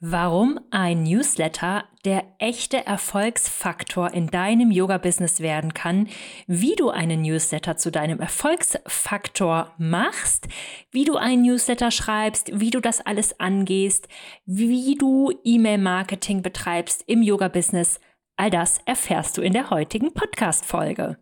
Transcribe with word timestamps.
Warum 0.00 0.60
ein 0.70 1.02
Newsletter 1.02 1.82
der 2.04 2.22
echte 2.38 2.86
Erfolgsfaktor 2.86 4.14
in 4.14 4.28
deinem 4.28 4.70
Yoga-Business 4.70 5.40
werden 5.40 5.74
kann, 5.74 6.06
wie 6.46 6.76
du 6.76 6.90
einen 6.90 7.22
Newsletter 7.22 7.76
zu 7.76 7.90
deinem 7.90 8.20
Erfolgsfaktor 8.20 9.74
machst, 9.76 10.46
wie 10.92 11.04
du 11.04 11.16
einen 11.16 11.42
Newsletter 11.42 11.90
schreibst, 11.90 12.60
wie 12.60 12.70
du 12.70 12.80
das 12.80 13.04
alles 13.04 13.40
angehst, 13.40 14.06
wie 14.46 14.94
du 14.94 15.32
E-Mail-Marketing 15.42 16.42
betreibst 16.42 17.02
im 17.08 17.20
Yoga-Business, 17.20 17.98
all 18.36 18.50
das 18.50 18.78
erfährst 18.86 19.36
du 19.36 19.42
in 19.42 19.52
der 19.52 19.70
heutigen 19.70 20.14
Podcast-Folge. 20.14 21.18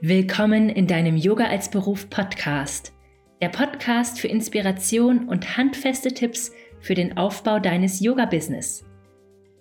Willkommen 0.00 0.68
in 0.68 0.86
deinem 0.86 1.16
Yoga 1.16 1.48
als 1.48 1.72
Beruf 1.72 2.08
Podcast. 2.08 2.92
Der 3.42 3.48
Podcast 3.48 4.20
für 4.20 4.28
Inspiration 4.28 5.28
und 5.28 5.56
handfeste 5.56 6.14
Tipps 6.14 6.52
für 6.78 6.94
den 6.94 7.16
Aufbau 7.16 7.58
deines 7.58 7.98
Yoga-Business. 7.98 8.84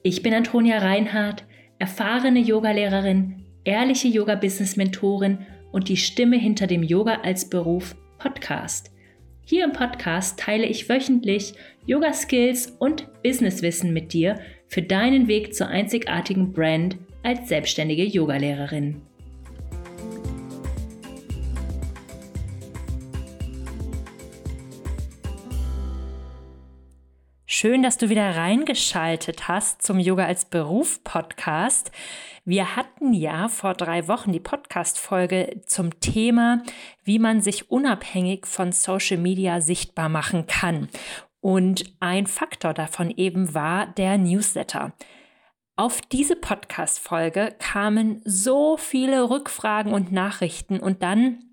Ich 0.04 0.22
bin 0.22 0.36
Antonia 0.36 0.78
Reinhardt, 0.78 1.44
erfahrene 1.80 2.40
Yogalehrerin, 2.40 3.46
ehrliche 3.64 4.10
Yoga-Business-Mentorin 4.10 5.40
und 5.72 5.90
die 5.90 5.98
Stimme 5.98 6.38
hinter 6.38 6.68
dem 6.68 6.84
Yoga 6.84 7.22
als 7.24 7.50
Beruf 7.50 7.96
Podcast. 8.20 8.92
Hier 9.44 9.64
im 9.64 9.72
Podcast 9.72 10.38
teile 10.40 10.68
ich 10.68 10.88
wöchentlich 10.88 11.56
Yoga-Skills 11.88 12.76
und 12.78 13.08
Businesswissen 13.24 13.92
mit 13.92 14.14
dir 14.14 14.40
für 14.68 14.84
deinen 14.84 15.28
Weg 15.28 15.56
zur 15.56 15.70
einzigartigen 15.70 16.54
Brand 16.54 16.96
als 17.24 17.50
selbstständige 17.50 18.04
Yogalehrerin. 18.04 19.02
Schön, 27.50 27.82
dass 27.82 27.96
du 27.96 28.10
wieder 28.10 28.36
reingeschaltet 28.36 29.48
hast 29.48 29.82
zum 29.82 30.00
Yoga 30.00 30.26
als 30.26 30.44
Beruf 30.44 31.02
Podcast. 31.06 31.94
Wir 32.44 32.76
hatten 32.76 33.14
ja 33.14 33.48
vor 33.48 33.74
drei 33.74 34.10
Wochen 34.10 34.34
die 34.34 34.42
Podcast-Folge 34.42 35.62
zum 35.66 35.98
Thema, 36.02 36.62
wie 37.06 37.20
man 37.20 37.40
sich 37.40 37.72
unabhängig 37.72 38.46
von 38.46 38.74
Social 38.74 39.16
Media 39.16 39.62
sichtbar 39.62 40.10
machen 40.10 40.46
kann. 40.48 40.90
Und 41.40 41.86
ein 42.02 42.28
Faktor 42.28 42.74
davon 42.74 43.12
eben 43.12 43.54
war 43.54 43.88
der 43.88 44.18
Newsletter. 44.18 44.92
Auf 45.78 46.02
diese 46.02 46.36
Podcast-Folge 46.36 47.56
kamen 47.60 48.22
so 48.26 48.76
viele 48.76 49.30
Rückfragen 49.30 49.94
und 49.94 50.12
Nachrichten 50.12 50.82
und 50.82 51.02
dann 51.02 51.46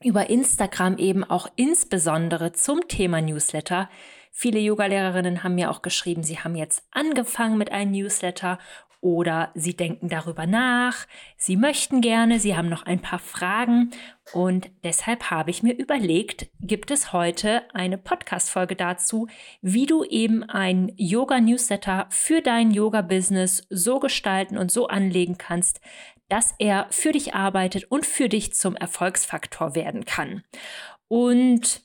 über 0.00 0.30
Instagram 0.30 0.96
eben 0.98 1.24
auch 1.24 1.48
insbesondere 1.56 2.52
zum 2.52 2.86
Thema 2.86 3.20
Newsletter 3.20 3.88
Viele 4.36 4.58
Yogalehrerinnen 4.58 5.44
haben 5.44 5.54
mir 5.54 5.70
auch 5.70 5.80
geschrieben, 5.80 6.24
sie 6.24 6.40
haben 6.40 6.56
jetzt 6.56 6.82
angefangen 6.90 7.56
mit 7.56 7.70
einem 7.70 7.92
Newsletter 7.92 8.58
oder 9.00 9.52
sie 9.54 9.76
denken 9.76 10.08
darüber 10.08 10.44
nach, 10.44 11.06
sie 11.36 11.56
möchten 11.56 12.00
gerne, 12.00 12.40
sie 12.40 12.56
haben 12.56 12.68
noch 12.68 12.84
ein 12.84 13.00
paar 13.00 13.20
Fragen 13.20 13.92
und 14.32 14.70
deshalb 14.82 15.30
habe 15.30 15.50
ich 15.50 15.62
mir 15.62 15.74
überlegt, 15.78 16.48
gibt 16.58 16.90
es 16.90 17.12
heute 17.12 17.62
eine 17.74 17.96
Podcast-Folge 17.96 18.74
dazu, 18.74 19.28
wie 19.62 19.86
du 19.86 20.02
eben 20.02 20.42
ein 20.42 20.90
Yoga-Newsletter 20.96 22.06
für 22.10 22.42
dein 22.42 22.72
Yoga-Business 22.72 23.66
so 23.70 24.00
gestalten 24.00 24.58
und 24.58 24.72
so 24.72 24.88
anlegen 24.88 25.38
kannst, 25.38 25.80
dass 26.28 26.56
er 26.58 26.88
für 26.90 27.12
dich 27.12 27.34
arbeitet 27.34 27.84
und 27.84 28.04
für 28.04 28.28
dich 28.28 28.52
zum 28.54 28.74
Erfolgsfaktor 28.74 29.76
werden 29.76 30.04
kann. 30.04 30.42
Und 31.06 31.83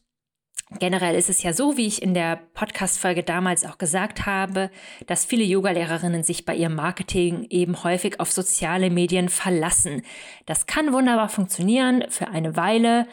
Generell 0.77 1.15
ist 1.15 1.29
es 1.29 1.41
ja 1.41 1.51
so, 1.51 1.77
wie 1.77 1.87
ich 1.87 2.03
in 2.03 2.13
der 2.13 2.35
Podcast-Folge 2.35 3.23
damals 3.23 3.65
auch 3.65 3.79
gesagt 3.79 4.27
habe, 4.27 4.69
dass 5.07 5.25
viele 5.25 5.43
Yogalehrerinnen 5.43 6.23
sich 6.23 6.45
bei 6.45 6.55
ihrem 6.55 6.75
Marketing 6.75 7.47
eben 7.49 7.83
häufig 7.83 8.19
auf 8.19 8.31
soziale 8.31 8.91
Medien 8.91 9.29
verlassen. 9.29 10.03
Das 10.45 10.67
kann 10.67 10.93
wunderbar 10.93 11.29
funktionieren 11.29 12.05
für 12.09 12.27
eine 12.27 12.55
Weile, 12.55 13.07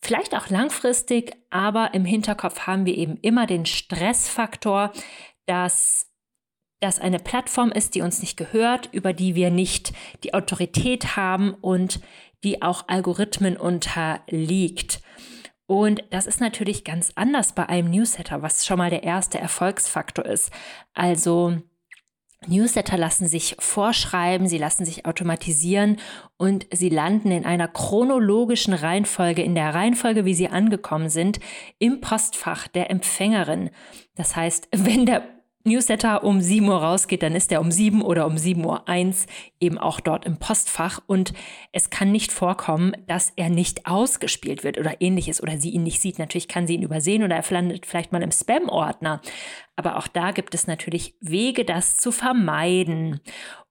vielleicht 0.00 0.34
auch 0.34 0.50
langfristig, 0.50 1.36
aber 1.50 1.94
im 1.94 2.04
Hinterkopf 2.04 2.66
haben 2.66 2.86
wir 2.86 2.96
eben 2.96 3.16
immer 3.18 3.46
den 3.46 3.66
Stressfaktor, 3.66 4.92
dass 5.46 6.10
das 6.80 6.98
eine 6.98 7.20
Plattform 7.20 7.70
ist, 7.70 7.94
die 7.94 8.02
uns 8.02 8.20
nicht 8.20 8.36
gehört, 8.36 8.88
über 8.92 9.12
die 9.12 9.36
wir 9.36 9.50
nicht 9.50 9.92
die 10.24 10.34
Autorität 10.34 11.16
haben 11.16 11.54
und 11.54 12.00
die 12.42 12.62
auch 12.62 12.88
Algorithmen 12.88 13.56
unterliegt. 13.56 15.00
Und 15.66 16.04
das 16.10 16.26
ist 16.26 16.40
natürlich 16.40 16.84
ganz 16.84 17.12
anders 17.16 17.52
bei 17.54 17.68
einem 17.68 17.90
Newsletter, 17.90 18.42
was 18.42 18.64
schon 18.64 18.78
mal 18.78 18.90
der 18.90 19.02
erste 19.02 19.38
Erfolgsfaktor 19.38 20.24
ist. 20.24 20.52
Also 20.94 21.60
Newsletter 22.46 22.96
lassen 22.96 23.26
sich 23.26 23.56
vorschreiben, 23.58 24.46
sie 24.46 24.58
lassen 24.58 24.84
sich 24.84 25.06
automatisieren 25.06 25.98
und 26.36 26.66
sie 26.72 26.88
landen 26.88 27.32
in 27.32 27.44
einer 27.44 27.66
chronologischen 27.66 28.74
Reihenfolge, 28.74 29.42
in 29.42 29.54
der 29.54 29.74
Reihenfolge, 29.74 30.24
wie 30.24 30.34
sie 30.34 30.48
angekommen 30.48 31.08
sind, 31.08 31.40
im 31.78 32.00
Postfach 32.00 32.68
der 32.68 32.90
Empfängerin. 32.90 33.70
Das 34.14 34.36
heißt, 34.36 34.68
wenn 34.72 35.06
der 35.06 35.35
Newsletter 35.66 36.24
um 36.24 36.40
7 36.40 36.68
Uhr 36.68 36.82
rausgeht, 36.82 37.22
dann 37.22 37.34
ist 37.34 37.52
er 37.52 37.60
um 37.60 37.70
7 37.70 38.02
oder 38.02 38.26
um 38.26 38.38
7 38.38 38.64
Uhr 38.64 38.88
1 38.88 39.26
eben 39.60 39.78
auch 39.78 40.00
dort 40.00 40.24
im 40.24 40.38
Postfach 40.38 41.00
und 41.06 41.32
es 41.72 41.90
kann 41.90 42.12
nicht 42.12 42.32
vorkommen, 42.32 42.92
dass 43.06 43.32
er 43.36 43.50
nicht 43.50 43.86
ausgespielt 43.86 44.64
wird 44.64 44.78
oder 44.78 45.00
ähnliches 45.00 45.42
oder 45.42 45.58
sie 45.58 45.70
ihn 45.70 45.82
nicht 45.82 46.00
sieht. 46.00 46.18
Natürlich 46.18 46.48
kann 46.48 46.66
sie 46.66 46.74
ihn 46.74 46.82
übersehen 46.82 47.22
oder 47.22 47.36
er 47.36 47.44
landet 47.50 47.86
vielleicht 47.86 48.12
mal 48.12 48.22
im 48.22 48.32
Spam-Ordner. 48.32 49.20
Aber 49.76 49.96
auch 49.98 50.08
da 50.08 50.30
gibt 50.30 50.54
es 50.54 50.66
natürlich 50.66 51.14
Wege, 51.20 51.64
das 51.64 51.96
zu 51.96 52.12
vermeiden. 52.12 53.20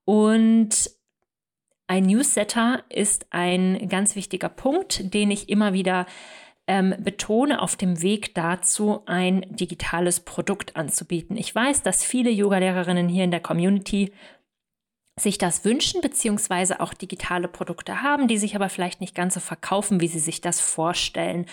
Und 0.04 0.92
ein 1.88 2.06
Newsletter 2.06 2.84
ist 2.90 3.28
ein 3.32 3.88
ganz 3.90 4.16
wichtiger 4.16 4.50
Punkt, 4.50 5.14
den 5.14 5.32
ich 5.32 5.50
immer 5.50 5.74
wieder 5.74 6.06
ähm, 6.68 6.96
betone 7.00 7.62
auf 7.62 7.76
dem 7.76 8.02
Weg 8.02 8.34
dazu, 8.34 9.02
ein 9.06 9.46
digitales 9.50 10.20
Produkt 10.20 10.76
anzubieten. 10.76 11.38
Ich 11.38 11.54
weiß, 11.54 11.84
dass 11.84 12.04
viele 12.04 12.32
Yogalehrerinnen 12.32 13.08
hier 13.08 13.24
in 13.24 13.32
der 13.32 13.40
Community 13.40 14.12
sich 15.18 15.38
das 15.38 15.64
wünschen, 15.64 16.02
beziehungsweise 16.02 16.82
auch 16.82 16.94
digitale 16.94 17.48
Produkte 17.48 18.02
haben, 18.02 18.28
die 18.28 18.38
sich 18.38 18.56
aber 18.56 18.70
vielleicht 18.70 19.00
nicht 19.00 19.16
ganz 19.16 19.36
so 19.36 19.40
verkaufen, 19.40 20.02
wie 20.02 20.08
sie 20.08 20.20
sich 20.20 20.42
das 20.42 20.60
vorstellen. 20.60 21.46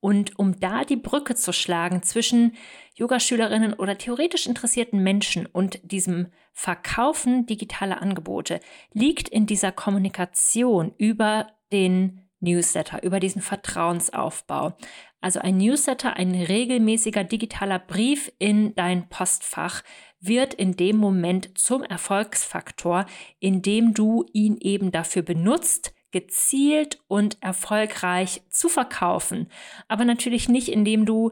Und 0.00 0.38
um 0.38 0.58
da 0.58 0.84
die 0.84 0.96
Brücke 0.96 1.34
zu 1.34 1.52
schlagen 1.52 2.02
zwischen 2.02 2.56
Yogaschülerinnen 2.94 3.74
oder 3.74 3.98
theoretisch 3.98 4.46
interessierten 4.46 5.02
Menschen 5.02 5.44
und 5.44 5.78
diesem 5.82 6.28
Verkaufen 6.52 7.44
digitaler 7.44 8.00
Angebote, 8.00 8.60
liegt 8.94 9.28
in 9.28 9.44
dieser 9.44 9.72
Kommunikation 9.72 10.94
über 10.96 11.48
den 11.70 12.29
Newsletter, 12.40 13.02
über 13.02 13.20
diesen 13.20 13.42
Vertrauensaufbau. 13.42 14.76
Also 15.20 15.40
ein 15.40 15.58
Newsletter, 15.58 16.16
ein 16.16 16.34
regelmäßiger 16.34 17.24
digitaler 17.24 17.78
Brief 17.78 18.32
in 18.38 18.74
dein 18.74 19.08
Postfach 19.08 19.82
wird 20.20 20.54
in 20.54 20.76
dem 20.76 20.96
Moment 20.96 21.58
zum 21.58 21.82
Erfolgsfaktor, 21.82 23.06
indem 23.38 23.94
du 23.94 24.24
ihn 24.32 24.56
eben 24.58 24.90
dafür 24.90 25.22
benutzt, 25.22 25.94
gezielt 26.10 26.98
und 27.06 27.42
erfolgreich 27.42 28.42
zu 28.50 28.68
verkaufen. 28.68 29.48
Aber 29.88 30.04
natürlich 30.04 30.48
nicht, 30.48 30.68
indem 30.68 31.06
du 31.06 31.30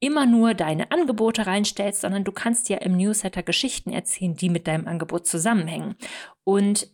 immer 0.00 0.24
nur 0.24 0.54
deine 0.54 0.90
Angebote 0.90 1.46
reinstellst, 1.46 2.00
sondern 2.00 2.24
du 2.24 2.32
kannst 2.32 2.68
ja 2.68 2.78
im 2.78 2.96
Newsletter 2.96 3.42
Geschichten 3.42 3.90
erzählen, 3.90 4.34
die 4.34 4.48
mit 4.48 4.66
deinem 4.66 4.86
Angebot 4.86 5.26
zusammenhängen. 5.26 5.96
Und 6.44 6.88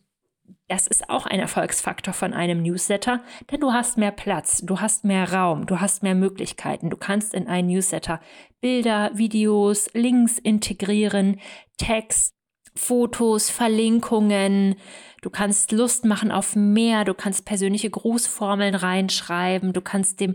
das 0.69 0.87
ist 0.87 1.09
auch 1.09 1.27
ein 1.27 1.39
Erfolgsfaktor 1.39 2.13
von 2.13 2.35
einem 2.35 2.63
Newsletter, 2.63 3.23
denn 3.51 3.61
du 3.61 3.73
hast 3.73 3.99
mehr 3.99 4.11
Platz, 4.11 4.63
du 4.63 4.81
hast 4.81 5.05
mehr 5.05 5.33
Raum, 5.33 5.67
du 5.67 5.81
hast 5.81 6.03
mehr 6.03 6.15
Möglichkeiten. 6.15 6.91
Du 6.91 6.97
kannst 6.97 7.35
in 7.35 7.47
einen 7.47 7.69
Newsletter 7.69 8.21
Bilder, 8.61 9.11
Videos, 9.15 9.89
Links 9.95 10.39
integrieren, 10.39 11.41
Text, 11.79 12.35
Fotos, 12.75 13.49
Verlinkungen. 13.49 14.77
Du 15.23 15.31
kannst 15.31 15.73
Lust 15.73 16.05
machen 16.05 16.31
auf 16.31 16.57
mehr, 16.57 17.05
du 17.05 17.15
kannst 17.15 17.45
persönliche 17.45 17.91
Grußformeln 17.91 18.75
reinschreiben, 18.75 19.73
du 19.73 19.81
kannst 19.81 20.21
dem 20.21 20.35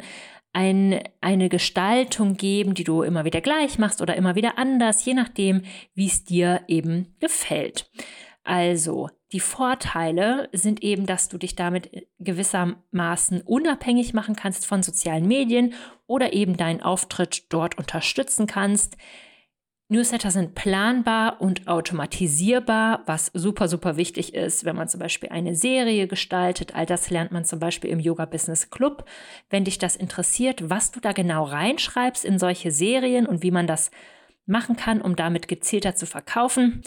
ein, 0.53 1.01
eine 1.21 1.50
Gestaltung 1.50 2.35
geben, 2.35 2.74
die 2.74 2.83
du 2.83 3.03
immer 3.03 3.24
wieder 3.24 3.41
gleich 3.41 3.80
machst 3.80 4.01
oder 4.01 4.15
immer 4.15 4.35
wieder 4.35 4.57
anders, 4.57 5.06
je 5.06 5.13
nachdem, 5.13 5.63
wie 5.94 6.07
es 6.07 6.25
dir 6.25 6.62
eben 6.68 7.15
gefällt. 7.19 7.89
Also, 8.43 9.09
die 9.31 9.39
Vorteile 9.39 10.49
sind 10.51 10.83
eben, 10.83 11.05
dass 11.05 11.29
du 11.29 11.38
dich 11.38 11.55
damit 11.55 12.07
gewissermaßen 12.19 13.41
unabhängig 13.41 14.13
machen 14.13 14.35
kannst 14.35 14.65
von 14.65 14.83
sozialen 14.83 15.27
Medien 15.27 15.73
oder 16.07 16.33
eben 16.33 16.57
deinen 16.57 16.81
Auftritt 16.81 17.53
dort 17.53 17.77
unterstützen 17.77 18.47
kannst. 18.47 18.97
Newsletter 19.91 20.31
sind 20.31 20.55
planbar 20.55 21.41
und 21.41 21.67
automatisierbar, 21.67 23.03
was 23.07 23.29
super, 23.33 23.67
super 23.67 23.97
wichtig 23.97 24.33
ist, 24.33 24.63
wenn 24.63 24.77
man 24.77 24.87
zum 24.87 25.01
Beispiel 25.01 25.29
eine 25.29 25.53
Serie 25.53 26.07
gestaltet. 26.07 26.73
All 26.73 26.85
das 26.85 27.09
lernt 27.09 27.33
man 27.33 27.44
zum 27.44 27.59
Beispiel 27.59 27.89
im 27.89 27.99
Yoga 27.99 28.23
Business 28.23 28.69
Club. 28.69 29.03
Wenn 29.49 29.65
dich 29.65 29.79
das 29.79 29.97
interessiert, 29.97 30.69
was 30.69 30.91
du 30.91 31.01
da 31.01 31.11
genau 31.11 31.44
reinschreibst 31.44 32.23
in 32.23 32.39
solche 32.39 32.71
Serien 32.71 33.25
und 33.25 33.44
wie 33.44 33.51
man 33.51 33.67
das 33.67 33.91
machen 34.45 34.77
kann, 34.77 35.01
um 35.01 35.17
damit 35.17 35.49
gezielter 35.49 35.94
zu 35.94 36.05
verkaufen. 36.05 36.83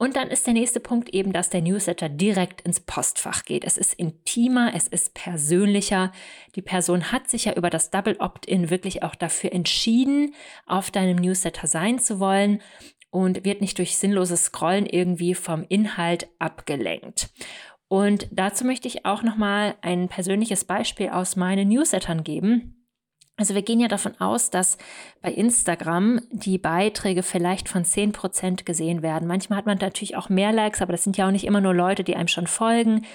Und 0.00 0.16
dann 0.16 0.28
ist 0.28 0.46
der 0.46 0.54
nächste 0.54 0.80
Punkt 0.80 1.10
eben, 1.10 1.30
dass 1.34 1.50
der 1.50 1.60
Newsletter 1.60 2.08
direkt 2.08 2.62
ins 2.62 2.80
Postfach 2.80 3.44
geht. 3.44 3.64
Es 3.64 3.76
ist 3.76 3.92
intimer, 3.92 4.72
es 4.74 4.88
ist 4.88 5.12
persönlicher. 5.12 6.10
Die 6.54 6.62
Person 6.62 7.12
hat 7.12 7.28
sich 7.28 7.44
ja 7.44 7.52
über 7.52 7.68
das 7.68 7.90
Double 7.90 8.16
Opt-in 8.18 8.70
wirklich 8.70 9.02
auch 9.02 9.14
dafür 9.14 9.52
entschieden, 9.52 10.34
auf 10.64 10.90
deinem 10.90 11.16
Newsletter 11.16 11.66
sein 11.66 11.98
zu 11.98 12.18
wollen 12.18 12.62
und 13.10 13.44
wird 13.44 13.60
nicht 13.60 13.76
durch 13.76 13.98
sinnloses 13.98 14.44
Scrollen 14.44 14.86
irgendwie 14.86 15.34
vom 15.34 15.66
Inhalt 15.68 16.28
abgelenkt. 16.38 17.28
Und 17.88 18.26
dazu 18.30 18.64
möchte 18.64 18.88
ich 18.88 19.04
auch 19.04 19.22
noch 19.22 19.36
mal 19.36 19.74
ein 19.82 20.08
persönliches 20.08 20.64
Beispiel 20.64 21.10
aus 21.10 21.36
meinen 21.36 21.68
Newslettern 21.68 22.24
geben. 22.24 22.79
Also 23.40 23.54
wir 23.54 23.62
gehen 23.62 23.80
ja 23.80 23.88
davon 23.88 24.20
aus, 24.20 24.50
dass 24.50 24.76
bei 25.22 25.32
Instagram 25.32 26.20
die 26.30 26.58
Beiträge 26.58 27.22
vielleicht 27.22 27.70
von 27.70 27.86
10% 27.86 28.64
gesehen 28.64 29.00
werden. 29.00 29.26
Manchmal 29.26 29.56
hat 29.56 29.64
man 29.64 29.78
natürlich 29.78 30.14
auch 30.14 30.28
mehr 30.28 30.52
Likes, 30.52 30.82
aber 30.82 30.92
das 30.92 31.04
sind 31.04 31.16
ja 31.16 31.26
auch 31.26 31.30
nicht 31.30 31.46
immer 31.46 31.62
nur 31.62 31.72
Leute, 31.72 32.04
die 32.04 32.16
einem 32.16 32.28
schon 32.28 32.46
folgen. 32.46 33.06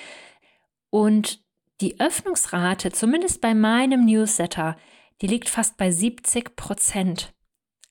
Und 0.90 1.44
die 1.80 2.00
Öffnungsrate, 2.00 2.92
zumindest 2.92 3.40
bei 3.40 3.54
meinem 3.54 4.04
Newsletter, 4.04 4.78
die 5.22 5.28
liegt 5.28 5.48
fast 5.48 5.78
bei 5.78 5.92
70 5.92 6.56
Prozent. 6.56 7.35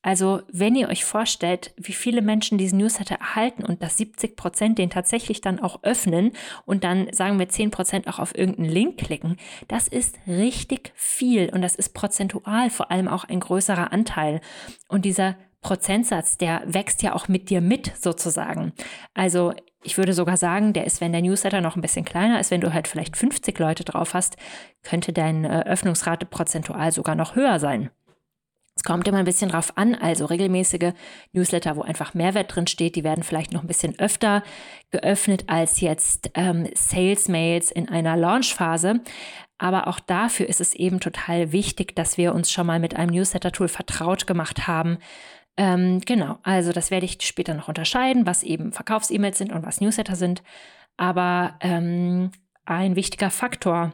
Also 0.04 0.42
wenn 0.52 0.76
ihr 0.76 0.90
euch 0.90 1.02
vorstellt, 1.02 1.72
wie 1.78 1.94
viele 1.94 2.20
Menschen 2.20 2.58
diesen 2.58 2.78
Newsletter 2.78 3.14
erhalten 3.14 3.64
und 3.64 3.82
dass 3.82 3.96
70 3.96 4.36
Prozent 4.36 4.76
den 4.76 4.90
tatsächlich 4.90 5.40
dann 5.40 5.60
auch 5.60 5.82
öffnen 5.82 6.32
und 6.66 6.84
dann 6.84 7.10
sagen 7.14 7.38
wir 7.38 7.48
10 7.48 7.70
Prozent 7.70 8.06
auch 8.06 8.18
auf 8.18 8.36
irgendeinen 8.36 8.68
Link 8.68 8.98
klicken, 8.98 9.38
das 9.66 9.88
ist 9.88 10.18
richtig 10.26 10.92
viel 10.94 11.48
und 11.48 11.62
das 11.62 11.74
ist 11.74 11.94
prozentual 11.94 12.68
vor 12.68 12.90
allem 12.90 13.08
auch 13.08 13.24
ein 13.24 13.40
größerer 13.40 13.94
Anteil. 13.94 14.42
Und 14.88 15.06
dieser 15.06 15.36
Prozentsatz, 15.62 16.36
der 16.36 16.60
wächst 16.66 17.02
ja 17.02 17.14
auch 17.14 17.28
mit 17.28 17.48
dir 17.48 17.62
mit 17.62 17.90
sozusagen. 17.96 18.74
Also 19.14 19.54
ich 19.82 19.96
würde 19.96 20.12
sogar 20.12 20.36
sagen, 20.36 20.74
der 20.74 20.84
ist, 20.84 21.00
wenn 21.00 21.12
der 21.12 21.22
Newsletter 21.22 21.62
noch 21.62 21.76
ein 21.76 21.82
bisschen 21.82 22.04
kleiner 22.04 22.40
ist, 22.40 22.50
wenn 22.50 22.60
du 22.60 22.74
halt 22.74 22.88
vielleicht 22.88 23.16
50 23.16 23.58
Leute 23.58 23.84
drauf 23.84 24.12
hast, 24.12 24.36
könnte 24.82 25.14
deine 25.14 25.64
Öffnungsrate 25.64 26.26
prozentual 26.26 26.92
sogar 26.92 27.14
noch 27.14 27.36
höher 27.36 27.58
sein. 27.58 27.88
Es 28.76 28.82
kommt 28.82 29.06
immer 29.06 29.18
ein 29.18 29.24
bisschen 29.24 29.50
drauf 29.50 29.76
an, 29.76 29.94
also 29.94 30.24
regelmäßige 30.24 30.92
Newsletter, 31.32 31.76
wo 31.76 31.82
einfach 31.82 32.14
Mehrwert 32.14 32.54
drin 32.54 32.66
steht, 32.66 32.96
die 32.96 33.04
werden 33.04 33.22
vielleicht 33.22 33.52
noch 33.52 33.62
ein 33.62 33.68
bisschen 33.68 33.98
öfter 33.98 34.42
geöffnet 34.90 35.44
als 35.46 35.80
jetzt 35.80 36.30
ähm, 36.34 36.68
Sales-Mails 36.74 37.70
in 37.70 37.88
einer 37.88 38.16
Launchphase. 38.16 39.00
Aber 39.58 39.86
auch 39.86 40.00
dafür 40.00 40.48
ist 40.48 40.60
es 40.60 40.74
eben 40.74 40.98
total 40.98 41.52
wichtig, 41.52 41.94
dass 41.94 42.18
wir 42.18 42.34
uns 42.34 42.50
schon 42.50 42.66
mal 42.66 42.80
mit 42.80 42.96
einem 42.96 43.14
Newsletter-Tool 43.14 43.68
vertraut 43.68 44.26
gemacht 44.26 44.66
haben. 44.66 44.98
Ähm, 45.56 46.00
genau, 46.00 46.38
also 46.42 46.72
das 46.72 46.90
werde 46.90 47.06
ich 47.06 47.18
später 47.22 47.54
noch 47.54 47.68
unterscheiden, 47.68 48.26
was 48.26 48.42
eben 48.42 48.72
Verkaufs-E-Mails 48.72 49.38
sind 49.38 49.52
und 49.52 49.64
was 49.64 49.80
Newsletter 49.80 50.16
sind. 50.16 50.42
Aber 50.96 51.56
ähm, 51.60 52.32
ein 52.64 52.96
wichtiger 52.96 53.30
Faktor 53.30 53.92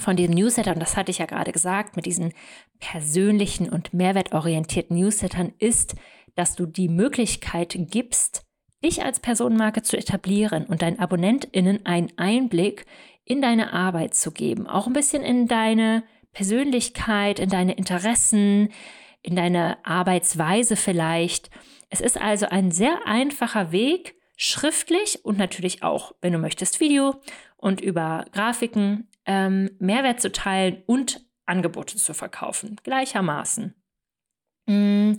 von 0.00 0.16
diesem 0.16 0.34
Newsletter, 0.34 0.72
und 0.72 0.80
das 0.80 0.96
hatte 0.96 1.10
ich 1.10 1.18
ja 1.18 1.26
gerade 1.26 1.52
gesagt, 1.52 1.96
mit 1.96 2.06
diesen 2.06 2.32
persönlichen 2.78 3.68
und 3.68 3.94
mehrwertorientierten 3.94 4.96
Newslettern 4.98 5.52
ist, 5.58 5.94
dass 6.34 6.56
du 6.56 6.66
die 6.66 6.88
Möglichkeit 6.88 7.76
gibst, 7.76 8.44
dich 8.82 9.04
als 9.04 9.20
Personenmarke 9.20 9.82
zu 9.82 9.96
etablieren 9.96 10.64
und 10.64 10.82
deinen 10.82 10.98
AbonnentInnen 10.98 11.84
einen 11.84 12.12
Einblick 12.16 12.86
in 13.24 13.42
deine 13.42 13.72
Arbeit 13.72 14.14
zu 14.14 14.32
geben. 14.32 14.66
Auch 14.66 14.86
ein 14.86 14.92
bisschen 14.92 15.22
in 15.22 15.46
deine 15.46 16.02
Persönlichkeit, 16.32 17.38
in 17.38 17.50
deine 17.50 17.74
Interessen, 17.74 18.70
in 19.22 19.36
deine 19.36 19.84
Arbeitsweise 19.84 20.76
vielleicht. 20.76 21.50
Es 21.90 22.00
ist 22.00 22.20
also 22.20 22.46
ein 22.46 22.70
sehr 22.70 23.06
einfacher 23.06 23.72
Weg, 23.72 24.14
schriftlich 24.36 25.24
und 25.24 25.36
natürlich 25.36 25.82
auch, 25.82 26.14
wenn 26.22 26.32
du 26.32 26.38
möchtest, 26.38 26.80
Video 26.80 27.16
und 27.58 27.82
über 27.82 28.24
Grafiken 28.32 29.09
ähm, 29.30 29.70
Mehrwert 29.78 30.20
zu 30.20 30.32
teilen 30.32 30.82
und 30.86 31.24
Angebote 31.46 31.96
zu 31.96 32.14
verkaufen, 32.14 32.76
gleichermaßen. 32.82 33.80
Mm, 34.66 35.12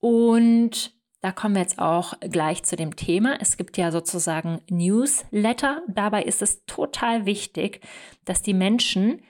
und 0.00 0.96
da 1.20 1.30
kommen 1.30 1.54
wir 1.54 1.62
jetzt 1.62 1.78
auch 1.78 2.14
gleich 2.20 2.64
zu 2.64 2.74
dem 2.74 2.96
Thema. 2.96 3.40
Es 3.40 3.56
gibt 3.56 3.76
ja 3.76 3.92
sozusagen 3.92 4.62
Newsletter. 4.68 5.82
Dabei 5.86 6.24
ist 6.24 6.42
es 6.42 6.64
total 6.66 7.24
wichtig, 7.24 7.80
dass 8.24 8.42
die 8.42 8.54
Menschen 8.54 9.22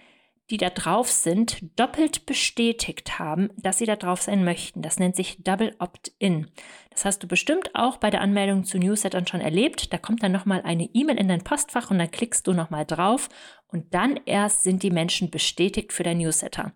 die 0.50 0.58
da 0.58 0.70
drauf 0.70 1.10
sind, 1.10 1.58
doppelt 1.78 2.25
bestätigt 2.26 3.19
haben, 3.19 3.50
dass 3.56 3.78
sie 3.78 3.87
da 3.87 3.96
drauf 3.96 4.22
sein 4.22 4.44
möchten. 4.44 4.81
Das 4.81 4.98
nennt 4.98 5.16
sich 5.16 5.43
Double 5.43 5.75
Opt-in. 5.78 6.48
Das 6.90 7.04
hast 7.04 7.22
du 7.22 7.26
bestimmt 7.26 7.75
auch 7.75 7.96
bei 7.96 8.10
der 8.10 8.20
Anmeldung 8.20 8.64
zu 8.64 8.78
Newslettern 8.78 9.26
schon 9.26 9.40
erlebt. 9.40 9.93
Da 9.93 9.98
kommt 9.98 10.22
dann 10.22 10.32
nochmal 10.32 10.62
eine 10.62 10.88
E-Mail 10.94 11.19
in 11.19 11.28
dein 11.28 11.43
Postfach 11.43 11.90
und 11.90 11.98
dann 11.98 12.10
klickst 12.10 12.46
du 12.46 12.52
nochmal 12.52 12.87
drauf 12.87 13.28
und 13.69 13.93
dann 13.93 14.20
erst 14.25 14.62
sind 14.62 14.82
die 14.82 14.90
Menschen 14.90 15.31
bestätigt 15.31 15.93
für 15.93 16.04
dein 16.04 16.19
Newsletter. 16.19 16.72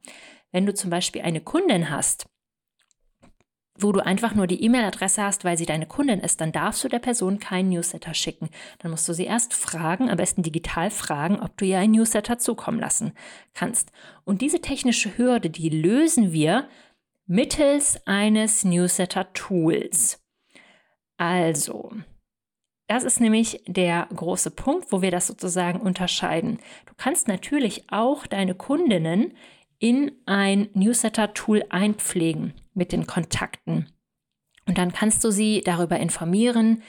Wenn 0.51 0.67
du 0.67 0.75
zum 0.75 0.91
Beispiel 0.91 1.23
eine 1.23 1.41
Kundin 1.41 1.91
hast, 1.91 2.27
wo 3.83 3.93
du 3.93 4.05
einfach 4.05 4.35
nur 4.35 4.47
die 4.47 4.63
E-Mail-Adresse 4.63 5.23
hast, 5.23 5.45
weil 5.45 5.59
sie 5.59 5.67
deine 5.67 5.87
Kundin 5.87 6.21
ist, 6.21 6.41
dann 6.41 6.53
darfst 6.53 6.83
du 6.85 6.89
der 6.89 6.99
Person 6.99 7.39
keinen 7.39 7.71
Newsletter 7.71 8.15
schicken. 8.15 8.49
Dann 8.79 8.91
musst 8.91 9.09
du 9.09 9.13
sie 9.13 9.25
erst 9.25 9.55
fragen, 9.55 10.11
am 10.11 10.17
besten 10.17 10.43
digital 10.43 10.91
fragen, 10.91 11.41
ob 11.41 11.57
du 11.57 11.65
ihr 11.65 11.79
einen 11.79 11.93
Newsletter 11.93 12.39
zukommen 12.39 12.81
lassen 12.81 13.13
kannst. 13.55 13.93
Und 14.25 14.41
diese 14.43 14.61
technische 14.61 15.17
Hürde, 15.17 15.51
die 15.51 15.69
lösen 15.69 16.33
wir 16.33 16.69
mittels 17.27 18.07
eines 18.07 18.65
Newsletter-Tools. 18.65 20.21
Also, 21.17 21.93
das 22.89 23.05
ist 23.05 23.21
nämlich 23.21 23.63
der 23.69 24.09
große 24.15 24.51
Punkt, 24.51 24.91
wo 24.91 25.01
wir 25.01 25.13
das 25.13 25.29
sozusagen 25.29 25.81
unterscheiden. 25.81 26.59
Du 26.87 26.95
kannst 26.97 27.29
natürlich 27.29 27.85
auch 27.93 28.27
deine 28.27 28.57
Kundinnen 28.57 29.35
in 29.81 30.13
ein 30.27 30.69
Newsletter-Tool 30.75 31.65
einpflegen 31.71 32.53
mit 32.75 32.93
den 32.93 33.07
Kontakten. 33.07 33.91
Und 34.67 34.79
dann 34.79 34.93
kannst 34.93 35.25
du 35.25 35.33
sie 35.33 35.63
darüber 35.63 35.99
informieren, 35.99 36.83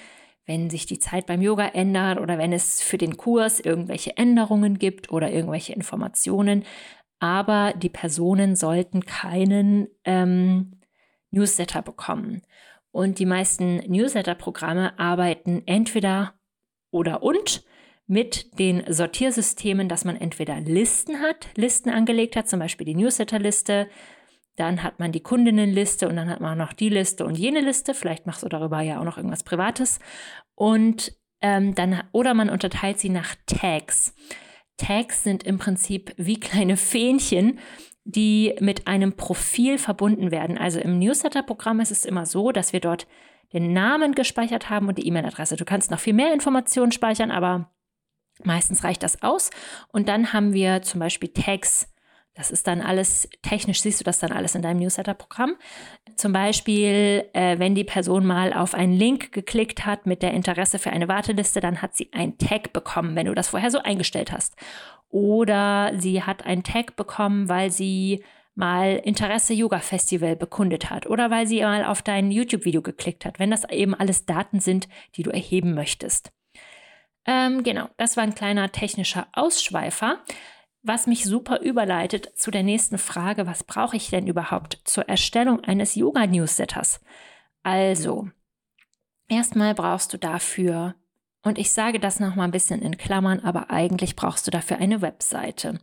wenn 0.45 0.69
sich 0.69 0.85
die 0.85 0.99
Zeit 0.99 1.25
beim 1.25 1.41
Yoga 1.41 1.67
ändert 1.67 2.19
oder 2.19 2.37
wenn 2.37 2.51
es 2.51 2.81
für 2.81 2.97
den 2.97 3.15
Kurs 3.17 3.59
irgendwelche 3.59 4.17
Änderungen 4.17 4.77
gibt 4.77 5.11
oder 5.11 5.31
irgendwelche 5.31 5.73
Informationen. 5.73 6.65
Aber 7.19 7.73
die 7.73 7.89
Personen 7.89 8.55
sollten 8.55 9.05
keinen 9.05 9.87
ähm, 10.03 10.81
Newsletter 11.29 11.81
bekommen. 11.81 12.41
Und 12.91 13.19
die 13.19 13.25
meisten 13.25 13.77
Newsletter-Programme 13.77 14.99
arbeiten 14.99 15.63
entweder 15.65 16.33
oder 16.91 17.23
und 17.23 17.63
mit 18.07 18.59
den 18.59 18.83
Sortiersystemen, 18.91 19.87
dass 19.87 20.05
man 20.05 20.17
entweder 20.17 20.59
Listen 20.59 21.21
hat, 21.21 21.47
Listen 21.55 21.89
angelegt 21.89 22.35
hat, 22.35 22.49
zum 22.49 22.59
Beispiel 22.59 22.85
die 22.85 22.95
Newsletterliste, 22.95 23.87
dann 24.57 24.83
hat 24.83 24.99
man 24.99 25.11
die 25.11 25.23
Kundinnenliste 25.23 26.09
und 26.09 26.17
dann 26.17 26.29
hat 26.29 26.41
man 26.41 26.57
noch 26.57 26.73
die 26.73 26.89
Liste 26.89 27.25
und 27.25 27.37
jene 27.37 27.61
Liste. 27.61 27.93
Vielleicht 27.93 28.25
machst 28.27 28.43
du 28.43 28.49
darüber 28.49 28.81
ja 28.81 28.99
auch 28.99 29.05
noch 29.05 29.17
irgendwas 29.17 29.43
Privates. 29.43 29.99
Und 30.55 31.15
ähm, 31.41 31.73
dann, 31.73 32.03
oder 32.11 32.33
man 32.33 32.49
unterteilt 32.49 32.99
sie 32.99 33.09
nach 33.09 33.35
Tags. 33.45 34.13
Tags 34.77 35.23
sind 35.23 35.43
im 35.43 35.57
Prinzip 35.57 36.13
wie 36.17 36.39
kleine 36.39 36.77
Fähnchen, 36.77 37.59
die 38.03 38.55
mit 38.59 38.87
einem 38.87 39.13
Profil 39.13 39.77
verbunden 39.77 40.31
werden. 40.31 40.57
Also 40.57 40.79
im 40.79 40.99
Newsletter-Programm 40.99 41.79
ist 41.79 41.91
es 41.91 42.05
immer 42.05 42.25
so, 42.25 42.51
dass 42.51 42.73
wir 42.73 42.79
dort 42.79 43.07
den 43.53 43.73
Namen 43.73 44.13
gespeichert 44.13 44.69
haben 44.69 44.87
und 44.87 44.97
die 44.97 45.07
E-Mail-Adresse. 45.07 45.55
Du 45.55 45.65
kannst 45.65 45.91
noch 45.91 45.99
viel 45.99 46.13
mehr 46.13 46.33
Informationen 46.33 46.91
speichern, 46.91 47.31
aber 47.31 47.71
Meistens 48.43 48.83
reicht 48.83 49.03
das 49.03 49.21
aus. 49.21 49.49
Und 49.89 50.09
dann 50.09 50.33
haben 50.33 50.53
wir 50.53 50.81
zum 50.81 50.99
Beispiel 50.99 51.29
Tags. 51.29 51.87
Das 52.33 52.49
ist 52.49 52.65
dann 52.65 52.81
alles, 52.81 53.27
technisch 53.41 53.81
siehst 53.81 53.99
du 53.99 54.03
das 54.03 54.19
dann 54.19 54.31
alles 54.31 54.55
in 54.55 54.61
deinem 54.61 54.79
Newsletter-Programm. 54.79 55.55
Zum 56.15 56.31
Beispiel, 56.31 57.25
äh, 57.33 57.59
wenn 57.59 57.75
die 57.75 57.83
Person 57.83 58.25
mal 58.25 58.53
auf 58.53 58.73
einen 58.73 58.93
Link 58.93 59.33
geklickt 59.33 59.85
hat 59.85 60.05
mit 60.05 60.23
der 60.23 60.33
Interesse 60.33 60.79
für 60.79 60.91
eine 60.91 61.09
Warteliste, 61.09 61.59
dann 61.59 61.81
hat 61.81 61.95
sie 61.95 62.09
ein 62.13 62.37
Tag 62.37 62.71
bekommen, 62.71 63.15
wenn 63.15 63.25
du 63.25 63.35
das 63.35 63.49
vorher 63.49 63.69
so 63.69 63.79
eingestellt 63.79 64.31
hast. 64.31 64.55
Oder 65.09 65.91
sie 65.97 66.23
hat 66.23 66.45
ein 66.45 66.63
Tag 66.63 66.95
bekommen, 66.95 67.49
weil 67.49 67.69
sie 67.69 68.23
mal 68.55 69.01
Interesse 69.03 69.53
Yoga 69.53 69.79
Festival 69.79 70.35
bekundet 70.35 70.89
hat 70.89 71.07
oder 71.07 71.31
weil 71.31 71.47
sie 71.47 71.61
mal 71.61 71.85
auf 71.85 72.01
dein 72.01 72.31
YouTube-Video 72.31 72.81
geklickt 72.81 73.25
hat, 73.25 73.39
wenn 73.39 73.51
das 73.51 73.69
eben 73.69 73.93
alles 73.93 74.25
Daten 74.25 74.59
sind, 74.59 74.87
die 75.15 75.23
du 75.23 75.31
erheben 75.31 75.73
möchtest. 75.73 76.31
Ähm, 77.25 77.63
genau, 77.63 77.89
das 77.97 78.17
war 78.17 78.23
ein 78.23 78.35
kleiner 78.35 78.71
technischer 78.71 79.27
Ausschweifer, 79.33 80.19
was 80.83 81.05
mich 81.05 81.25
super 81.25 81.59
überleitet 81.61 82.31
zu 82.35 82.49
der 82.49 82.63
nächsten 82.63 82.97
Frage, 82.97 83.45
was 83.45 83.63
brauche 83.63 83.95
ich 83.95 84.09
denn 84.09 84.25
überhaupt 84.27 84.79
zur 84.85 85.07
Erstellung 85.07 85.63
eines 85.63 85.95
Yoga-Newsletters? 85.95 86.99
Also, 87.63 88.29
erstmal 89.27 89.75
brauchst 89.75 90.13
du 90.13 90.17
dafür, 90.17 90.95
und 91.43 91.57
ich 91.57 91.71
sage 91.71 91.99
das 91.99 92.19
nochmal 92.19 92.47
ein 92.47 92.51
bisschen 92.51 92.81
in 92.81 92.97
Klammern, 92.97 93.39
aber 93.39 93.69
eigentlich 93.69 94.15
brauchst 94.15 94.47
du 94.47 94.51
dafür 94.51 94.77
eine 94.77 95.01
Webseite. 95.01 95.79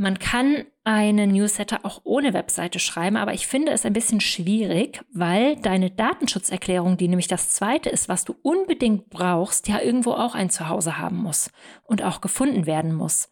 Man 0.00 0.20
kann 0.20 0.64
einen 0.84 1.32
Newsletter 1.32 1.80
auch 1.82 2.02
ohne 2.04 2.32
Webseite 2.32 2.78
schreiben, 2.78 3.16
aber 3.16 3.34
ich 3.34 3.48
finde 3.48 3.72
es 3.72 3.84
ein 3.84 3.92
bisschen 3.92 4.20
schwierig, 4.20 5.04
weil 5.12 5.56
deine 5.56 5.90
Datenschutzerklärung, 5.90 6.96
die 6.96 7.08
nämlich 7.08 7.26
das 7.26 7.50
zweite 7.50 7.90
ist, 7.90 8.08
was 8.08 8.24
du 8.24 8.36
unbedingt 8.42 9.10
brauchst, 9.10 9.66
ja 9.66 9.80
irgendwo 9.80 10.12
auch 10.12 10.36
ein 10.36 10.50
Zuhause 10.50 10.98
haben 10.98 11.16
muss 11.16 11.50
und 11.82 12.04
auch 12.04 12.20
gefunden 12.20 12.64
werden 12.64 12.94
muss. 12.94 13.28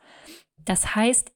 Das 0.65 0.97
heißt, 0.97 1.31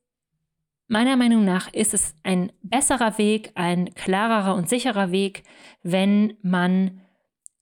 meiner 0.89 1.15
Meinung 1.15 1.45
nach 1.45 1.73
ist 1.73 1.95
es 1.95 2.17
ein 2.25 2.51
besserer 2.65 3.17
Weg, 3.17 3.53
ein 3.55 3.95
klarerer 3.95 4.57
und 4.57 4.69
sicherer 4.69 5.13
Weg, 5.13 5.45
wenn 5.85 6.35
man 6.43 7.03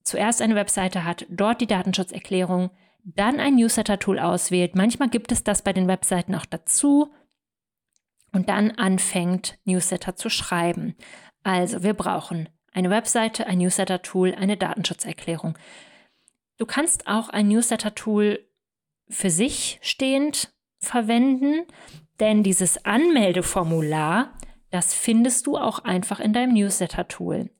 zuerst 0.05 0.41
eine 0.41 0.55
Webseite 0.55 1.05
hat, 1.05 1.27
dort 1.29 1.61
die 1.61 1.67
Datenschutzerklärung, 1.67 2.71
dann 3.05 3.41
ein 3.41 3.57
Newsletter-Tool 3.57 4.19
auswählt. 4.19 4.75
Manchmal 4.75 5.11
gibt 5.11 5.33
es 5.33 5.45
das 5.45 5.61
bei 5.61 5.75
den 5.75 5.87
Webseiten 5.87 6.35
auch 6.35 6.47
dazu 6.47 7.13
und 8.33 8.49
dann 8.49 8.73
anfängt, 8.73 9.59
Newsletter 9.65 10.17
zu 10.17 10.29
schreiben. 10.29 10.95
Also 11.43 11.83
wir 11.83 11.95
brauchen 11.95 12.49
eine 12.73 12.91
Webseite, 12.91 13.47
ein 13.47 13.59
Newsletter-Tool, 13.59 14.35
eine 14.35 14.57
Datenschutzerklärung. 14.57 15.57
Du 16.59 16.67
kannst 16.67 17.07
auch 17.07 17.29
ein 17.29 17.49
Newsletter-Tool 17.49 18.47
für 19.09 19.31
sich 19.31 19.79
stehend 19.83 20.53
verwenden, 20.79 21.67
denn 22.21 22.43
dieses 22.43 22.85
Anmeldeformular, 22.85 24.37
das 24.71 24.95
findest 24.95 25.47
du 25.47 25.57
auch 25.57 25.81
einfach 25.81 26.21
in 26.21 26.33
deinem 26.33 26.55
Newsletter-Tool. 26.55 27.51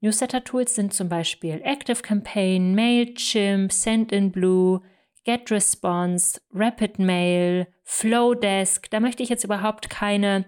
Newsletter-Tools 0.00 0.74
sind 0.74 0.94
zum 0.94 1.08
Beispiel 1.08 1.62
ActiveCampaign, 1.64 2.74
Mailchimp, 2.74 3.72
Sendinblue, 3.72 4.82
GetResponse, 5.24 6.40
RapidMail, 6.54 7.66
Flowdesk. 7.84 8.90
Da 8.90 9.00
möchte 9.00 9.22
ich 9.22 9.28
jetzt 9.28 9.44
überhaupt 9.44 9.90
keine 9.90 10.44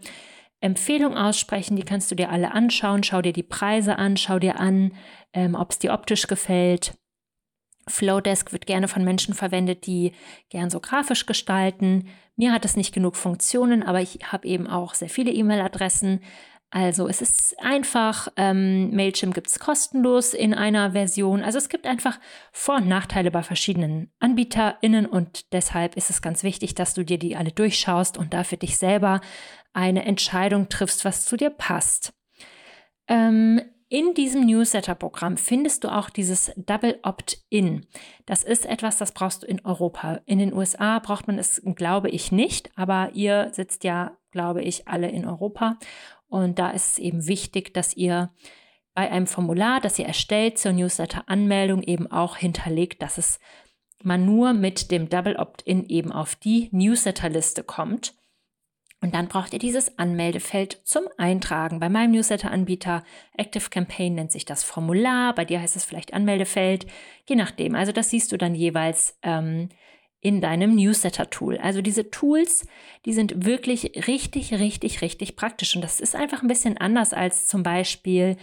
Empfehlung 0.61 1.17
aussprechen. 1.17 1.77
Die 1.77 1.85
kannst 1.85 2.11
du 2.11 2.15
dir 2.15 2.31
alle 2.31 2.53
anschauen. 2.53 3.03
Schau 3.03 3.21
dir 3.21 3.33
die 3.33 3.43
Preise 3.43 3.99
an, 3.99 4.17
schau 4.17 4.39
dir 4.39 4.59
an, 4.59 4.93
ähm, 5.33 5.55
ob 5.55 5.73
es 5.73 5.79
dir 5.79 5.93
optisch 5.93 6.27
gefällt. 6.27 6.95
Flowdesk 7.89 8.53
wird 8.53 8.67
gerne 8.67 8.87
von 8.87 9.03
Menschen 9.03 9.35
verwendet, 9.35 9.87
die 9.87 10.13
gern 10.51 10.71
so 10.71 10.79
grafisch 10.79 11.27
gestalten. 11.27 12.09
Mir 12.37 12.53
hat 12.53 12.65
es 12.65 12.77
nicht 12.77 12.95
genug 12.95 13.17
Funktionen, 13.17 13.83
aber 13.83 14.01
ich 14.01 14.21
habe 14.31 14.47
eben 14.47 14.69
auch 14.69 14.95
sehr 14.95 15.09
viele 15.09 15.33
E-Mail-Adressen. 15.33 16.21
Also 16.75 17.07
es 17.07 17.21
ist 17.21 17.55
einfach, 17.61 18.29
ähm, 18.37 18.97
Mailchimp 18.97 19.35
gibt 19.35 19.49
es 19.49 19.59
kostenlos 19.59 20.33
in 20.33 20.55
einer 20.55 20.93
Version. 20.93 21.43
Also 21.43 21.59
es 21.59 21.69
gibt 21.69 21.87
einfach 21.87 22.19
Vor- 22.51 22.77
und 22.77 22.89
Nachteile 22.89 23.31
bei 23.31 23.43
verschiedenen 23.43 24.11
AnbieterInnen 24.21 25.05
und 25.05 25.53
deshalb 25.53 25.99
ist 25.99 26.09
es 26.09 26.23
ganz 26.23 26.43
wichtig, 26.43 26.75
dass 26.75 26.95
du 26.95 27.05
dir 27.05 27.19
die 27.19 27.37
alle 27.37 27.53
durchschaust 27.53 28.17
und 28.17 28.33
da 28.33 28.43
für 28.43 28.57
dich 28.57 28.79
selber 28.79 29.21
eine 29.75 30.07
Entscheidung 30.07 30.71
triffst, 30.71 31.05
was 31.05 31.27
zu 31.27 31.37
dir 31.37 31.51
passt. 31.51 32.15
Ähm, 33.07 33.61
in 33.91 34.15
diesem 34.15 34.47
Newsletter-Programm 34.47 35.37
findest 35.37 35.85
du 35.85 35.95
auch 35.95 36.09
dieses 36.09 36.53
Double 36.57 36.99
Opt-in. 37.03 37.85
Das 38.25 38.45
ist 38.45 38.65
etwas, 38.65 38.97
das 38.97 39.13
brauchst 39.13 39.43
du 39.43 39.47
in 39.47 39.63
Europa. 39.67 40.23
In 40.25 40.39
den 40.39 40.55
USA 40.55 40.99
braucht 41.01 41.27
man 41.27 41.39
es, 41.39 41.61
glaube 41.75 42.09
ich, 42.09 42.33
nicht, 42.33 42.71
aber 42.75 43.11
ihr 43.13 43.51
sitzt 43.53 43.85
ja, 43.85 44.17
glaube 44.31 44.63
ich, 44.63 44.89
alle 44.89 45.11
in 45.11 45.27
Europa. 45.27 45.77
Und 46.33 46.59
da 46.59 46.71
ist 46.71 46.93
es 46.93 46.99
eben 46.99 47.27
wichtig, 47.27 47.75
dass 47.75 47.95
ihr 47.95 48.31
bei 48.95 49.11
einem 49.11 49.27
Formular, 49.27 49.81
das 49.81 49.99
ihr 49.99 50.07
erstellt 50.07 50.59
zur 50.59 50.73
Newsletter-Anmeldung, 50.73 51.83
eben 51.83 52.11
auch 52.11 52.39
hinterlegt, 52.39 53.03
dass 53.03 53.19
es 53.19 53.39
man 54.03 54.25
nur 54.25 54.55
mit 54.55 54.91
dem 54.91 55.11
Double 55.11 55.37
Opt-in 55.37 55.85
eben 55.91 56.11
auf 56.11 56.35
die 56.35 56.71
Newsletter-Liste 56.73 57.65
kommt. 57.65 58.15
Und 59.03 59.15
dann 59.15 59.29
braucht 59.29 59.53
ihr 59.53 59.59
dieses 59.59 59.99
Anmeldefeld 59.99 60.81
zum 60.85 61.03
Eintragen. 61.19 61.81
Bei 61.81 61.91
meinem 61.91 62.13
Newsletter-Anbieter 62.13 63.05
Active 63.37 63.69
Campaign 63.69 64.15
nennt 64.15 64.33
sich 64.33 64.47
das 64.47 64.65
Formular, 64.65 65.35
bei 65.35 65.45
dir 65.45 65.61
heißt 65.61 65.77
es 65.77 65.85
vielleicht 65.85 66.15
Anmeldefeld, 66.15 66.87
je 67.29 67.37
nachdem. 67.37 67.75
Also 67.75 67.93
das 67.93 68.09
siehst 68.09 68.33
du 68.33 68.39
dann 68.39 68.55
jeweils 68.55 69.19
ähm, 69.23 69.69
in 70.23 70.41
deinem 70.41 70.77
Newsletter-Tool. 70.77 71.59
Also 71.59 71.83
diese 71.83 72.11
Tools, 72.11 72.65
die 73.05 73.13
sind 73.13 73.45
wirklich 73.45 74.07
richtig, 74.07 74.55
richtig, 74.55 75.03
richtig 75.03 75.37
praktisch. 75.37 75.75
Und 75.75 75.83
das 75.83 76.01
ist 76.01 76.15
einfach 76.15 76.43
ein 76.43 76.49
bisschen 76.49 76.79
anders 76.79 77.13
als 77.13 77.49
zum 77.49 77.65
Beispiel 77.65 78.37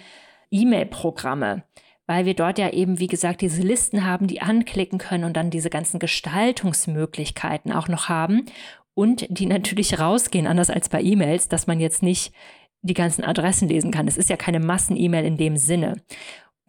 E-Mail-Programme, 0.51 1.63
weil 2.05 2.25
wir 2.25 2.33
dort 2.33 2.59
ja 2.59 2.69
eben, 2.71 2.99
wie 2.99 3.07
gesagt, 3.07 3.39
diese 3.39 3.61
Listen 3.61 4.05
haben, 4.05 4.27
die 4.27 4.41
anklicken 4.41 4.99
können 4.99 5.23
und 5.23 5.37
dann 5.37 5.51
diese 5.51 5.69
ganzen 5.69 5.99
Gestaltungsmöglichkeiten 5.99 7.71
auch 7.71 7.87
noch 7.87 8.09
haben 8.09 8.45
und 8.93 9.25
die 9.29 9.45
natürlich 9.45 9.99
rausgehen, 9.99 10.47
anders 10.47 10.69
als 10.69 10.89
bei 10.89 11.01
E-Mails, 11.01 11.47
dass 11.47 11.65
man 11.65 11.79
jetzt 11.79 12.03
nicht 12.03 12.33
die 12.81 12.93
ganzen 12.93 13.23
Adressen 13.23 13.69
lesen 13.69 13.91
kann. 13.91 14.07
Es 14.07 14.17
ist 14.17 14.29
ja 14.29 14.35
keine 14.35 14.59
Massen-E-Mail 14.59 15.23
in 15.23 15.37
dem 15.37 15.55
Sinne. 15.55 16.01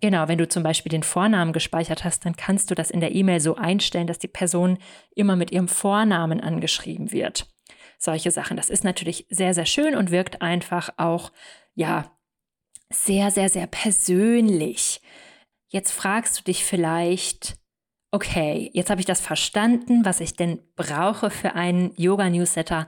Genau, 0.00 0.28
wenn 0.28 0.38
du 0.38 0.48
zum 0.48 0.62
Beispiel 0.62 0.90
den 0.90 1.02
Vornamen 1.02 1.52
gespeichert 1.52 2.04
hast, 2.04 2.24
dann 2.24 2.36
kannst 2.36 2.70
du 2.70 2.74
das 2.74 2.90
in 2.90 3.00
der 3.00 3.14
E-Mail 3.14 3.40
so 3.40 3.56
einstellen, 3.56 4.06
dass 4.06 4.18
die 4.18 4.28
Person 4.28 4.78
immer 5.14 5.36
mit 5.36 5.50
ihrem 5.50 5.68
Vornamen 5.68 6.40
angeschrieben 6.40 7.12
wird. 7.12 7.46
Solche 7.98 8.30
Sachen. 8.30 8.56
Das 8.56 8.70
ist 8.70 8.82
natürlich 8.82 9.26
sehr, 9.28 9.52
sehr 9.52 9.66
schön 9.66 9.94
und 9.94 10.10
wirkt 10.10 10.40
einfach 10.40 10.90
auch, 10.96 11.32
ja, 11.74 12.10
sehr, 12.90 13.30
sehr, 13.30 13.50
sehr 13.50 13.66
persönlich. 13.66 15.02
Jetzt 15.68 15.92
fragst 15.92 16.38
du 16.38 16.44
dich 16.44 16.64
vielleicht, 16.64 17.58
okay, 18.10 18.70
jetzt 18.72 18.90
habe 18.90 19.00
ich 19.00 19.06
das 19.06 19.20
verstanden, 19.20 20.04
was 20.04 20.20
ich 20.20 20.34
denn 20.34 20.60
brauche 20.76 21.30
für 21.30 21.54
einen 21.54 21.92
Yoga-Newsletter, 21.96 22.86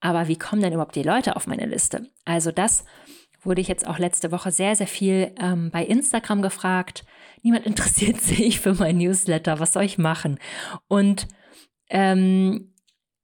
aber 0.00 0.28
wie 0.28 0.36
kommen 0.36 0.62
denn 0.62 0.72
überhaupt 0.72 0.96
die 0.96 1.02
Leute 1.02 1.36
auf 1.36 1.46
meine 1.46 1.66
Liste? 1.66 2.10
Also 2.24 2.52
das 2.52 2.84
wurde 3.40 3.60
ich 3.60 3.68
jetzt 3.68 3.86
auch 3.86 3.98
letzte 3.98 4.32
Woche 4.32 4.50
sehr, 4.50 4.76
sehr 4.76 4.86
viel 4.86 5.32
ähm, 5.40 5.70
bei 5.70 5.84
Instagram 5.84 6.42
gefragt. 6.42 7.04
Niemand 7.42 7.66
interessiert 7.66 8.20
sich 8.20 8.60
für 8.60 8.74
mein 8.74 8.98
Newsletter. 8.98 9.60
Was 9.60 9.72
soll 9.72 9.84
ich 9.84 9.98
machen? 9.98 10.38
Und 10.88 11.28
ähm, 11.90 12.72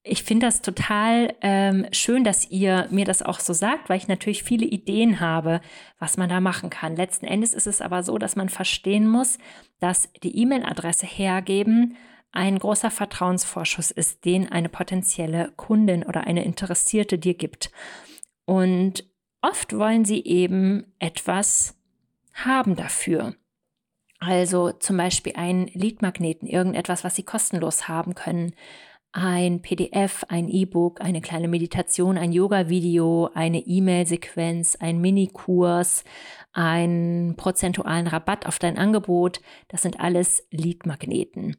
ich 0.07 0.23
finde 0.23 0.47
das 0.47 0.61
total 0.61 1.35
ähm, 1.41 1.87
schön, 1.91 2.25
dass 2.25 2.51
ihr 2.51 2.87
mir 2.91 3.07
das 3.07 3.23
auch 3.23 3.41
so 3.41 3.55
sagt, 3.55 3.89
weil 3.89 3.97
ich 3.97 4.07
natürlich 4.07 4.43
viele 4.43 4.67
Ideen 4.67 5.19
habe, 5.19 5.63
was 5.99 6.19
man 6.19 6.29
da 6.29 6.41
machen 6.41 6.69
kann. 6.69 6.95
Letzten 6.95 7.25
Endes 7.25 7.55
ist 7.55 7.67
es 7.67 7.81
aber 7.81 8.03
so, 8.03 8.19
dass 8.19 8.37
man 8.37 8.51
verstehen 8.51 9.09
muss, 9.09 9.39
dass 9.81 10.13
die 10.23 10.39
E-Mail-Adresse 10.39 11.07
hergeben 11.07 11.97
ein 12.33 12.59
großer 12.59 12.91
Vertrauensvorschuss 12.91 13.91
ist, 13.91 14.27
den 14.27 14.53
eine 14.53 14.69
potenzielle 14.69 15.53
Kundin 15.57 16.03
oder 16.03 16.27
eine 16.27 16.45
Interessierte 16.45 17.19
dir 17.19 17.35
gibt. 17.35 17.71
Und 18.45 19.05
Oft 19.45 19.77
wollen 19.77 20.07
sie 20.07 20.25
eben 20.25 20.87
etwas 20.99 21.77
haben 22.33 22.77
dafür. 22.77 23.35
Also 24.19 24.73
zum 24.73 24.97
Beispiel 24.97 25.35
einen 25.37 25.67
Leadmagneten, 25.67 26.49
irgendetwas, 26.49 27.05
was 27.05 27.15
sie 27.15 27.25
kostenlos 27.25 27.87
haben 27.87 28.15
können. 28.15 28.55
Ein 29.13 29.61
PDF, 29.61 30.25
ein 30.31 30.49
E-Book, 30.49 31.03
eine 31.03 31.21
kleine 31.21 31.49
Meditation, 31.49 32.17
ein 32.17 32.33
Yoga-Video, 32.33 33.29
eine 33.35 33.59
E-Mail-Sequenz, 33.59 34.77
ein 34.77 35.03
Minikurs, 35.03 36.05
einen 36.55 37.37
prozentualen 37.37 38.07
Rabatt 38.07 38.47
auf 38.47 38.59
dein 38.59 38.79
Angebot. 38.79 39.43
Das 39.69 39.83
sind 39.83 40.01
alles 40.01 40.49
Leadmagneten. 40.53 41.59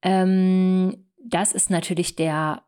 Ähm, 0.00 1.04
das 1.22 1.52
ist 1.52 1.68
natürlich 1.68 2.16
der 2.16 2.62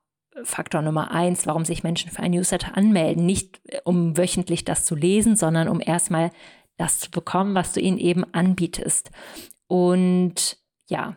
Faktor 0.44 0.82
Nummer 0.82 1.10
eins, 1.10 1.46
warum 1.46 1.64
sich 1.64 1.82
Menschen 1.82 2.10
für 2.10 2.22
ein 2.22 2.32
Newsletter 2.32 2.76
anmelden. 2.76 3.26
Nicht 3.26 3.60
äh, 3.68 3.80
um 3.84 4.16
wöchentlich 4.16 4.64
das 4.64 4.84
zu 4.84 4.94
lesen, 4.94 5.36
sondern 5.36 5.68
um 5.68 5.80
erstmal 5.80 6.30
das 6.78 6.98
zu 7.00 7.10
bekommen, 7.10 7.54
was 7.54 7.72
du 7.72 7.80
ihnen 7.80 7.98
eben 7.98 8.24
anbietest. 8.32 9.10
Und 9.66 10.58
ja, 10.88 11.16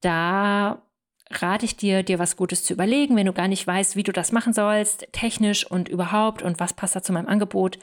da 0.00 0.82
rate 1.30 1.66
ich 1.66 1.76
dir, 1.76 2.02
dir 2.02 2.18
was 2.18 2.36
Gutes 2.36 2.64
zu 2.64 2.72
überlegen, 2.72 3.16
wenn 3.16 3.26
du 3.26 3.32
gar 3.32 3.48
nicht 3.48 3.66
weißt, 3.66 3.96
wie 3.96 4.02
du 4.02 4.12
das 4.12 4.32
machen 4.32 4.52
sollst, 4.52 5.06
technisch 5.12 5.70
und 5.70 5.88
überhaupt 5.88 6.42
und 6.42 6.58
was 6.58 6.72
passt 6.72 6.96
da 6.96 7.02
zu 7.02 7.12
meinem 7.12 7.28
Angebot 7.28 7.78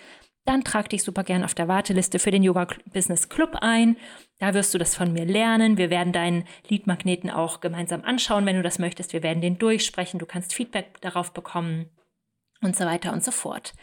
dann 0.46 0.64
trag 0.64 0.90
dich 0.90 1.04
super 1.04 1.24
gern 1.24 1.44
auf 1.44 1.56
der 1.56 1.68
Warteliste 1.68 2.20
für 2.20 2.32
den 2.32 2.44
Yoga 2.44 2.68
Business 2.94 3.30
Club 3.30 3.58
ein. 3.62 3.98
Da 4.40 4.54
wirst 4.54 4.74
du 4.74 4.78
das 4.78 4.96
von 4.96 5.12
mir 5.12 5.26
lernen. 5.26 5.78
Wir 5.78 5.90
werden 5.90 6.14
deinen 6.14 6.46
Leadmagneten 6.70 7.32
auch 7.32 7.62
gemeinsam 7.62 8.04
anschauen, 8.04 8.46
wenn 8.46 8.56
du 8.56 8.62
das 8.62 8.80
möchtest. 8.80 9.14
Wir 9.14 9.24
werden 9.24 9.42
den 9.42 9.58
durchsprechen. 9.58 10.20
Du 10.20 10.26
kannst 10.26 10.54
Feedback 10.54 11.02
darauf 11.02 11.34
bekommen 11.34 11.90
und 12.62 12.76
so 12.76 12.86
weiter 12.86 13.12
und 13.12 13.24
so 13.24 13.32
fort. 13.32 13.74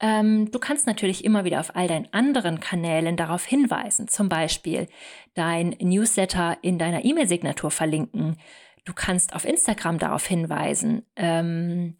Ähm, 0.00 0.50
du 0.52 0.60
kannst 0.60 0.86
natürlich 0.86 1.24
immer 1.24 1.44
wieder 1.44 1.58
auf 1.58 1.74
all 1.74 1.88
deinen 1.88 2.12
anderen 2.12 2.60
Kanälen 2.60 3.16
darauf 3.16 3.44
hinweisen, 3.44 4.06
zum 4.06 4.28
Beispiel 4.28 4.86
dein 5.34 5.70
Newsletter 5.80 6.58
in 6.62 6.78
deiner 6.78 7.04
E-Mail-Signatur 7.04 7.72
verlinken. 7.72 8.36
Du 8.84 8.92
kannst 8.94 9.34
auf 9.34 9.44
Instagram 9.44 9.98
darauf 9.98 10.26
hinweisen. 10.26 11.04
Ähm, 11.16 11.96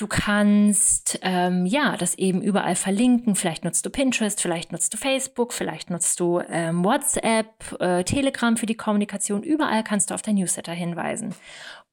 Du 0.00 0.06
kannst 0.06 1.18
ähm, 1.20 1.66
ja 1.66 1.94
das 1.98 2.14
eben 2.14 2.40
überall 2.40 2.74
verlinken. 2.74 3.36
Vielleicht 3.36 3.66
nutzt 3.66 3.84
du 3.84 3.90
Pinterest, 3.90 4.40
vielleicht 4.40 4.72
nutzt 4.72 4.94
du 4.94 4.96
Facebook, 4.96 5.52
vielleicht 5.52 5.90
nutzt 5.90 6.18
du 6.20 6.40
ähm, 6.48 6.82
WhatsApp, 6.82 7.78
äh, 7.80 8.02
Telegram 8.04 8.56
für 8.56 8.64
die 8.64 8.78
Kommunikation. 8.78 9.42
Überall 9.42 9.84
kannst 9.84 10.08
du 10.08 10.14
auf 10.14 10.22
dein 10.22 10.36
Newsletter 10.36 10.72
hinweisen. 10.72 11.34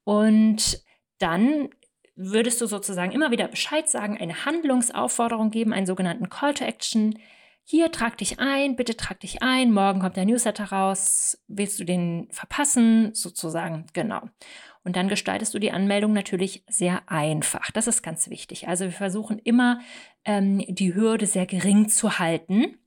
Und 0.04 0.82
dann 1.18 1.68
würdest 2.16 2.62
du 2.62 2.66
sozusagen 2.66 3.12
immer 3.12 3.30
wieder 3.30 3.46
Bescheid 3.46 3.90
sagen, 3.90 4.16
eine 4.16 4.46
Handlungsaufforderung 4.46 5.50
geben, 5.50 5.74
einen 5.74 5.84
sogenannten 5.84 6.30
Call 6.30 6.54
to 6.54 6.64
Action. 6.64 7.18
Hier 7.70 7.92
trag 7.92 8.16
dich 8.16 8.40
ein, 8.40 8.76
bitte 8.76 8.96
trag 8.96 9.20
dich 9.20 9.42
ein. 9.42 9.72
Morgen 9.72 10.00
kommt 10.00 10.16
der 10.16 10.24
Newsletter 10.24 10.72
raus. 10.72 11.36
Willst 11.48 11.78
du 11.78 11.84
den 11.84 12.26
verpassen? 12.30 13.14
Sozusagen, 13.14 13.84
genau. 13.92 14.22
Und 14.84 14.96
dann 14.96 15.08
gestaltest 15.08 15.52
du 15.52 15.58
die 15.58 15.70
Anmeldung 15.70 16.14
natürlich 16.14 16.64
sehr 16.66 17.02
einfach. 17.08 17.70
Das 17.72 17.86
ist 17.86 18.02
ganz 18.02 18.30
wichtig. 18.30 18.68
Also 18.68 18.86
wir 18.86 18.92
versuchen 18.92 19.38
immer, 19.38 19.80
ähm, 20.24 20.64
die 20.66 20.94
Hürde 20.94 21.26
sehr 21.26 21.44
gering 21.44 21.90
zu 21.90 22.18
halten. 22.18 22.78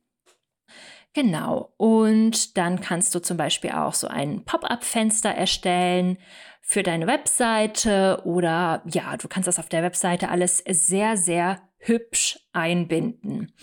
Genau. 1.14 1.74
Und 1.78 2.58
dann 2.58 2.82
kannst 2.82 3.14
du 3.14 3.20
zum 3.20 3.38
Beispiel 3.38 3.74
auch 3.74 3.94
so 3.94 4.08
ein 4.08 4.46
Pop-up-Fenster 4.46 5.30
erstellen 5.30 6.18
für 6.60 6.82
deine 6.82 7.06
Webseite 7.06 8.24
oder 8.26 8.82
ja, 8.88 9.16
du 9.16 9.28
kannst 9.28 9.48
das 9.48 9.60
auf 9.60 9.70
der 9.70 9.84
Webseite 9.84 10.30
alles 10.30 10.64
sehr, 10.68 11.18
sehr 11.18 11.62
hübsch 11.78 12.40
einbinden. 12.52 13.54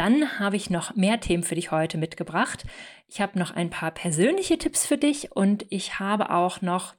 Dann 0.00 0.38
habe 0.38 0.56
ich 0.56 0.70
noch 0.70 0.96
mehr 0.96 1.20
Themen 1.20 1.42
für 1.42 1.56
dich 1.56 1.72
heute 1.72 1.98
mitgebracht. 1.98 2.64
Ich 3.06 3.20
habe 3.20 3.38
noch 3.38 3.50
ein 3.50 3.68
paar 3.68 3.90
persönliche 3.90 4.56
Tipps 4.56 4.86
für 4.86 4.96
dich 4.96 5.32
und 5.36 5.66
ich 5.68 5.98
habe 5.98 6.30
auch 6.30 6.62
noch 6.62 6.94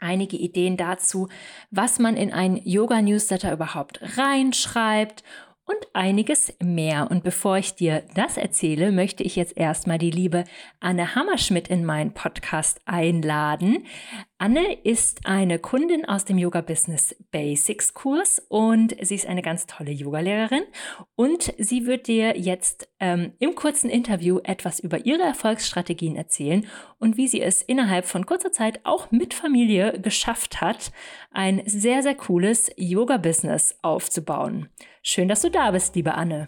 einige 0.00 0.36
Ideen 0.36 0.76
dazu, 0.76 1.28
was 1.70 2.00
man 2.00 2.16
in 2.16 2.32
ein 2.32 2.60
Yoga-Newsletter 2.64 3.52
überhaupt 3.52 4.00
reinschreibt 4.18 5.22
und 5.64 5.78
einiges 5.92 6.52
mehr. 6.60 7.08
Und 7.08 7.22
bevor 7.22 7.56
ich 7.58 7.76
dir 7.76 8.02
das 8.16 8.36
erzähle, 8.36 8.90
möchte 8.90 9.22
ich 9.22 9.36
jetzt 9.36 9.56
erstmal 9.56 9.98
die 9.98 10.10
liebe 10.10 10.42
Anne 10.80 11.14
Hammerschmidt 11.14 11.68
in 11.68 11.84
meinen 11.84 12.14
Podcast 12.14 12.80
einladen. 12.84 13.86
Anne 14.40 14.74
ist 14.84 15.26
eine 15.26 15.58
Kundin 15.58 16.04
aus 16.04 16.24
dem 16.24 16.38
Yoga 16.38 16.60
Business 16.60 17.12
Basics 17.32 17.92
Kurs 17.92 18.40
und 18.48 18.94
sie 19.00 19.16
ist 19.16 19.26
eine 19.26 19.42
ganz 19.42 19.66
tolle 19.66 19.90
Yogalehrerin 19.90 20.62
und 21.16 21.52
sie 21.58 21.86
wird 21.86 22.06
dir 22.06 22.38
jetzt 22.38 22.88
ähm, 23.00 23.32
im 23.40 23.56
kurzen 23.56 23.90
Interview 23.90 24.38
etwas 24.44 24.78
über 24.78 25.04
ihre 25.04 25.22
Erfolgsstrategien 25.22 26.14
erzählen 26.14 26.68
und 27.00 27.16
wie 27.16 27.26
sie 27.26 27.40
es 27.40 27.62
innerhalb 27.62 28.06
von 28.06 28.26
kurzer 28.26 28.52
Zeit 28.52 28.78
auch 28.84 29.10
mit 29.10 29.34
Familie 29.34 30.00
geschafft 30.00 30.60
hat, 30.60 30.92
ein 31.32 31.62
sehr, 31.66 32.04
sehr 32.04 32.14
cooles 32.14 32.70
Yoga-Business 32.76 33.80
aufzubauen. 33.82 34.68
Schön, 35.02 35.26
dass 35.26 35.42
du 35.42 35.50
da 35.50 35.72
bist, 35.72 35.96
liebe 35.96 36.14
Anne. 36.14 36.46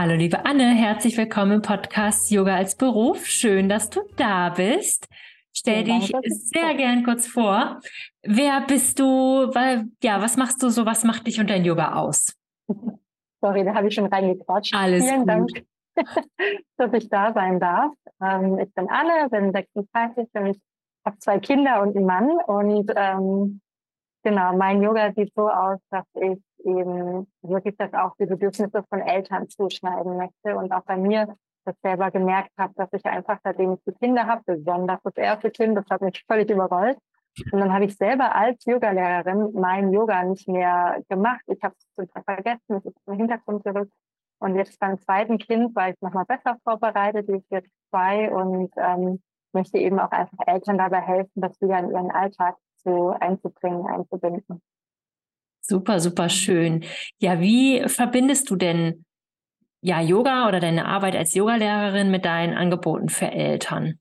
Hallo, 0.00 0.14
liebe 0.14 0.44
Anne, 0.44 0.76
herzlich 0.76 1.16
willkommen 1.16 1.50
im 1.50 1.62
Podcast 1.62 2.30
Yoga 2.30 2.54
als 2.54 2.76
Beruf. 2.76 3.26
Schön, 3.26 3.68
dass 3.68 3.90
du 3.90 4.02
da 4.14 4.48
bist. 4.50 5.08
Stell 5.52 5.82
dich 5.82 6.12
sehr 6.22 6.76
gern 6.76 7.02
kurz 7.02 7.26
vor. 7.26 7.80
Wer 8.22 8.60
bist 8.60 9.00
du? 9.00 9.50
Ja, 10.00 10.22
was 10.22 10.36
machst 10.36 10.62
du 10.62 10.68
so? 10.68 10.86
Was 10.86 11.02
macht 11.02 11.26
dich 11.26 11.40
und 11.40 11.50
dein 11.50 11.64
Yoga 11.64 11.96
aus? 11.96 12.32
Sorry, 13.40 13.64
da 13.64 13.74
habe 13.74 13.88
ich 13.88 13.94
schon 13.96 14.06
reingequatscht. 14.06 14.72
Alles 14.72 15.04
Vielen 15.04 15.26
gut. 15.26 15.28
Dank, 15.28 15.50
dass 16.76 16.92
ich 16.92 17.08
da 17.08 17.32
sein 17.32 17.58
darf. 17.58 17.90
Ähm, 18.22 18.56
ich 18.60 18.72
bin 18.74 18.88
Anne, 18.88 19.28
bin 19.30 19.50
36 19.50 20.28
und 20.34 20.46
ich 20.46 20.60
habe 21.04 21.18
zwei 21.18 21.40
Kinder 21.40 21.82
und 21.82 21.96
einen 21.96 22.06
Mann. 22.06 22.30
Und 22.46 22.92
ähm, 22.94 23.60
genau, 24.22 24.56
mein 24.56 24.80
Yoga 24.80 25.12
sieht 25.12 25.34
so 25.34 25.48
aus, 25.50 25.80
dass 25.90 26.06
ich 26.14 26.38
eben 26.68 27.26
wirklich 27.42 27.76
das 27.76 27.92
auch 27.94 28.14
die 28.16 28.26
Bedürfnisse 28.26 28.82
von 28.88 29.00
Eltern 29.00 29.48
zuschneiden 29.48 30.16
möchte 30.16 30.56
und 30.56 30.72
auch 30.72 30.84
bei 30.84 30.96
mir 30.96 31.34
das 31.64 31.76
selber 31.82 32.10
gemerkt 32.10 32.50
habe, 32.58 32.72
dass 32.76 32.88
ich 32.92 33.04
einfach, 33.04 33.38
seitdem 33.44 33.74
ich 33.74 33.80
die 33.86 33.92
Kinder 33.92 34.26
habe, 34.26 34.42
besonders 34.46 35.00
das 35.02 35.16
erste 35.16 35.50
Kind, 35.50 35.76
das 35.76 35.84
hat 35.90 36.00
mich 36.00 36.24
völlig 36.26 36.50
überrollt. 36.50 36.98
Und 37.52 37.60
dann 37.60 37.72
habe 37.72 37.84
ich 37.84 37.96
selber 37.96 38.34
als 38.34 38.64
Yogalehrerin 38.64 39.52
mein 39.52 39.92
Yoga 39.92 40.24
nicht 40.24 40.48
mehr 40.48 41.02
gemacht. 41.08 41.42
Ich 41.46 41.62
habe 41.62 41.74
es 41.76 41.86
total 41.94 42.22
vergessen, 42.24 42.76
es 42.76 42.84
ist 42.84 42.96
im 43.06 43.14
Hintergrund 43.14 43.64
gerückt. 43.64 43.92
Und 44.40 44.56
jetzt 44.56 44.78
beim 44.78 44.98
zweiten 44.98 45.38
Kind 45.38 45.74
war 45.74 45.90
ich 45.90 46.00
nochmal 46.00 46.24
besser 46.24 46.56
vorbereitet, 46.64 47.28
die 47.28 47.36
ist 47.36 47.50
jetzt 47.50 47.70
zwei 47.90 48.30
und 48.30 48.72
ähm, 48.76 49.20
möchte 49.52 49.78
eben 49.78 49.98
auch 49.98 50.10
einfach 50.10 50.38
Eltern 50.46 50.78
dabei 50.78 51.00
helfen, 51.00 51.40
das 51.40 51.60
wieder 51.60 51.78
in 51.78 51.90
ihren 51.90 52.10
Alltag 52.10 52.56
zu 52.76 53.10
einzubringen, 53.20 53.86
einzubinden. 53.86 54.62
Super, 55.70 56.00
super 56.00 56.30
schön. 56.30 56.82
Ja, 57.18 57.40
wie 57.40 57.86
verbindest 57.88 58.48
du 58.48 58.56
denn 58.56 59.04
ja 59.82 60.00
Yoga 60.00 60.48
oder 60.48 60.60
deine 60.60 60.86
Arbeit 60.86 61.14
als 61.14 61.34
Yogalehrerin 61.34 62.10
mit 62.10 62.24
deinen 62.24 62.56
Angeboten 62.56 63.10
für 63.10 63.30
Eltern? 63.30 63.98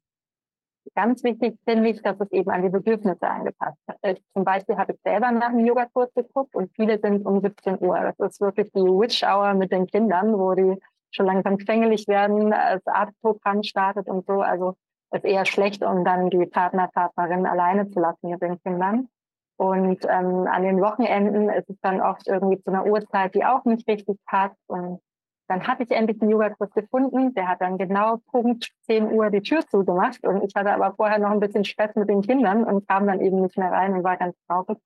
Ganz 0.95 1.25
wichtig 1.25 1.59
finde 1.67 1.89
ich, 1.89 2.01
dass 2.01 2.15
es 2.21 2.31
eben 2.31 2.49
an 2.51 2.63
die 2.63 2.69
Bedürfnisse 2.69 3.27
angepasst 3.27 3.77
ist. 4.01 4.21
Zum 4.33 4.45
Beispiel 4.45 4.77
habe 4.77 4.93
ich 4.93 4.99
selber 5.03 5.29
nach 5.33 5.49
einem 5.49 5.65
Yogakurs 5.65 6.13
geguckt 6.15 6.55
und 6.55 6.71
viele 6.73 6.99
sind 7.01 7.25
um 7.25 7.41
17 7.41 7.79
Uhr. 7.81 7.99
Das 7.99 8.31
ist 8.31 8.39
wirklich 8.39 8.71
die 8.71 8.79
Witch 8.79 9.21
Hour 9.23 9.53
mit 9.53 9.73
den 9.73 9.87
Kindern, 9.87 10.39
wo 10.39 10.53
die 10.53 10.79
schon 11.11 11.25
langsam 11.25 11.57
quengelig 11.57 12.07
werden, 12.07 12.49
das 12.51 12.87
Arztprogramm 12.87 13.63
startet 13.63 14.07
und 14.07 14.25
so. 14.25 14.39
Also 14.39 14.75
ist 15.11 15.25
eher 15.25 15.45
schlecht, 15.45 15.83
um 15.83 16.05
dann 16.05 16.29
die 16.29 16.45
Partner, 16.45 16.87
Partnerin 16.87 17.45
alleine 17.45 17.89
zu 17.89 17.99
lassen 17.99 18.29
mit 18.29 18.41
den 18.41 18.57
Kindern. 18.63 19.09
Und 19.57 20.05
ähm, 20.07 20.47
an 20.47 20.63
den 20.63 20.79
Wochenenden 20.81 21.49
ist 21.49 21.69
es 21.69 21.79
dann 21.81 21.99
oft 21.99 22.27
irgendwie 22.27 22.61
zu 22.61 22.69
einer 22.69 22.85
Uhrzeit, 22.85 23.33
die 23.33 23.43
auch 23.43 23.65
nicht 23.65 23.87
richtig 23.87 24.17
passt. 24.25 24.57
Und 24.67 24.99
dann 25.47 25.65
hatte 25.65 25.83
ich 25.83 25.91
endlich 25.91 26.21
einen 26.21 26.29
Yogakurs 26.29 26.71
gefunden. 26.71 27.33
Der 27.33 27.47
hat 27.47 27.61
dann 27.61 27.77
genau 27.77 28.17
Punkt 28.31 28.69
10 28.83 29.11
Uhr 29.11 29.31
die 29.31 29.41
Tür 29.41 29.65
zugemacht. 29.67 30.23
Und 30.25 30.43
ich 30.43 30.53
hatte 30.55 30.71
aber 30.71 30.93
vorher 30.95 31.17
noch 31.17 31.31
ein 31.31 31.39
bisschen 31.39 31.65
Stress 31.65 31.95
mit 31.95 32.07
den 32.07 32.21
Kindern 32.21 32.63
und 32.65 32.87
kam 32.87 33.07
dann 33.07 33.19
eben 33.19 33.41
nicht 33.41 33.57
mehr 33.57 33.71
rein 33.71 33.93
und 33.93 34.03
war 34.03 34.17
ganz 34.17 34.35
traurig. 34.47 34.77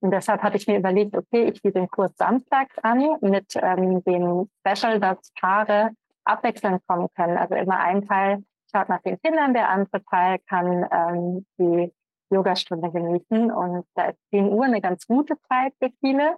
Und 0.00 0.10
deshalb 0.10 0.42
hatte 0.42 0.56
ich 0.56 0.66
mir 0.66 0.78
überlegt, 0.78 1.16
okay, 1.16 1.44
ich 1.44 1.62
biete 1.62 1.78
den 1.78 1.88
Kurs 1.88 2.12
samstags 2.16 2.76
an 2.82 3.16
mit 3.20 3.54
ähm, 3.54 4.02
dem 4.04 4.50
Special, 4.66 4.98
dass 4.98 5.32
Paare 5.40 5.90
abwechselnd 6.24 6.82
kommen 6.86 7.08
können. 7.16 7.38
Also 7.38 7.54
immer 7.54 7.78
ein 7.78 8.06
Teil 8.06 8.44
schaut 8.74 8.88
nach 8.88 9.02
den 9.02 9.20
Kindern, 9.20 9.54
der 9.54 9.68
andere 9.68 10.02
Teil 10.04 10.38
kann 10.48 10.86
ähm, 10.90 11.46
die 11.58 11.92
Yogastunde 12.32 12.90
genießen. 12.90 13.50
Und 13.50 13.84
da 13.94 14.06
ist 14.06 14.18
10 14.30 14.48
Uhr 14.52 14.64
eine 14.64 14.80
ganz 14.80 15.06
gute 15.06 15.34
Zeit 15.48 15.74
für 15.78 15.90
viele, 16.00 16.36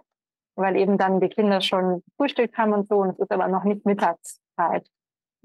weil 0.55 0.75
eben 0.75 0.97
dann 0.97 1.19
die 1.19 1.29
Kinder 1.29 1.61
schon 1.61 2.03
Frühstück 2.17 2.57
haben 2.57 2.73
und 2.73 2.87
so. 2.87 2.97
Und 2.97 3.11
es 3.11 3.19
ist 3.19 3.31
aber 3.31 3.47
noch 3.47 3.63
nicht 3.63 3.85
Mittagszeit. 3.85 4.87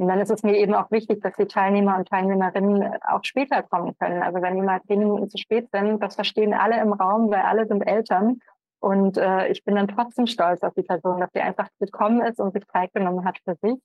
Und 0.00 0.08
dann 0.08 0.20
ist 0.20 0.30
es 0.30 0.42
mir 0.42 0.56
eben 0.56 0.74
auch 0.74 0.90
wichtig, 0.90 1.20
dass 1.20 1.34
die 1.34 1.46
Teilnehmer 1.46 1.98
und 1.98 2.08
Teilnehmerinnen 2.08 3.02
auch 3.02 3.22
später 3.22 3.62
kommen 3.62 3.94
können. 3.98 4.22
Also 4.22 4.40
wenn 4.40 4.56
die 4.56 4.62
mal 4.62 4.80
zehn 4.86 4.98
Minuten 4.98 5.28
zu 5.28 5.36
spät 5.36 5.68
sind, 5.70 6.02
das 6.02 6.14
verstehen 6.14 6.54
alle 6.54 6.80
im 6.80 6.94
Raum, 6.94 7.30
weil 7.30 7.42
alle 7.42 7.66
sind 7.66 7.82
Eltern. 7.82 8.40
Und 8.80 9.18
äh, 9.18 9.48
ich 9.48 9.62
bin 9.62 9.74
dann 9.74 9.88
trotzdem 9.88 10.26
stolz 10.26 10.62
auf 10.62 10.72
die 10.72 10.82
Person, 10.82 11.20
dass 11.20 11.30
sie 11.34 11.40
einfach 11.40 11.68
gekommen 11.78 12.22
ist 12.22 12.40
und 12.40 12.54
sich 12.54 12.66
Zeit 12.68 12.94
genommen 12.94 13.26
hat 13.26 13.38
für 13.44 13.56
sich. 13.56 13.78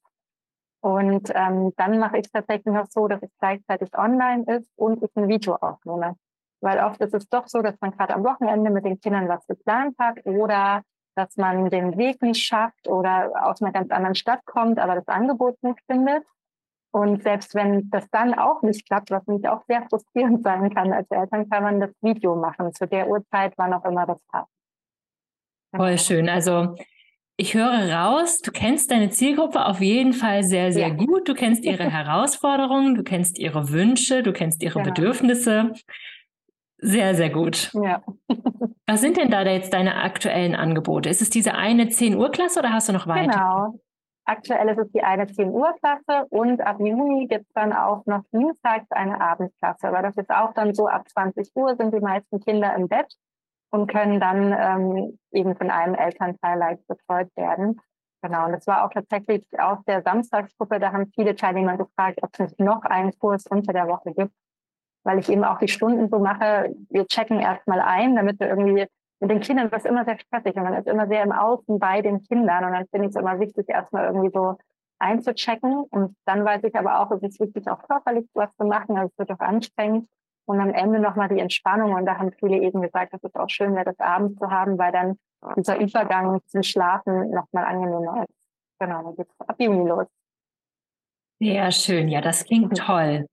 Und 0.80 1.32
ähm, 1.36 1.73
dann 1.75 1.99
mache 1.99 2.19
ich 2.19 2.28
es 2.28 2.32
tatsächlich 2.32 2.73
noch 2.73 2.86
so, 2.86 3.08
dass 3.08 3.21
es 3.21 3.32
gleichzeitig 3.39 3.89
online 3.97 4.45
ist 4.47 4.71
und 4.78 5.04
ich 5.04 5.10
ein 5.15 5.28
Video 5.28 5.56
aufnehme. 5.56 6.15
Weil 6.65 6.80
oft 6.80 6.99
ist 6.99 7.13
es 7.13 7.30
doch 7.30 7.47
so, 7.47 7.62
dass 7.62 7.80
man 7.80 7.91
gerade 7.91 8.15
am 8.15 8.23
Wochenende 8.23 8.71
mit 8.71 8.86
den 8.86 8.99
Kindern 8.99 9.30
was 9.30 9.45
geplant 9.45 9.95
hat 9.99 10.25
oder 10.25 10.82
dass 11.15 11.38
man 11.38 11.69
den 11.69 11.95
Weg 11.95 12.23
nicht 12.23 12.43
schafft 12.43 12.88
oder 12.88 13.32
aus 13.45 13.62
einer 13.62 13.71
ganz 13.71 13.91
anderen 13.91 14.15
Stadt 14.15 14.43
kommt, 14.45 14.80
aber 14.80 14.95
das 14.95 15.08
Angebot 15.08 15.62
nicht 15.62 15.80
findet. 15.86 16.23
Und 16.91 17.21
selbst 17.21 17.54
wenn 17.54 17.91
das 17.91 18.10
dann 18.10 18.34
auch 18.34 18.63
nicht 18.63 18.88
klappt, 18.88 19.12
was 19.12 19.28
nämlich 19.28 19.47
auch 19.47 19.63
sehr 19.67 19.86
frustrierend 19.88 20.43
sein 20.43 20.73
kann 20.73 20.91
als 20.91 21.10
Eltern, 21.12 21.47
kann 21.49 21.62
man 21.62 21.80
das 21.80 21.91
Video 22.01 22.36
machen, 22.36 22.73
zu 22.73 22.88
der 22.88 23.08
Uhrzeit, 23.10 23.54
wann 23.58 23.73
auch 23.73 23.86
immer 23.86 24.08
das 24.08 24.17
passt. 24.32 24.49
Voll 25.75 25.99
schön. 25.99 26.30
Also 26.30 26.75
ich 27.38 27.54
höre 27.54 27.91
raus, 27.91 28.41
du 28.41 28.51
kennst 28.51 28.89
deine 28.89 29.12
Zielgruppe 29.12 29.65
auf 29.65 29.82
jeden 29.82 30.13
Fall 30.13 30.43
sehr, 30.43 30.71
sehr 30.71 30.88
ja. 30.88 30.93
gut. 30.95 31.28
Du 31.28 31.36
kennst 31.36 31.63
ihre 31.63 31.84
Herausforderungen, 31.91 32.95
du 32.95 33.04
kennst 33.04 33.38
ihre 33.38 33.69
Wünsche, 33.69 34.23
du 34.23 34.34
kennst 34.34 34.63
ihre 34.63 34.82
genau. 34.82 34.93
Bedürfnisse. 34.93 35.73
Sehr, 36.78 37.16
sehr 37.16 37.30
gut. 37.30 37.72
Ja. 37.74 38.02
Was 38.88 39.02
sind 39.02 39.18
denn 39.18 39.32
da 39.32 39.42
jetzt 39.44 39.74
deine 39.74 39.96
aktuellen 39.96 40.56
Angebote? 40.56 41.10
Ist 41.10 41.22
es 41.22 41.30
diese 41.30 41.56
eine 41.56 41.90
10 41.90 42.16
Uhr 42.16 42.30
Klasse 42.32 42.60
oder 42.60 42.72
hast 42.72 42.90
du 42.90 42.94
noch 42.94 43.08
weiter? 43.08 43.32
Genau. 43.32 43.80
Aktuell 44.26 44.70
ist 44.70 44.80
es 44.80 44.92
die 44.92 45.04
eine 45.04 45.28
10 45.28 45.50
Uhr 45.50 45.74
Klasse 45.80 46.26
und 46.30 46.62
ab 46.62 46.80
Juni 46.80 47.28
gibt 47.28 47.46
es 47.48 47.54
dann 47.54 47.74
auch 47.74 48.06
noch 48.06 48.24
dienstags 48.32 48.90
eine 48.92 49.22
Abendklasse. 49.22 49.88
Aber 49.88 50.02
das 50.02 50.18
ist 50.18 50.30
auch 50.30 50.54
dann 50.54 50.74
so, 50.74 50.88
ab 50.88 51.08
20 51.08 51.52
Uhr 51.56 51.76
sind 51.76 51.94
die 51.94 52.00
meisten 52.00 52.40
Kinder 52.40 52.76
im 52.76 52.88
Bett 52.88 53.14
und 53.72 53.88
können 53.88 54.20
dann 54.20 54.56
ähm, 54.58 55.20
eben 55.32 55.56
von 55.56 55.70
einem 55.70 55.96
Elternteil 55.96 56.58
leicht 56.58 56.88
betreut 56.88 57.30
werden. 57.36 57.80
Genau, 58.22 58.46
und 58.46 58.54
das 58.54 58.66
war 58.66 58.86
auch 58.86 58.90
tatsächlich 58.90 59.44
aus 59.60 59.78
der 59.86 60.02
Samstagsgruppe, 60.02 60.80
da 60.80 60.92
haben 60.92 61.12
viele 61.14 61.36
Teilnehmer 61.36 61.78
gefragt, 61.78 62.20
ob 62.24 62.30
es 62.34 62.40
nicht 62.40 62.60
noch 62.60 62.82
einen 62.84 63.12
Kurs 63.20 63.46
unter 63.46 63.72
der 63.72 63.88
Woche 63.88 64.14
gibt, 64.14 64.34
weil 65.06 65.20
ich 65.20 65.30
eben 65.30 65.46
auch 65.46 65.60
die 65.60 65.68
Stunden 65.68 66.10
so 66.10 66.20
mache, 66.20 66.76
wir 66.89 67.06
checken 67.08 67.39
erstmal 67.39 67.80
ein, 67.80 68.15
damit 68.15 68.39
wir 68.39 68.50
irgendwie 68.50 68.88
mit 69.20 69.32
den 69.32 69.39
Kindern, 69.39 69.70
das 69.70 69.86
ist 69.86 69.89
immer 69.89 70.04
sehr 70.04 70.20
stressig 70.20 70.56
und 70.56 70.63
man 70.63 70.74
ist 70.74 70.88
immer 70.88 71.08
sehr 71.08 71.24
im 71.24 71.32
Außen 71.32 71.80
bei 71.80 72.02
den 72.02 72.22
Kindern 72.24 72.65
und 72.65 72.74
dann 72.74 72.86
finde 72.88 73.08
ich 73.08 73.15
es 73.15 73.22
immer 73.22 73.39
wichtig, 73.39 73.70
erstmal 73.70 74.06
irgendwie 74.06 74.32
so 74.34 74.58
einzuchecken. 75.00 75.86
Und 75.89 76.15
dann 76.26 76.44
weiß 76.44 76.63
ich 76.63 76.76
aber 76.76 77.00
auch, 77.00 77.12
es 77.12 77.22
ist 77.22 77.39
wichtig, 77.39 77.70
auch 77.70 77.82
körperlich 77.88 78.28
was 78.34 78.50
zu 78.58 78.65
machen, 78.65 78.98
also 78.98 79.12
es 79.12 79.18
wird 79.18 79.32
auch 79.32 79.46
anstrengend. 79.46 80.08
Und 80.48 80.60
am 80.60 80.70
Ende 80.70 81.00
nochmal 81.00 81.28
die 81.28 81.39
Entspannung. 81.39 81.94
Und 81.94 82.06
da 82.06 82.20
haben 82.20 82.32
viele 82.34 82.58
eben 82.58 82.80
gesagt, 82.82 83.13
dass 83.13 83.24
es 83.24 83.34
auch 83.34 83.50
schön 83.50 83.74
wäre, 83.74 83.86
das 83.86 84.00
abends 84.00 84.38
zu 84.38 84.52
haben, 84.52 84.78
weil 84.78 84.91
dann 84.91 85.18
dieser 85.56 85.80
Übergang 85.80 86.39
zum 86.46 86.62
Schlafen 86.62 87.32
nochmal 87.32 87.65
angenehmer 87.65 88.24
ist. 88.24 88.36
Genau, 88.80 89.02
dann 89.02 89.15
geht's 89.15 89.34
ab 89.39 89.56
Juni 89.58 89.88
los. 89.89 90.06
Sehr 91.39 91.71
schön, 91.71 92.08
ja, 92.08 92.21
das 92.21 92.45
klingt 92.45 92.78
toll. 92.78 93.28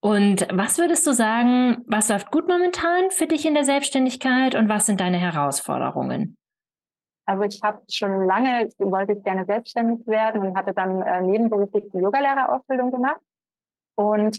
Und 0.00 0.46
was 0.52 0.78
würdest 0.78 1.06
du 1.06 1.12
sagen, 1.12 1.84
was 1.86 2.08
läuft 2.08 2.32
gut 2.32 2.48
momentan 2.48 3.10
für 3.10 3.26
dich 3.26 3.46
in 3.46 3.54
der 3.54 3.64
Selbstständigkeit 3.64 4.56
und 4.56 4.68
was 4.68 4.86
sind 4.86 5.00
deine 5.00 5.18
Herausforderungen? 5.18 6.36
Also 7.26 7.44
ich 7.44 7.60
habe 7.62 7.80
schon 7.88 8.26
lange, 8.26 8.68
wollte 8.78 9.12
ich 9.14 9.22
gerne 9.22 9.44
selbstständig 9.46 10.06
werden 10.06 10.42
und 10.42 10.56
hatte 10.56 10.74
dann 10.74 11.00
äh, 11.00 11.22
nebenberuflich 11.22 11.84
die 11.92 11.98
Yogalehrerausbildung 11.98 12.90
gemacht. 12.90 13.20
Und 13.94 14.38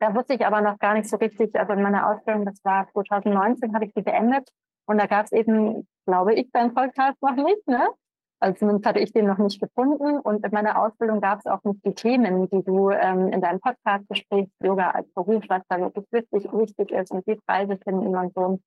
da 0.00 0.14
wusste 0.14 0.34
ich 0.34 0.44
aber 0.44 0.60
noch 0.60 0.78
gar 0.78 0.94
nicht 0.94 1.08
so 1.08 1.16
richtig, 1.16 1.54
also 1.54 1.72
in 1.72 1.82
meiner 1.82 2.10
Ausbildung, 2.10 2.44
das 2.44 2.62
war 2.64 2.88
2019, 2.92 3.74
habe 3.74 3.86
ich 3.86 3.94
die 3.94 4.02
beendet. 4.02 4.48
Und 4.86 4.98
da 4.98 5.06
gab 5.06 5.24
es 5.26 5.32
eben, 5.32 5.88
glaube 6.04 6.34
ich, 6.34 6.50
beim 6.52 6.74
Podcast 6.74 7.22
noch 7.22 7.36
nicht, 7.36 7.66
ne? 7.66 7.88
Also 8.40 8.58
zumindest 8.58 8.86
hatte 8.86 9.00
ich 9.00 9.12
den 9.12 9.26
noch 9.26 9.38
nicht 9.38 9.60
gefunden. 9.60 10.18
Und 10.18 10.44
in 10.44 10.50
meiner 10.52 10.80
Ausbildung 10.82 11.20
gab 11.20 11.38
es 11.38 11.46
auch 11.46 11.62
nicht 11.64 11.84
die 11.84 11.94
Themen, 11.94 12.48
die 12.50 12.62
du 12.62 12.90
ähm, 12.90 13.28
in 13.28 13.40
deinem 13.40 13.60
Podcast 13.60 14.06
besprichst, 14.08 14.52
Yoga 14.62 14.90
als 14.90 15.10
Beruf, 15.14 15.44
was 15.48 15.62
da 15.68 15.80
wirklich 15.80 16.06
wichtig, 16.10 16.52
wichtig 16.52 16.90
ist 16.90 17.10
und 17.10 17.26
die 17.26 17.36
Preise 17.46 17.78
finden 17.82 18.14
und 18.16 18.34
so. 18.34 18.60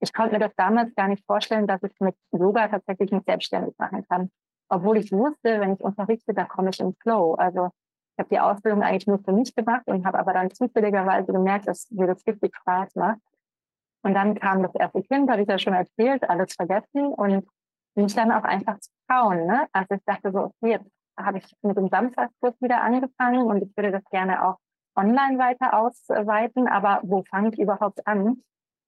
Ich 0.00 0.12
konnte 0.12 0.32
mir 0.32 0.40
das 0.40 0.54
damals 0.56 0.94
gar 0.96 1.08
nicht 1.08 1.24
vorstellen, 1.24 1.66
dass 1.66 1.82
ich 1.82 1.92
mit 2.00 2.16
Yoga 2.32 2.68
tatsächlich 2.68 3.12
nicht 3.12 3.24
selbstständig 3.24 3.74
machen 3.78 4.04
kann. 4.08 4.30
Obwohl 4.68 4.96
ich 4.96 5.12
wusste, 5.12 5.60
wenn 5.60 5.74
ich 5.74 5.80
unterrichte, 5.80 6.34
da 6.34 6.44
komme 6.44 6.70
ich 6.70 6.80
im 6.80 6.94
Flow. 7.02 7.34
Also 7.34 7.70
ich 8.14 8.18
habe 8.18 8.28
die 8.30 8.40
Ausbildung 8.40 8.82
eigentlich 8.82 9.06
nur 9.06 9.18
für 9.20 9.32
mich 9.32 9.54
gemacht 9.54 9.82
und 9.86 10.04
habe 10.04 10.18
aber 10.18 10.32
dann 10.32 10.50
zufälligerweise 10.50 11.32
gemerkt, 11.32 11.68
dass 11.68 11.90
mir 11.90 12.06
das 12.06 12.26
richtig 12.26 12.54
Spaß 12.56 12.96
macht. 12.96 13.20
Und 14.02 14.14
dann 14.14 14.34
kam 14.34 14.62
das 14.62 14.74
erste 14.74 15.02
Kind, 15.02 15.30
habe 15.30 15.42
ich 15.42 15.48
ja 15.48 15.58
schon 15.58 15.74
erzählt, 15.74 16.28
alles 16.28 16.54
vergessen 16.54 17.06
und 17.14 17.46
mich 17.94 18.14
dann 18.14 18.32
auch 18.32 18.44
einfach 18.44 18.78
zu 18.78 18.90
trauen. 19.08 19.46
Ne? 19.46 19.66
Also 19.72 19.94
ich 19.94 20.04
dachte 20.04 20.32
so, 20.32 20.44
okay, 20.44 20.72
jetzt 20.72 20.90
habe 21.18 21.38
ich 21.38 21.52
mit 21.62 21.76
dem 21.76 21.88
Samstagskurs 21.88 22.54
wieder 22.60 22.82
angefangen 22.82 23.46
und 23.46 23.62
ich 23.62 23.76
würde 23.76 23.92
das 23.92 24.04
gerne 24.10 24.46
auch 24.46 24.56
online 24.96 25.38
weiter 25.38 25.78
ausweiten, 25.78 26.68
aber 26.68 27.00
wo 27.02 27.22
fange 27.30 27.50
ich 27.50 27.58
überhaupt 27.58 28.06
an? 28.06 28.42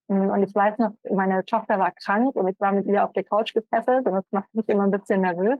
Und 0.07 0.43
ich 0.43 0.55
weiß 0.55 0.79
noch, 0.79 0.93
meine 1.11 1.45
Tochter 1.47 1.79
war 1.79 1.93
krank 1.93 2.37
und 2.37 2.47
ich 2.49 2.61
war 2.61 2.73
mit 2.73 2.87
ihr 2.87 3.05
auf 3.05 3.13
der 3.13 3.25
Couch 3.25 3.55
gefesselt 3.55 4.07
und 4.07 4.13
das 4.13 4.25
macht 4.31 4.53
mich 4.55 4.69
immer 4.69 4.85
ein 4.85 4.91
bisschen 4.91 5.23
nervös. 5.23 5.59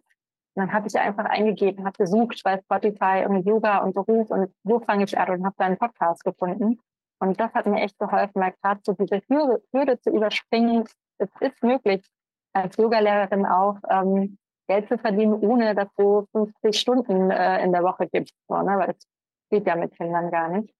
Und 0.57 0.61
dann 0.61 0.73
habe 0.73 0.87
ich 0.87 0.99
einfach 0.99 1.25
eingegeben, 1.25 1.85
habe 1.85 1.97
gesucht 1.97 2.43
bei 2.45 2.59
Spotify 2.59 3.23
irgendwie 3.23 3.49
Yoga 3.49 3.79
und 3.79 3.95
Beruf 3.95 4.31
und 4.31 4.53
wo 4.63 4.81
fange 4.81 5.05
ich 5.05 5.19
an 5.19 5.31
und 5.31 5.45
habe 5.47 5.55
da 5.59 5.65
einen 5.65 5.79
Podcast 5.79 6.23
gefunden. 6.25 6.79
Und 7.21 7.41
das 7.41 7.55
hat 7.55 7.67
mir 7.67 7.81
echt 7.81 7.99
geholfen, 7.99 8.41
weil 8.41 8.53
gerade 8.63 8.81
so 8.85 8.93
diese 8.93 9.23
Hürde, 9.29 9.63
Hürde 9.73 9.99
zu 10.01 10.11
überspringen, 10.11 10.85
es 11.19 11.31
ist 11.41 11.63
möglich, 11.63 12.07
als 12.55 12.77
Yogalehrerin 12.77 13.47
auch 13.47 13.77
ähm, 13.91 14.39
Geld 14.69 14.89
zu 14.89 14.97
verdienen, 14.99 15.35
ohne 15.35 15.75
dass 15.75 15.89
du 15.97 16.27
50 16.33 16.79
Stunden 16.79 17.31
äh, 17.31 17.63
in 17.63 17.73
der 17.73 17.83
Woche 17.83 18.09
gibst. 18.11 18.35
So, 18.49 18.57
ne? 18.57 18.79
Weil 18.79 18.87
das 18.89 19.07
geht 19.51 19.67
ja 19.67 19.77
mit 19.77 19.95
Kindern 19.97 20.31
gar 20.31 20.49
nicht. 20.49 20.73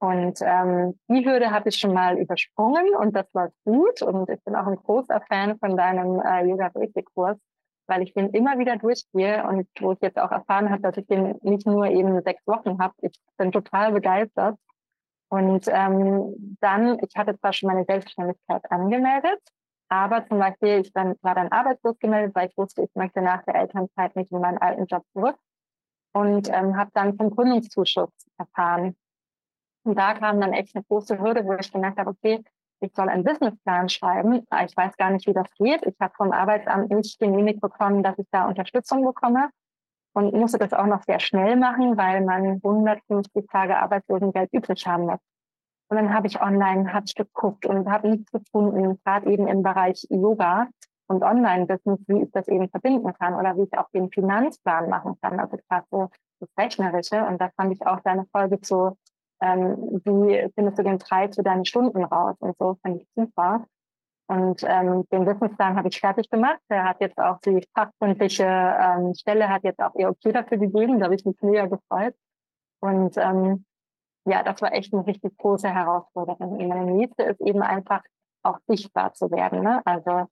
Und 0.00 0.40
ähm, 0.42 0.98
die 1.08 1.24
Hürde 1.24 1.52
habe 1.52 1.68
ich 1.68 1.76
schon 1.76 1.92
mal 1.92 2.18
übersprungen 2.18 2.96
und 2.96 3.14
das 3.14 3.26
war 3.34 3.50
gut. 3.64 4.02
Und 4.02 4.28
ich 4.30 4.42
bin 4.42 4.56
auch 4.56 4.66
ein 4.66 4.76
großer 4.76 5.20
Fan 5.28 5.58
von 5.58 5.76
deinem 5.76 6.20
äh, 6.20 6.44
Yoga 6.44 6.70
Basic 6.70 7.06
Kurs, 7.14 7.38
weil 7.86 8.02
ich 8.02 8.12
den 8.12 8.30
immer 8.30 8.58
wieder 8.58 8.76
durchgehe 8.76 9.46
und 9.46 9.68
wo 9.78 9.92
ich 9.92 10.00
jetzt 10.00 10.18
auch 10.18 10.32
erfahren 10.32 10.70
habe, 10.70 10.82
dass 10.82 10.96
ich 10.96 11.06
den 11.06 11.38
nicht 11.42 11.66
nur 11.66 11.86
eben 11.86 12.20
sechs 12.22 12.44
Wochen 12.46 12.80
habe. 12.80 12.94
Ich 13.02 13.12
bin 13.36 13.52
total 13.52 13.92
begeistert. 13.92 14.58
Und 15.28 15.66
ähm, 15.68 16.56
dann, 16.60 16.98
ich 16.98 17.14
hatte 17.16 17.38
zwar 17.38 17.52
schon 17.52 17.68
meine 17.68 17.84
Selbstständigkeit 17.84 18.70
angemeldet, 18.70 19.40
aber 19.92 20.26
zum 20.26 20.38
Beispiel, 20.38 20.80
ich 20.80 20.92
dann, 20.94 21.16
war 21.20 21.34
dann 21.34 21.52
arbeitslos 21.52 21.98
gemeldet, 21.98 22.34
weil 22.34 22.48
ich 22.48 22.56
wusste, 22.56 22.82
ich 22.82 22.94
möchte 22.94 23.20
nach 23.20 23.44
der 23.44 23.56
Elternzeit 23.56 24.16
nicht 24.16 24.32
in 24.32 24.40
meinen 24.40 24.56
alten 24.56 24.86
Job 24.86 25.04
zurück 25.12 25.36
und 26.14 26.48
ähm, 26.48 26.78
habe 26.78 26.90
dann 26.94 27.14
vom 27.18 27.28
Gründungszuschuss 27.28 28.08
erfahren. 28.38 28.96
Und 29.84 29.98
da 29.98 30.14
kam 30.14 30.40
dann 30.40 30.54
echt 30.54 30.74
eine 30.74 30.84
große 30.84 31.18
Hürde, 31.18 31.44
wo 31.44 31.52
ich 31.52 31.70
gemerkt 31.70 31.98
habe, 31.98 32.08
okay, 32.08 32.42
ich 32.80 32.90
soll 32.94 33.10
einen 33.10 33.22
Businessplan 33.22 33.90
schreiben. 33.90 34.46
Ich 34.64 34.74
weiß 34.74 34.96
gar 34.96 35.10
nicht, 35.10 35.26
wie 35.26 35.34
das 35.34 35.52
geht. 35.58 35.84
Ich 35.84 35.94
habe 36.00 36.14
vom 36.16 36.32
Arbeitsamt 36.32 36.90
nicht 36.90 37.18
genehmigt 37.18 37.60
bekommen, 37.60 38.02
dass 38.02 38.18
ich 38.18 38.26
da 38.30 38.46
Unterstützung 38.48 39.04
bekomme 39.04 39.50
und 40.14 40.32
musste 40.32 40.56
das 40.56 40.72
auch 40.72 40.86
noch 40.86 41.02
sehr 41.02 41.20
schnell 41.20 41.56
machen, 41.56 41.98
weil 41.98 42.24
man 42.24 42.62
150 42.64 43.46
Tage 43.46 43.76
Arbeitslosengeld 43.76 44.50
übrig 44.54 44.86
haben 44.86 45.04
muss. 45.04 45.20
Und 45.92 45.96
dann 45.96 46.14
habe 46.14 46.26
ich 46.26 46.40
online 46.40 46.90
hab 46.90 47.04
ich 47.04 47.14
geguckt 47.14 47.66
und 47.66 47.86
habe 47.86 48.08
nichts 48.08 48.32
gefunden, 48.32 48.98
gerade 49.04 49.30
eben 49.30 49.46
im 49.46 49.62
Bereich 49.62 50.06
Yoga 50.08 50.68
und 51.06 51.22
Online-Business, 51.22 52.00
wie 52.06 52.22
ich 52.22 52.30
das 52.32 52.48
eben 52.48 52.70
verbinden 52.70 53.12
kann 53.12 53.34
oder 53.34 53.54
wie 53.58 53.64
ich 53.64 53.78
auch 53.78 53.90
den 53.90 54.10
Finanzplan 54.10 54.88
machen 54.88 55.18
kann. 55.20 55.38
Also 55.38 55.58
gerade 55.68 55.84
so 55.90 56.08
das 56.40 56.48
Rechnerische. 56.58 57.22
Und 57.26 57.42
da 57.42 57.50
fand 57.58 57.74
ich 57.74 57.86
auch 57.86 58.00
deine 58.00 58.24
Folge 58.32 58.58
zu, 58.62 58.96
ähm, 59.42 60.00
wie 60.06 60.50
findest 60.54 60.78
du 60.78 60.82
den 60.82 60.96
Preis 60.96 61.34
für 61.36 61.42
deine 61.42 61.66
Stunden 61.66 62.04
raus 62.04 62.36
und 62.38 62.56
so, 62.58 62.78
fand 62.80 63.02
ich 63.02 63.08
super. 63.14 63.66
Und 64.28 64.64
ähm, 64.66 65.04
den 65.12 65.26
Wissensplan 65.26 65.76
habe 65.76 65.88
ich 65.88 66.00
fertig 66.00 66.30
gemacht. 66.30 66.60
Der 66.70 66.84
hat 66.84 67.02
jetzt 67.02 67.18
auch 67.18 67.38
die 67.40 67.62
fachkundliche 67.74 68.46
ähm, 68.46 69.12
Stelle, 69.12 69.50
hat 69.50 69.62
jetzt 69.64 69.80
auch 69.80 69.94
ihr 69.96 70.08
Okay 70.08 70.32
dafür 70.32 70.56
gegeben. 70.56 71.00
Da 71.00 71.04
habe 71.04 71.16
ich 71.16 71.26
mich 71.26 71.36
mega 71.42 71.66
gefreut. 71.66 72.14
Und 72.80 73.18
ähm, 73.18 73.66
ja, 74.24 74.42
das 74.42 74.60
war 74.62 74.72
echt 74.72 74.92
eine 74.92 75.06
richtig 75.06 75.36
große 75.36 75.68
Herausforderung. 75.68 76.58
Und 76.58 76.68
meine 76.68 76.92
nächste 76.92 77.24
ist 77.24 77.40
eben 77.40 77.62
einfach 77.62 78.02
auch 78.42 78.58
sichtbar 78.66 79.14
zu 79.14 79.30
werden. 79.30 79.62
Ne? 79.62 79.82
Also 79.84 80.26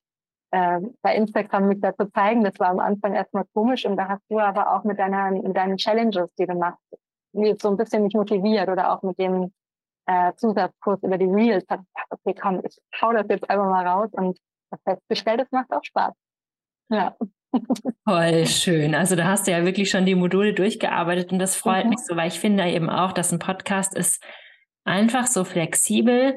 äh, 0.53 0.81
bei 1.03 1.15
Instagram 1.15 1.69
mich 1.69 1.81
da 1.81 1.95
zu 1.95 2.11
zeigen, 2.13 2.45
das 2.45 2.59
war 2.59 2.69
am 2.69 2.81
Anfang 2.81 3.15
erstmal 3.15 3.45
komisch 3.53 3.87
und 3.87 3.97
da 3.97 4.09
hast 4.09 4.23
du 4.29 4.39
aber 4.39 4.75
auch 4.75 4.85
mit, 4.85 4.99
deiner, 4.99 5.31
mit 5.31 5.57
deinen 5.57 5.77
Challenges, 5.77 6.29
die 6.39 6.47
du 6.47 6.55
machst, 6.55 6.83
so 7.33 7.69
ein 7.69 7.77
bisschen 7.77 8.03
mich 8.03 8.15
motiviert 8.15 8.69
oder 8.69 8.93
auch 8.93 9.03
mit 9.03 9.19
dem 9.19 9.53
äh, 10.07 10.33
Zusatzkurs 10.35 11.01
über 11.03 11.19
die 11.19 11.27
Reels, 11.27 11.65
hat 11.69 11.81
gedacht, 11.81 12.07
okay, 12.11 12.35
komm, 12.35 12.63
ich 12.65 12.77
hau 13.01 13.13
das 13.13 13.27
jetzt 13.29 13.49
einfach 13.49 13.69
mal 13.69 13.87
raus 13.87 14.09
und 14.13 14.39
das 14.71 14.81
festgestellt, 14.83 15.43
es 15.43 15.53
macht 15.53 15.73
auch 15.73 15.85
Spaß. 15.85 16.15
Ja. 16.89 17.17
Voll 18.05 18.47
schön. 18.47 18.95
Also 18.95 19.17
da 19.17 19.25
hast 19.25 19.47
du 19.47 19.53
ja 19.53 19.65
wirklich 19.65 19.91
schon 19.91 20.07
die 20.07 20.15
Module 20.15 20.55
durchgearbeitet 20.55 21.33
und 21.33 21.39
das 21.39 21.57
freut 21.57 21.85
mhm. 21.85 21.91
mich 21.91 22.01
so, 22.01 22.17
weil 22.17 22.29
ich 22.29 22.41
finde 22.41 22.65
eben 22.67 22.91
auch, 22.91 23.13
dass 23.13 23.33
ein 23.33 23.39
Podcast 23.39 23.97
ist 23.97 24.23
einfach 24.85 25.27
so 25.27 25.45
flexibel, 25.45 26.35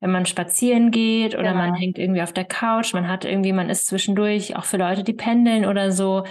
wenn 0.00 0.10
man 0.10 0.26
spazieren 0.26 0.90
geht 0.90 1.34
oder 1.34 1.50
ja. 1.50 1.54
man 1.54 1.74
hängt 1.74 1.98
irgendwie 1.98 2.22
auf 2.22 2.32
der 2.32 2.44
Couch, 2.44 2.94
man 2.94 3.08
hat 3.08 3.24
irgendwie, 3.24 3.52
man 3.52 3.68
ist 3.68 3.86
zwischendurch 3.86 4.56
auch 4.56 4.64
für 4.64 4.78
Leute, 4.78 5.04
die 5.04 5.12
pendeln 5.12 5.66
oder 5.66 5.92
so. 5.92 6.24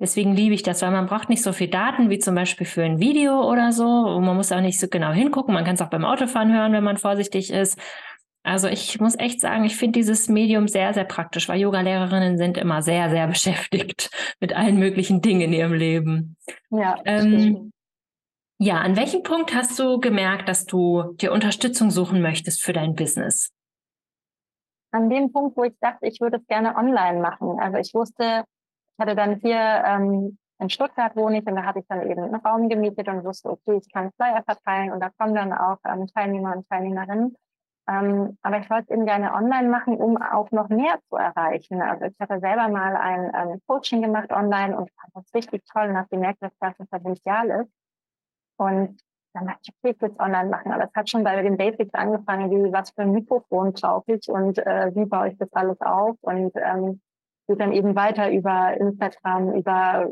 Deswegen 0.00 0.34
liebe 0.34 0.54
ich 0.54 0.62
das, 0.62 0.82
weil 0.82 0.90
man 0.90 1.06
braucht 1.06 1.30
nicht 1.30 1.42
so 1.42 1.52
viel 1.52 1.68
Daten 1.68 2.10
wie 2.10 2.18
zum 2.18 2.34
Beispiel 2.34 2.66
für 2.66 2.82
ein 2.82 2.98
Video 2.98 3.48
oder 3.48 3.72
so. 3.72 3.86
Und 3.86 4.24
man 4.24 4.36
muss 4.36 4.52
auch 4.52 4.60
nicht 4.60 4.78
so 4.78 4.88
genau 4.88 5.12
hingucken. 5.12 5.54
Man 5.54 5.64
kann 5.64 5.76
es 5.76 5.80
auch 5.80 5.88
beim 5.88 6.04
Autofahren 6.04 6.52
hören, 6.52 6.72
wenn 6.72 6.84
man 6.84 6.96
vorsichtig 6.96 7.50
ist. 7.50 7.78
Also 8.44 8.68
ich 8.68 9.00
muss 9.00 9.18
echt 9.18 9.40
sagen, 9.40 9.64
ich 9.64 9.76
finde 9.76 9.98
dieses 9.98 10.28
Medium 10.28 10.68
sehr, 10.68 10.92
sehr 10.92 11.04
praktisch, 11.04 11.48
weil 11.48 11.58
Yoga-Lehrerinnen 11.60 12.36
sind 12.36 12.58
immer 12.58 12.82
sehr, 12.82 13.08
sehr 13.08 13.26
beschäftigt 13.26 14.10
mit 14.40 14.54
allen 14.54 14.78
möglichen 14.78 15.22
Dingen 15.22 15.40
in 15.40 15.52
ihrem 15.54 15.72
Leben. 15.72 16.36
Ja. 16.68 16.96
Ähm, 17.06 17.72
ja, 18.58 18.76
an 18.76 18.96
welchem 18.96 19.22
Punkt 19.22 19.54
hast 19.54 19.78
du 19.78 19.98
gemerkt, 19.98 20.48
dass 20.48 20.66
du 20.66 21.14
dir 21.14 21.32
Unterstützung 21.32 21.90
suchen 21.90 22.20
möchtest 22.20 22.62
für 22.62 22.74
dein 22.74 22.94
Business? 22.94 23.50
An 24.90 25.08
dem 25.08 25.32
Punkt, 25.32 25.56
wo 25.56 25.64
ich 25.64 25.74
dachte, 25.80 26.06
ich 26.06 26.20
würde 26.20 26.36
es 26.36 26.46
gerne 26.46 26.76
online 26.76 27.20
machen. 27.20 27.58
Also 27.58 27.78
ich 27.78 27.94
wusste, 27.94 28.44
ich 28.92 29.02
hatte 29.02 29.16
dann 29.16 29.40
hier 29.40 29.82
ähm, 29.86 30.38
in 30.58 30.68
Stuttgart 30.68 31.16
wohne 31.16 31.38
ich 31.38 31.46
und 31.46 31.56
da 31.56 31.64
hatte 31.64 31.78
ich 31.78 31.86
dann 31.88 32.08
eben 32.08 32.24
einen 32.24 32.34
Raum 32.36 32.68
gemietet 32.68 33.08
und 33.08 33.24
wusste, 33.24 33.50
okay, 33.50 33.80
ich 33.82 33.90
kann 33.90 34.12
Flyer 34.12 34.42
verteilen 34.44 34.92
und 34.92 35.00
da 35.00 35.08
kommen 35.18 35.34
dann 35.34 35.54
auch 35.54 35.78
ähm, 35.86 36.06
Teilnehmer 36.08 36.54
und 36.56 36.68
Teilnehmerinnen. 36.68 37.34
Ähm, 37.86 38.38
aber 38.42 38.58
ich 38.60 38.70
wollte 38.70 38.84
es 38.84 38.90
eben 38.90 39.04
gerne 39.04 39.34
online 39.34 39.68
machen, 39.68 39.96
um 39.96 40.16
auch 40.16 40.50
noch 40.50 40.68
mehr 40.70 40.98
zu 41.10 41.16
erreichen. 41.16 41.82
Also 41.82 42.06
ich 42.06 42.18
hatte 42.18 42.40
selber 42.40 42.68
mal 42.68 42.96
ein 42.96 43.32
ähm, 43.34 43.60
Coaching 43.66 44.00
gemacht 44.00 44.32
online 44.32 44.76
und 44.76 44.90
fand 44.90 45.14
das 45.14 45.34
richtig 45.34 45.64
toll 45.70 45.88
und 45.88 45.96
habe 45.96 46.08
gemerkt, 46.08 46.42
dass 46.42 46.52
das 46.60 46.74
ein 46.78 46.86
Potenzial 46.86 47.50
ist. 47.50 47.72
Und 48.56 48.98
dann 49.34 49.46
dachte 49.46 49.60
ich, 49.62 49.74
okay, 49.76 49.94
ich 49.94 50.00
will 50.00 50.10
es 50.10 50.20
online 50.20 50.48
machen. 50.48 50.72
Aber 50.72 50.84
es 50.84 50.94
hat 50.94 51.10
schon 51.10 51.24
bei 51.24 51.42
den 51.42 51.56
Basics 51.56 51.92
angefangen, 51.92 52.50
wie 52.50 52.72
was 52.72 52.90
für 52.90 53.02
ein 53.02 53.12
Mikrofon 53.12 53.72
brauche 53.72 54.12
ich 54.12 54.28
und 54.28 54.58
äh, 54.58 54.92
wie 54.94 55.04
baue 55.04 55.28
ich 55.28 55.38
das 55.38 55.52
alles 55.52 55.80
auf. 55.80 56.16
Und 56.22 56.52
ähm, 56.56 57.00
geht 57.48 57.60
dann 57.60 57.72
eben 57.72 57.94
weiter 57.94 58.30
über 58.30 58.74
Instagram, 58.78 59.52
über 59.54 60.08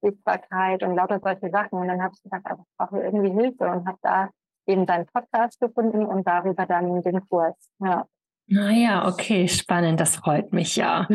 Sichtbarkeit 0.00 0.82
und 0.82 0.96
lauter 0.96 1.20
solche 1.20 1.50
Sachen. 1.50 1.78
Und 1.78 1.88
dann 1.88 2.02
habe 2.02 2.14
ich 2.14 2.22
gesagt, 2.22 2.46
ich 2.50 2.76
brauche 2.76 3.00
irgendwie 3.00 3.30
Hilfe 3.30 3.68
und 3.68 3.86
habe 3.86 3.98
da 4.02 4.30
eben 4.66 4.86
deinen 4.86 5.06
Podcast 5.06 5.60
gefunden 5.60 6.04
und 6.04 6.26
darüber 6.26 6.66
dann 6.66 7.02
den 7.02 7.26
Kurs. 7.28 7.56
Ja. 7.80 8.06
Naja, 8.46 9.06
okay, 9.08 9.48
spannend, 9.48 10.00
das 10.00 10.16
freut 10.16 10.52
mich 10.52 10.76
ja. 10.76 11.08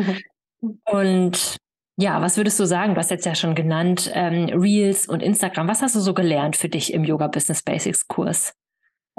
Und 0.90 1.58
ja, 1.96 2.22
was 2.22 2.36
würdest 2.36 2.58
du 2.60 2.64
sagen? 2.64 2.94
Du 2.94 3.00
hast 3.00 3.10
jetzt 3.10 3.26
ja 3.26 3.34
schon 3.34 3.54
genannt, 3.54 4.10
ähm, 4.14 4.46
Reels 4.60 5.08
und 5.08 5.22
Instagram. 5.22 5.68
Was 5.68 5.82
hast 5.82 5.96
du 5.96 6.00
so 6.00 6.14
gelernt 6.14 6.56
für 6.56 6.68
dich 6.68 6.92
im 6.92 7.04
Yoga 7.04 7.26
Business 7.26 7.62
Basics 7.62 8.06
Kurs? 8.06 8.54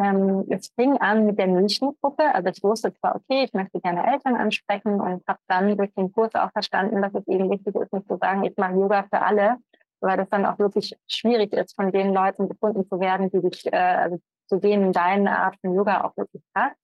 Ähm, 0.02 0.46
es 0.50 0.72
fing 0.80 0.98
an 0.98 1.26
mit 1.26 1.38
der 1.38 1.48
Nischengruppe. 1.48 2.34
Also 2.34 2.50
ich 2.50 2.64
wusste 2.64 2.94
zwar, 2.94 3.18
okay, 3.18 3.44
ich 3.44 3.54
möchte 3.54 3.82
gerne 3.82 4.06
Eltern 4.10 4.36
ansprechen 4.36 5.02
und 5.02 5.28
habe 5.28 5.40
dann 5.48 5.76
durch 5.76 5.94
den 5.94 6.12
Kurs 6.14 6.34
auch 6.36 6.52
verstanden, 6.52 7.02
dass 7.02 7.14
es 7.14 7.28
eben 7.28 7.50
wichtig 7.50 7.76
ist, 7.76 7.92
nicht 7.92 8.08
zu 8.08 8.18
sagen, 8.18 8.46
ich 8.46 8.56
mache 8.56 8.74
Yoga 8.74 9.04
für 9.04 9.22
alle, 9.22 9.58
weil 10.02 10.18
das 10.18 10.30
dann 10.30 10.46
auch 10.46 10.60
wirklich 10.60 10.98
schwierig 11.08 11.54
ist, 11.54 11.76
von 11.76 11.92
den 11.92 12.14
Leuten 12.14 12.50
gefunden 12.50 12.88
zu 12.88 13.00
werden, 13.00 13.30
die 13.30 13.40
sich, 13.40 13.72
äh, 13.72 13.78
also 13.78 14.20
zu 14.48 14.58
denen 14.58 14.92
deine 14.92 15.38
Art 15.38 15.56
von 15.62 15.74
Yoga 15.74 16.04
auch 16.04 16.16
wirklich 16.18 16.44
passt. 16.54 16.76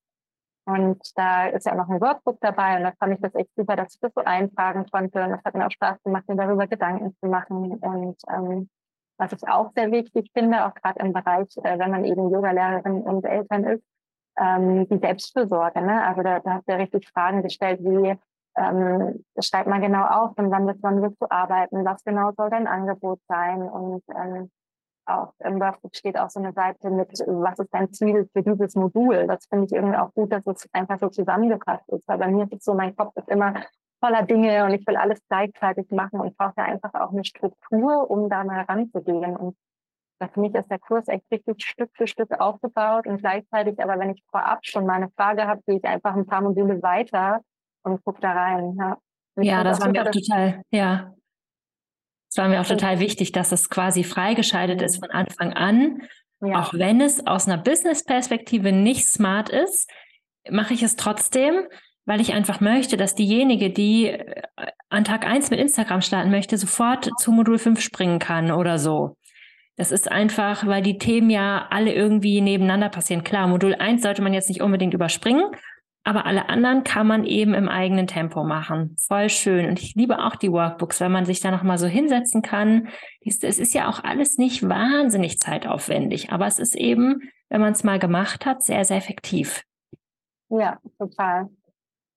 Und 0.68 1.00
da 1.16 1.48
ist 1.48 1.66
ja 1.66 1.74
auch 1.74 1.78
noch 1.78 1.90
ein 1.90 2.02
Workbook 2.02 2.40
dabei 2.42 2.78
und 2.78 2.84
da 2.84 2.94
fand 3.00 3.14
ich 3.14 3.22
das 3.22 3.36
echt 3.36 3.52
super, 3.56 3.76
dass 3.76 3.94
ich 3.94 4.00
das 4.00 4.12
so 4.16 4.22
eintragen 4.22 4.86
konnte. 4.92 5.24
Und 5.24 5.34
es 5.34 5.44
hat 5.46 5.54
mir 5.54 5.66
auch 5.66 5.72
Spaß 5.72 6.02
gemacht, 6.04 6.28
mir 6.28 6.36
darüber 6.36 6.66
Gedanken 6.66 7.16
zu 7.22 7.28
machen. 7.28 7.78
Und 7.78 8.18
ähm, 8.28 8.70
was 9.18 9.32
ich 9.32 9.48
auch 9.48 9.72
sehr 9.76 9.92
wichtig 9.92 10.32
finde, 10.34 10.66
auch 10.66 10.74
gerade 10.74 11.00
im 11.00 11.14
Bereich, 11.14 11.56
äh, 11.58 11.78
wenn 11.78 11.92
man 11.92 12.04
eben 12.04 12.32
Yoga-Lehrerin 12.32 13.04
und 13.04 13.26
Eltern 13.26 13.64
ist, 13.64 13.84
ähm, 14.38 14.88
die 14.90 14.98
Selbstfürsorge. 14.98 15.82
Ne? 15.82 16.04
Also 16.04 16.24
da, 16.24 16.40
da 16.40 16.58
du 16.58 16.72
ja 16.72 16.78
richtig 16.78 17.08
Fragen 17.10 17.44
gestellt, 17.44 17.80
wie 17.82 18.18
ähm, 18.58 19.24
schreibt 19.40 19.68
man 19.68 19.82
genau 19.82 20.06
auf 20.06 20.38
und 20.38 20.52
wann 20.52 20.68
wird 20.68 20.82
man 20.82 21.02
willst 21.02 21.18
arbeiten, 21.30 21.86
was 21.86 22.04
genau 22.04 22.32
soll 22.38 22.50
dein 22.50 22.68
Angebot 22.68 23.20
sein 23.28 23.64
und 23.64 24.04
ähm, 24.16 24.50
auch 25.08 25.34
im 25.40 25.60
Workbook 25.60 25.96
steht 25.96 26.18
auch 26.18 26.30
so 26.30 26.40
eine 26.40 26.54
Seite 26.54 26.90
mit, 26.90 27.12
was 27.20 27.60
ist 27.60 27.74
dein 27.74 27.92
Ziel 27.94 28.28
für 28.34 28.42
dieses 28.42 28.76
Modul. 28.76 29.28
Das 29.28 29.46
finde 29.46 29.66
ich 29.66 29.72
irgendwie 29.72 29.98
auch 29.98 30.12
gut, 30.14 30.32
dass 30.32 30.46
es 30.48 30.68
einfach 30.74 31.00
so 31.00 31.10
zusammengefasst 31.10 31.88
ist. 31.90 32.08
Weil 32.08 32.18
bei 32.18 32.28
mir 32.28 32.46
ist 32.46 32.54
es 32.54 32.64
so, 32.64 32.74
mein 32.74 32.96
Kopf 32.96 33.16
ist 33.16 33.30
immer 33.30 33.54
voller 34.00 34.24
Dinge 34.24 34.66
und 34.66 34.72
ich 34.72 34.86
will 34.88 34.98
alles 34.98 35.20
gleichzeitig 35.30 35.90
machen 35.92 36.20
und 36.20 36.36
brauche 36.38 36.58
einfach 36.58 36.94
auch 36.96 37.12
eine 37.12 37.24
Struktur, 37.24 38.10
um 38.10 38.30
da 38.30 38.44
mal 38.44 38.62
ranzugehen. 38.62 39.38
Und 39.38 39.56
für 40.34 40.40
mich 40.40 40.56
ist 40.56 40.72
der 40.72 40.80
Kurs 40.80 41.08
echt 41.08 41.26
richtig 41.32 41.62
Stück 41.64 41.92
für 41.94 42.08
Stück 42.08 42.32
aufgebaut 42.40 43.06
und 43.06 43.20
gleichzeitig, 43.20 43.80
aber 43.84 44.00
wenn 44.00 44.12
ich 44.12 44.24
vorab 44.32 44.60
schon 44.62 44.86
mal 44.86 44.96
eine 44.96 45.10
Frage 45.12 45.48
habe, 45.48 45.62
gehe 45.68 45.78
ich 45.78 45.86
einfach 45.86 46.16
ein 46.16 46.26
paar 46.26 46.42
Module 46.42 46.82
weiter 46.82 47.42
und 47.86 48.04
gucke 48.04 48.22
da 48.22 48.32
rein. 48.32 48.76
Ja, 48.78 48.98
ja 49.38 49.64
das 49.64 49.80
war 49.80 49.90
mir 49.90 50.02
auch 50.04 50.12
total, 50.12 50.62
ja. 50.72 51.14
Es 52.30 52.38
war 52.38 52.50
mir 52.50 52.60
auch 52.60 52.68
total 52.68 53.00
wichtig, 53.00 53.32
dass 53.32 53.52
es 53.52 53.70
quasi 53.70 54.04
freigeschaltet 54.04 54.82
ist 54.82 54.98
von 54.98 55.10
Anfang 55.10 55.54
an. 55.54 56.02
Ja. 56.42 56.62
Auch 56.62 56.74
wenn 56.74 57.00
es 57.00 57.26
aus 57.26 57.48
einer 57.48 57.58
Business-Perspektive 57.58 58.74
nicht 58.74 59.06
smart 59.06 59.50
ist, 59.50 59.90
mache 60.50 60.74
ich 60.74 60.84
es 60.84 60.98
trotzdem, 60.98 61.68
weil 62.06 62.20
ich 62.20 62.34
einfach 62.34 62.60
möchte, 62.60 62.98
dass 62.98 63.16
diejenige, 63.16 63.70
die 63.70 64.08
äh, 64.08 64.44
an 64.90 65.06
Tag 65.06 65.26
1 65.26 65.50
mit 65.50 65.60
Instagram 65.60 66.02
starten 66.02 66.30
möchte, 66.30 66.58
sofort 66.58 67.10
zu 67.20 67.32
Modul 67.32 67.58
5 67.58 67.80
springen 67.80 68.20
kann 68.20 68.52
oder 68.52 68.80
so. 68.80 69.16
Das 69.78 69.92
ist 69.92 70.10
einfach, 70.10 70.66
weil 70.68 70.82
die 70.82 70.98
Themen 70.98 71.30
ja 71.30 71.68
alle 71.70 71.94
irgendwie 71.94 72.42
nebeneinander 72.42 72.90
passieren. 72.90 73.24
Klar, 73.24 73.48
Modul 73.48 73.76
1 73.76 74.04
sollte 74.04 74.22
man 74.22 74.34
jetzt 74.34 74.50
nicht 74.50 74.62
unbedingt 74.62 74.94
überspringen, 74.94 75.44
aber 76.06 76.26
alle 76.26 76.48
anderen 76.48 76.84
kann 76.84 77.08
man 77.08 77.26
eben 77.26 77.54
im 77.54 77.68
eigenen 77.68 78.08
Tempo 78.08 78.44
machen. 78.44 78.96
Voll 78.98 79.30
schön. 79.30 79.68
Und 79.68 79.82
ich 79.82 79.96
liebe 79.96 80.20
auch 80.20 80.36
die 80.36 80.52
Workbooks, 80.52 81.02
weil 81.02 81.10
man 81.10 81.26
sich 81.26 81.42
da 81.42 81.52
nochmal 81.52 81.78
so 81.78 81.88
hinsetzen 81.88 82.42
kann. 82.42 82.88
Es 83.22 83.44
ist 83.44 83.74
ja 83.74 83.90
auch 83.90 84.04
alles 84.04 84.38
nicht 84.38 84.68
wahnsinnig 84.68 85.40
zeitaufwendig, 85.40 86.32
aber 86.32 86.48
es 86.48 86.60
ist 86.60 86.76
eben, 86.76 87.22
wenn 87.50 87.62
man 87.62 87.74
es 87.74 87.84
mal 87.84 88.00
gemacht 88.00 88.46
hat, 88.46 88.64
sehr, 88.64 88.86
sehr 88.86 88.98
effektiv. 88.98 89.64
Ja, 90.50 90.78
total 90.98 91.50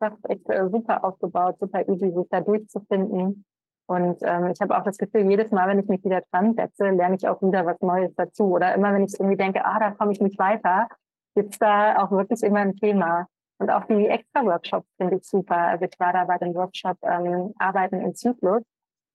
das 0.01 0.12
ist 0.14 0.31
echt 0.31 0.48
äh, 0.48 0.68
super 0.68 1.05
aufgebaut, 1.05 1.57
super 1.59 1.87
easy, 1.88 2.12
sich 2.12 2.29
da 2.31 2.40
durchzufinden. 2.40 3.44
Und 3.87 4.18
ähm, 4.22 4.48
ich 4.48 4.61
habe 4.61 4.77
auch 4.77 4.85
das 4.85 4.98
Gefühl, 4.98 5.29
jedes 5.31 5.51
Mal, 5.51 5.66
wenn 5.68 5.79
ich 5.79 5.88
mich 5.88 6.05
wieder 6.05 6.22
dran 6.31 6.55
setze, 6.55 6.90
lerne 6.90 7.16
ich 7.16 7.27
auch 7.27 7.40
wieder 7.40 7.64
was 7.64 7.81
Neues 7.81 8.14
dazu. 8.16 8.44
Oder 8.44 8.74
immer, 8.74 8.92
wenn 8.92 9.05
ich 9.05 9.14
irgendwie 9.18 9.37
denke, 9.37 9.64
ah, 9.64 9.79
da 9.79 9.92
komme 9.92 10.12
ich 10.12 10.20
nicht 10.20 10.38
weiter, 10.38 10.88
gibt's 11.35 11.59
da 11.59 12.03
auch 12.03 12.11
wirklich 12.11 12.42
immer 12.42 12.61
ein 12.61 12.77
Thema. 12.77 13.27
Und 13.59 13.71
auch 13.71 13.85
die 13.85 14.07
Extra-Workshops 14.07 14.88
finde 14.97 15.16
ich 15.16 15.25
super. 15.25 15.57
Also 15.57 15.85
ich 15.85 15.99
war 15.99 16.12
da 16.12 16.25
bei 16.25 16.38
dem 16.38 16.55
Workshop 16.55 16.97
ähm, 17.03 17.53
Arbeiten 17.59 18.01
im 18.01 18.14
Zyklus 18.14 18.62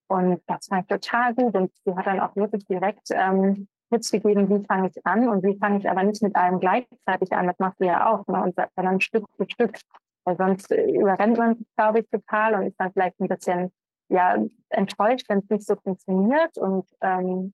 und 0.07 0.41
das 0.47 0.67
fand 0.67 0.83
ich 0.83 0.87
total 0.87 1.33
gut. 1.33 1.55
Und 1.55 1.71
sie 1.85 1.95
hat 1.95 2.05
dann 2.05 2.19
auch 2.19 2.35
wirklich 2.35 2.65
direkt 2.65 3.07
ähm, 3.11 3.67
Tipps 3.89 4.11
gegeben, 4.11 4.49
wie 4.49 4.65
fange 4.65 4.89
ich 4.89 5.05
an 5.05 5.27
und 5.27 5.43
wie 5.43 5.57
fange 5.57 5.79
ich 5.79 5.89
aber 5.89 6.03
nicht 6.03 6.21
mit 6.21 6.35
allem 6.35 6.59
gleichzeitig 6.59 7.31
an. 7.31 7.47
Das 7.47 7.57
macht 7.59 7.77
sie 7.79 7.85
ja 7.85 8.11
auch. 8.11 8.25
Ne? 8.27 8.43
Und 8.43 8.55
dann 8.75 9.01
Stück 9.01 9.25
für 9.37 9.45
Stück. 9.49 9.79
Weil 10.25 10.37
sonst 10.37 10.71
äh, 10.71 10.89
überrennt 10.89 11.37
man 11.37 11.55
sich, 11.55 11.67
glaube 11.75 11.99
ich, 11.99 12.09
total 12.09 12.55
und 12.55 12.67
ist 12.67 12.79
dann 12.79 12.91
vielleicht 12.93 13.19
ein 13.19 13.27
bisschen 13.27 13.71
ja, 14.09 14.37
enttäuscht, 14.69 15.27
wenn 15.29 15.39
es 15.39 15.49
nicht 15.49 15.65
so 15.65 15.75
funktioniert. 15.75 16.57
Und 16.57 16.87
ähm, 17.01 17.53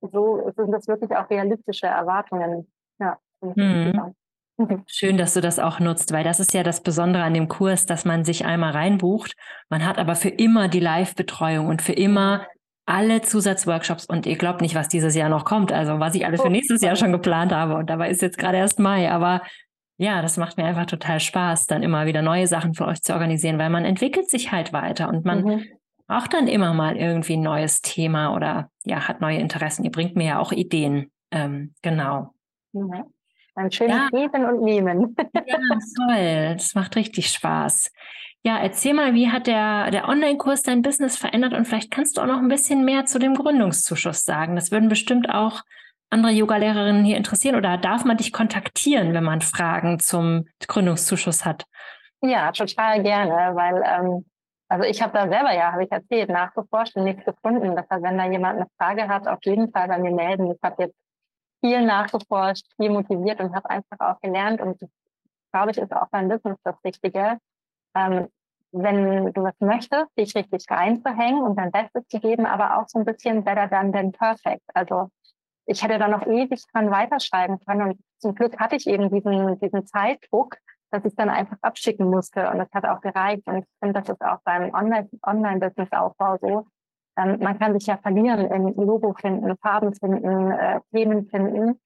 so 0.00 0.50
sind 0.56 0.72
das 0.72 0.86
wirklich 0.88 1.14
auch 1.16 1.28
realistische 1.30 1.86
Erwartungen. 1.86 2.70
Ja, 2.98 3.18
mhm. 3.40 4.14
Schön, 4.86 5.16
dass 5.16 5.34
du 5.34 5.40
das 5.40 5.58
auch 5.58 5.80
nutzt, 5.80 6.12
weil 6.12 6.22
das 6.22 6.38
ist 6.38 6.54
ja 6.54 6.62
das 6.62 6.82
Besondere 6.82 7.24
an 7.24 7.34
dem 7.34 7.48
Kurs, 7.48 7.86
dass 7.86 8.04
man 8.04 8.24
sich 8.24 8.44
einmal 8.44 8.70
reinbucht. 8.70 9.34
Man 9.68 9.84
hat 9.84 9.98
aber 9.98 10.14
für 10.14 10.28
immer 10.28 10.68
die 10.68 10.80
Live-Betreuung 10.80 11.66
und 11.66 11.82
für 11.82 11.92
immer 11.92 12.46
alle 12.86 13.22
Zusatzworkshops 13.22 14.06
und 14.06 14.26
ihr 14.26 14.36
glaubt 14.36 14.60
nicht, 14.60 14.74
was 14.74 14.88
dieses 14.88 15.14
Jahr 15.14 15.28
noch 15.28 15.44
kommt. 15.44 15.72
Also 15.72 15.98
was 15.98 16.14
ich 16.14 16.26
alles 16.26 16.40
für 16.40 16.48
oh, 16.48 16.50
nächstes 16.50 16.82
Jahr 16.82 16.96
schon 16.96 17.12
geplant 17.12 17.52
habe 17.52 17.74
und 17.74 17.90
dabei 17.90 18.10
ist 18.10 18.22
jetzt 18.22 18.38
gerade 18.38 18.58
erst 18.58 18.78
Mai. 18.78 19.10
Aber 19.10 19.42
ja, 19.96 20.22
das 20.22 20.36
macht 20.36 20.56
mir 20.56 20.64
einfach 20.64 20.86
total 20.86 21.18
Spaß, 21.18 21.66
dann 21.66 21.82
immer 21.82 22.06
wieder 22.06 22.22
neue 22.22 22.46
Sachen 22.46 22.74
für 22.74 22.86
euch 22.86 23.00
zu 23.00 23.12
organisieren, 23.12 23.58
weil 23.58 23.70
man 23.70 23.84
entwickelt 23.84 24.28
sich 24.28 24.52
halt 24.52 24.72
weiter 24.72 25.08
und 25.08 25.24
man 25.24 25.44
mhm. 25.44 25.64
braucht 26.06 26.34
dann 26.34 26.46
immer 26.46 26.74
mal 26.74 26.96
irgendwie 26.96 27.36
ein 27.36 27.42
neues 27.42 27.80
Thema 27.80 28.34
oder 28.34 28.70
ja, 28.84 29.08
hat 29.08 29.20
neue 29.20 29.38
Interessen. 29.38 29.84
Ihr 29.84 29.92
bringt 29.92 30.14
mir 30.14 30.26
ja 30.26 30.38
auch 30.38 30.52
Ideen. 30.52 31.10
Ähm, 31.30 31.74
genau. 31.82 32.34
Mhm. 32.72 33.04
Ein 33.54 33.70
schönes 33.70 33.96
ja. 33.96 34.08
Geben 34.10 34.44
und 34.44 34.62
Nehmen. 34.62 35.16
ja, 35.46 35.58
toll. 35.96 36.54
Das 36.54 36.74
macht 36.74 36.96
richtig 36.96 37.28
Spaß. 37.28 37.92
Ja, 38.42 38.58
erzähl 38.58 38.92
mal, 38.92 39.14
wie 39.14 39.30
hat 39.30 39.46
der, 39.46 39.90
der 39.90 40.06
Online-Kurs 40.08 40.62
dein 40.62 40.82
Business 40.82 41.16
verändert 41.16 41.54
und 41.54 41.66
vielleicht 41.66 41.90
kannst 41.90 42.16
du 42.16 42.20
auch 42.20 42.26
noch 42.26 42.38
ein 42.38 42.48
bisschen 42.48 42.84
mehr 42.84 43.06
zu 43.06 43.18
dem 43.18 43.34
Gründungszuschuss 43.34 44.24
sagen. 44.24 44.54
Das 44.54 44.70
würden 44.70 44.88
bestimmt 44.88 45.30
auch 45.30 45.62
andere 46.10 46.32
Yoga-Lehrerinnen 46.32 47.04
hier 47.04 47.16
interessieren 47.16 47.56
oder 47.56 47.78
darf 47.78 48.04
man 48.04 48.18
dich 48.18 48.32
kontaktieren, 48.32 49.14
wenn 49.14 49.24
man 49.24 49.40
Fragen 49.40 49.98
zum 49.98 50.46
Gründungszuschuss 50.66 51.44
hat? 51.44 51.64
Ja, 52.20 52.52
total 52.52 53.02
gerne, 53.02 53.54
weil 53.54 53.82
ähm, 53.86 54.24
also 54.68 54.84
ich 54.84 55.00
habe 55.02 55.12
da 55.12 55.28
selber 55.28 55.52
ja, 55.52 55.72
habe 55.72 55.84
ich 55.84 55.92
erzählt, 55.92 56.30
nachgeforscht 56.30 56.96
und 56.96 57.04
nichts 57.04 57.24
gefunden. 57.24 57.76
Deshalb, 57.76 58.02
wenn 58.02 58.18
da 58.18 58.26
jemand 58.30 58.58
eine 58.58 58.66
Frage 58.78 59.08
hat, 59.08 59.26
auf 59.26 59.38
jeden 59.44 59.70
Fall 59.70 59.88
bei 59.88 59.98
mir 59.98 60.12
melden. 60.12 60.50
Ich 60.50 60.58
habe 60.62 60.82
jetzt 60.82 60.96
viel 61.64 61.82
nachgeforscht, 61.82 62.66
viel 62.76 62.90
motiviert 62.90 63.40
und 63.40 63.54
habe 63.54 63.70
einfach 63.70 63.98
auch 64.00 64.20
gelernt 64.20 64.60
und 64.60 64.78
glaube 65.50 65.70
ich, 65.70 65.78
ist 65.78 65.94
auch 65.94 66.08
beim 66.10 66.28
Business 66.28 66.58
das 66.62 66.76
Richtige. 66.84 67.38
Ähm, 67.94 68.28
wenn 68.72 69.32
du 69.32 69.42
was 69.42 69.54
möchtest, 69.60 70.06
dich 70.18 70.34
richtig 70.34 70.66
reinzuhängen 70.68 71.42
und 71.42 71.56
dein 71.56 71.70
Bestes 71.70 72.06
zu 72.08 72.18
geben, 72.20 72.44
aber 72.44 72.76
auch 72.78 72.88
so 72.88 72.98
ein 72.98 73.04
bisschen 73.04 73.44
better 73.44 73.70
than 73.70 73.92
than 73.92 74.12
perfect. 74.12 74.64
Also 74.74 75.10
ich 75.64 75.82
hätte 75.82 75.98
da 75.98 76.08
noch 76.08 76.26
ewig 76.26 76.62
dran 76.72 76.90
weiterschreiben 76.90 77.60
können. 77.60 77.82
Und 77.82 78.00
zum 78.18 78.34
Glück 78.34 78.58
hatte 78.58 78.76
ich 78.76 78.86
eben 78.86 79.10
diesen, 79.10 79.58
diesen 79.60 79.86
Zeitdruck, 79.86 80.56
dass 80.90 81.04
ich 81.04 81.14
dann 81.14 81.30
einfach 81.30 81.56
abschicken 81.62 82.10
musste. 82.10 82.50
Und 82.50 82.58
das 82.58 82.68
hat 82.74 82.84
auch 82.84 83.00
gereicht. 83.00 83.46
Und 83.46 83.58
ich 83.58 83.64
finde, 83.80 84.00
das 84.00 84.08
ist 84.08 84.20
auch 84.20 84.40
beim 84.44 84.72
Online-Business-Aufbau 84.74 86.38
so. 86.42 86.66
Ähm, 87.16 87.38
man 87.40 87.58
kann 87.58 87.78
sich 87.78 87.86
ja 87.86 87.96
verlieren 87.96 88.50
in 88.50 88.74
Logo 88.74 89.14
finden, 89.14 89.56
Farben 89.58 89.94
finden, 89.94 90.50
äh, 90.50 90.80
Themen 90.92 91.26
finden. 91.26 91.80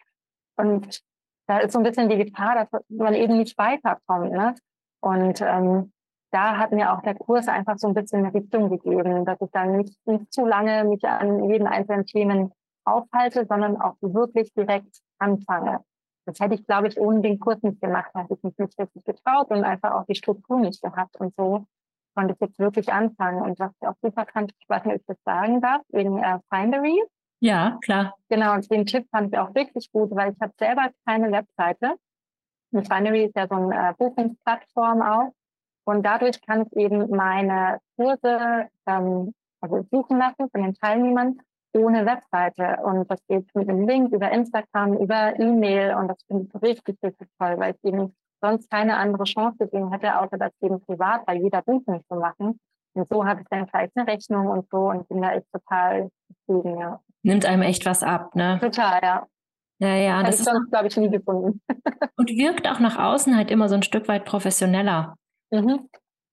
Und 0.57 1.03
da 1.47 1.59
ist 1.59 1.73
so 1.73 1.79
ein 1.79 1.85
bisschen 1.85 2.09
die 2.09 2.25
Gefahr, 2.25 2.67
dass 2.71 2.83
man 2.89 3.15
eben 3.15 3.39
nicht 3.39 3.57
weiterkommt. 3.59 4.33
Ne? 4.33 4.55
Und 5.01 5.41
ähm, 5.41 5.93
da 6.31 6.59
hat 6.59 6.73
mir 6.73 6.93
auch 6.93 7.03
der 7.03 7.15
Kurs 7.15 7.49
einfach 7.49 7.79
so 7.79 7.89
ein 7.89 7.95
bisschen 7.95 8.25
eine 8.25 8.35
Richtung 8.35 8.69
gegeben, 8.69 9.25
dass 9.25 9.41
ich 9.41 9.51
dann 9.51 9.77
nicht, 9.79 10.07
nicht 10.07 10.33
zu 10.33 10.45
lange 10.45 10.85
mich 10.85 11.05
an 11.05 11.45
jeden 11.45 11.67
einzelnen 11.67 12.05
Themen 12.05 12.53
aufhalte, 12.85 13.47
sondern 13.47 13.81
auch 13.81 13.97
wirklich 14.01 14.53
direkt 14.55 15.01
anfange. 15.19 15.81
Das 16.27 16.41
hätte 16.41 16.55
ich, 16.55 16.67
glaube 16.67 16.89
ich, 16.89 17.01
ohne 17.01 17.23
den 17.23 17.39
Kurs 17.39 17.63
nicht 17.63 17.81
gemacht, 17.81 18.11
hätte 18.15 18.35
ich 18.35 18.43
mich 18.43 18.59
nicht 18.59 18.79
richtig 18.79 19.05
getraut 19.05 19.51
und 19.51 19.65
einfach 19.65 19.93
auch 19.93 20.05
die 20.05 20.15
Struktur 20.15 20.59
nicht 20.59 20.83
gehabt. 20.83 21.17
Und 21.17 21.35
so 21.37 21.65
konnte 22.19 22.35
ich 22.35 22.41
jetzt 22.41 22.59
wirklich 22.59 22.93
anfangen. 22.93 23.43
Und 23.43 23.61
was 23.61 23.71
ich 23.81 23.87
auch 23.87 23.95
super 24.03 24.27
fand, 24.33 24.53
ich 24.59 24.69
weiß 24.69 24.85
nicht, 24.85 24.95
ob 24.97 25.01
ich 25.01 25.07
das 25.07 25.23
sagen 25.25 25.61
darf, 25.61 25.83
wegen 25.91 26.19
äh, 26.19 26.39
Findery. 26.53 27.01
Ja, 27.39 27.79
klar. 27.85 28.17
Genau, 28.29 28.55
und 28.55 28.69
den 28.73 28.87
Tipp 28.87 29.07
fand 29.13 29.33
ich 29.33 29.39
auch 29.39 29.55
wirklich 29.55 29.89
gut, 29.93 30.11
weil 30.11 30.33
ich 30.33 30.41
habe 30.41 30.53
selber 30.59 30.91
keine 31.07 31.31
Webseite. 31.31 31.95
Und 32.73 32.89
Findery 32.89 33.27
ist 33.27 33.37
ja 33.37 33.47
so 33.47 33.55
eine 33.55 33.91
äh, 33.91 33.93
Buchungsplattform 33.97 35.01
auch. 35.01 35.33
Und 35.85 36.05
dadurch 36.05 36.41
kann 36.43 36.67
ich 36.67 36.77
eben 36.77 37.09
meine 37.11 37.79
Kurse 37.97 38.69
ähm, 38.87 39.33
also 39.61 39.87
suchen 39.93 40.19
lassen 40.19 40.51
von 40.51 40.63
den 40.63 40.75
Teilnehmern 40.75 41.39
ohne 41.73 42.05
Webseite. 42.05 42.83
Und 42.83 43.09
das 43.09 43.25
geht 43.29 43.47
mit 43.55 43.69
dem 43.69 43.87
Link 43.87 44.13
über 44.13 44.33
Instagram, 44.33 44.95
über 44.95 45.39
E-Mail. 45.39 45.95
Und 45.95 46.09
das 46.09 46.19
finde 46.27 46.49
ich 46.53 46.63
richtig, 46.63 46.99
richtig 47.01 47.29
toll, 47.39 47.55
weil 47.59 47.75
ich 47.75 47.85
eben 47.85 48.13
sonst 48.41 48.71
keine 48.71 48.97
andere 48.97 49.25
Chance 49.25 49.59
gesehen 49.59 49.91
hätte, 49.91 50.19
außer 50.19 50.39
das 50.39 50.53
eben 50.61 50.81
privat 50.85 51.27
bei 51.27 51.37
jeder 51.37 51.63
Buchung 51.63 52.03
zu 52.09 52.17
machen. 52.17 52.61
Und 52.95 53.09
so 53.11 53.25
habe 53.25 53.43
ich 53.43 53.47
dann 53.51 53.69
vielleicht 53.69 53.97
eine 53.97 54.07
Rechnung 54.07 54.49
und 54.49 54.69
so 54.71 54.91
und 54.91 55.09
bin 55.09 55.23
da 55.23 55.33
echt 55.33 55.47
total 55.53 56.11
zufrieden, 56.47 56.79
ja. 56.79 57.01
Nimmt 57.23 57.47
einem 57.47 57.63
echt 57.63 57.87
was 57.87 58.03
ab, 58.03 58.35
ne? 58.35 58.59
Total, 58.61 59.01
ja. 59.03 59.27
Ja, 59.81 59.95
ja, 59.95 60.23
das, 60.23 60.31
das 60.31 60.41
ist 60.41 60.45
sonst, 60.47 60.71
glaube 60.71 60.89
ich, 60.89 60.97
nie 60.97 61.11
gefunden. 61.11 61.61
und 62.17 62.31
wirkt 62.31 62.69
auch 62.69 62.81
nach 62.81 62.99
außen 62.99 63.37
halt 63.37 63.51
immer 63.51 63.69
so 63.69 63.77
ein 63.77 63.83
Stück 63.85 64.09
weit 64.09 64.25
professioneller. 64.25 65.15
Mhm 65.51 65.89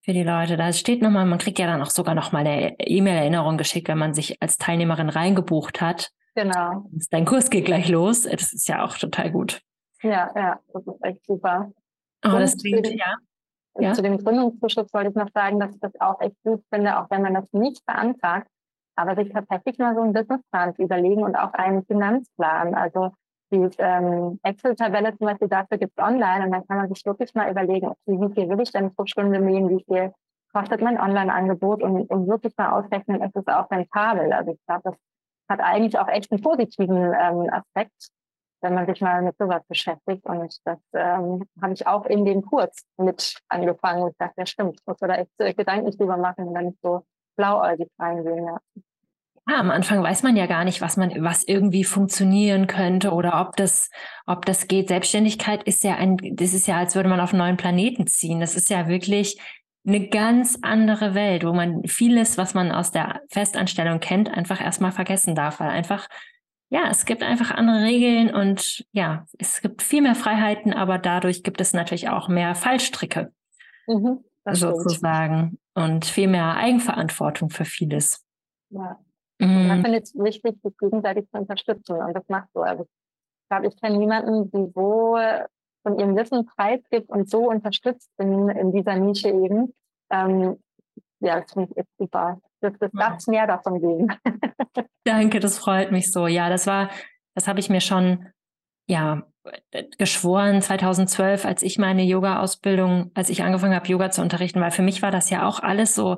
für 0.06 0.13
die 0.13 0.24
Leute. 0.24 0.56
Da 0.56 0.72
steht 0.72 1.02
nochmal, 1.02 1.26
man 1.26 1.39
kriegt 1.39 1.58
ja 1.58 1.65
dann 1.65 1.82
auch 1.82 1.89
sogar 1.89 2.13
nochmal 2.13 2.46
eine 2.46 2.76
E-Mail-Erinnerung 2.80 3.58
geschickt, 3.58 3.88
wenn 3.88 3.98
man 3.98 4.13
sich 4.13 4.39
als 4.39 4.58
Teilnehmerin 4.58 5.10
reingebucht 5.10 5.82
hat. 5.82 6.12
Genau. 6.36 6.88
Dein 7.10 7.26
Kurs 7.26 7.50
geht 7.50 7.65
gleich 7.65 7.89
los. 7.89 8.22
Das 8.22 8.54
ist 8.54 8.68
ja 8.68 8.86
auch 8.86 8.98
total 8.98 9.32
gut. 9.32 9.62
Ja, 10.04 10.32
ja, 10.36 10.60
das 10.72 10.86
ist 10.86 11.04
echt 11.04 11.26
super. 11.26 11.72
Oh, 12.26 12.40
das 12.40 12.58
klingt, 12.58 12.88
ja. 12.88 13.16
ja. 13.80 13.94
Zu 13.94 14.02
dem 14.02 14.18
Gründungszuschuss 14.18 14.94
wollte 14.94 15.10
ich 15.10 15.16
noch 15.16 15.30
sagen, 15.34 15.60
dass 15.60 15.74
ich 15.74 15.80
das 15.80 15.94
auch 16.00 16.20
echt 16.22 16.36
gut 16.44 16.64
finde, 16.74 17.00
auch 17.00 17.10
wenn 17.10 17.22
man 17.22 17.34
das 17.34 17.52
nicht 17.54 17.86
beantragt, 17.86 18.48
aber 18.96 19.16
sich 19.16 19.32
tatsächlich 19.32 19.78
mal 19.78 19.96
so 19.96 20.02
einen 20.02 20.14
Businessplan 20.14 20.76
zu 20.76 20.84
überlegen 20.84 21.24
und 21.24 21.36
auch 21.36 21.54
einen 21.54 21.86
Finanzplan. 21.86 22.74
Also 22.74 23.12
die 23.52 23.70
ähm, 23.78 24.40
Excel-Tabelle 24.44 25.16
zum 25.18 25.28
Beispiel 25.28 25.48
dafür 25.48 25.78
gibt 25.78 25.94
es 25.98 26.04
online 26.04 26.46
und 26.46 26.52
dann 26.52 26.66
kann 26.68 26.78
man 26.78 26.90
sich 26.90 27.06
wirklich 27.06 27.34
mal 27.36 27.52
überlegen, 27.52 27.88
okay, 27.88 28.20
wie 28.20 28.34
viel 28.34 28.50
will 28.50 28.62
ich 28.62 28.72
denn 28.72 28.94
pro 28.96 29.06
Stunde 29.06 29.40
nehmen, 29.40 29.70
wie 29.70 29.84
viel 29.84 30.14
kostet 30.52 30.82
mein 30.82 31.00
Online-Angebot 31.00 31.84
und, 31.84 32.10
und 32.10 32.28
wirklich 32.28 32.54
mal 32.58 32.72
ausrechnen, 32.72 33.22
ist 33.22 33.36
es 33.36 33.48
auch 33.48 33.70
rentabel. 33.70 34.32
Also 34.32 34.52
ich 34.54 34.66
glaube, 34.66 34.82
das 34.86 34.96
hat 35.50 35.60
eigentlich 35.60 36.00
auch 36.00 36.08
echt 36.08 36.32
einen 36.32 36.42
positiven 36.42 37.14
ähm, 37.14 37.50
Aspekt, 37.52 38.10
wenn 38.62 38.74
man 38.74 38.86
sich 38.86 39.02
mal 39.02 39.22
mit 39.22 39.38
sowas 39.38 39.63
beschäftigt. 39.68 40.26
Und 40.26 40.56
das 40.65 40.80
ähm, 40.94 41.44
habe 41.62 41.74
ich 41.74 41.86
auch 41.88 42.06
in 42.06 42.26
dem 42.26 42.41
Kurs 42.41 42.86
mit 42.98 43.38
angefangen. 43.50 44.04
Und 44.04 44.12
ich 44.12 44.18
dachte, 44.18 44.36
ja 44.38 44.46
stimmt, 44.46 44.80
muss 44.86 45.00
man 45.00 45.10
da 45.10 45.15
echt 45.18 45.32
äh, 45.38 45.54
Gedanken 45.54 45.91
drüber 45.91 46.18
machen 46.18 46.54
dann 46.54 46.65
nicht 46.65 46.80
so 46.82 47.06
blauäugig 47.36 47.89
reingehen. 48.00 48.46
Ja. 48.46 48.60
Ja, 49.48 49.60
am 49.60 49.70
Anfang 49.70 50.02
weiß 50.02 50.24
man 50.24 50.36
ja 50.36 50.48
gar 50.48 50.63
nicht, 50.63 50.82
was 50.82 50.98
man, 50.98 51.24
was 51.24 51.44
irgendwie 51.44 51.84
funktionieren 51.84 52.65
könnte 52.65 53.12
oder 53.12 53.39
ob 53.41 53.56
das, 53.56 53.91
ob 54.26 54.44
das 54.46 54.68
geht. 54.68 54.88
Selbstständigkeit 54.88 55.62
ist 55.63 55.84
ja 55.84 55.96
ein, 55.96 56.18
das 56.18 56.54
ist 56.54 56.68
ja, 56.68 56.78
als 56.78 56.96
würde 56.96 57.10
man 57.10 57.20
auf 57.20 57.30
einen 57.30 57.39
neuen 57.39 57.58
Planeten 57.58 58.08
ziehen. 58.08 58.39
Das 58.39 58.56
ist 58.56 58.72
ja 58.72 58.88
wirklich 58.88 59.39
eine 59.86 60.08
ganz 60.10 60.58
andere 60.63 61.13
Welt, 61.13 61.46
wo 61.46 61.54
man 61.54 61.84
vieles, 61.86 62.39
was 62.39 62.56
man 62.56 62.72
aus 62.72 62.91
der 62.91 63.22
Festanstellung 63.30 64.00
kennt, 64.00 64.36
einfach 64.36 64.60
erstmal 64.60 64.91
vergessen 64.91 65.36
darf, 65.36 65.60
weil 65.60 65.70
einfach, 65.70 66.08
ja, 66.69 66.89
es 66.89 67.06
gibt 67.06 67.23
einfach 67.23 67.51
andere 67.51 67.84
Regeln 67.84 68.34
und 68.34 68.86
ja, 68.91 69.25
es 69.38 69.62
gibt 69.62 69.82
viel 69.82 70.01
mehr 70.01 70.15
Freiheiten, 70.15 70.73
aber 70.73 70.97
dadurch 70.97 71.43
gibt 71.43 71.62
es 71.62 71.73
natürlich 71.73 72.10
auch 72.10 72.28
mehr 72.28 72.56
Fallstricke, 72.56 73.32
mhm, 73.88 74.23
sozusagen, 74.51 75.60
und 75.75 76.06
viel 76.06 76.28
mehr 76.28 76.56
Eigenverantwortung 76.56 77.49
für 77.49 77.65
vieles. 77.65 78.25
Ja. 78.69 78.99
Mhm. 79.39 79.67
Da 79.67 79.75
finde 79.75 79.97
ich 79.97 80.04
es 80.04 80.15
wichtig, 80.15 80.56
sich 80.63 80.78
gegenseitig 80.78 81.30
zu 81.30 81.39
unterstützen. 81.39 81.97
Und 81.97 82.13
das 82.13 82.23
macht 82.30 82.49
so. 82.54 82.62
Also 82.62 82.84
ich 82.84 83.49
glaube, 83.49 83.67
ich 83.67 83.80
kenne 83.80 83.97
niemanden, 83.97 84.49
die 84.51 84.71
so 84.73 85.17
von 85.84 85.99
ihrem 85.99 86.15
Wissen 86.15 86.45
preisgibt 86.45 87.10
und 87.10 87.30
so 87.30 87.49
unterstützt 87.49 88.10
in, 88.17 88.49
in 88.49 88.71
dieser 88.71 88.95
Nische 88.95 89.30
eben. 89.30 89.73
Ähm, 90.10 90.58
ja, 91.19 91.41
das 91.41 91.51
finde 91.51 91.69
ich 91.71 91.78
echt 91.78 91.89
super. 91.97 92.39
Das, 92.65 92.73
das 92.80 92.91
darf 92.93 93.28
mehr 93.28 93.47
davon 93.47 93.80
geben. 93.82 94.08
Danke, 95.04 95.39
das 95.39 95.58
freut 95.58 95.91
mich 95.91 96.12
so. 96.12 96.28
Ja, 96.28 96.49
das 96.49 96.67
war, 96.67 96.89
das 97.36 97.47
habe 97.47 97.60
ich 97.60 97.69
mir 97.69 97.82
schon, 97.82 98.28
ja, 98.88 99.23
geschworen 99.97 100.62
2012, 100.62 101.45
als 101.45 101.62
ich 101.62 101.78
meine 101.78 102.04
Yoga-Ausbildung, 102.04 103.12
als 103.13 103.30
ich 103.30 103.43
angefangen 103.43 103.75
habe, 103.75 103.88
Yoga 103.88 104.10
zu 104.10 104.21
unterrichten, 104.21 104.62
weil 104.62 104.71
für 104.71 104.82
mich 104.82 105.01
war 105.01 105.12
das 105.12 105.30
ja 105.30 105.47
auch 105.47 105.60
alles 105.60 105.93
so 105.93 106.17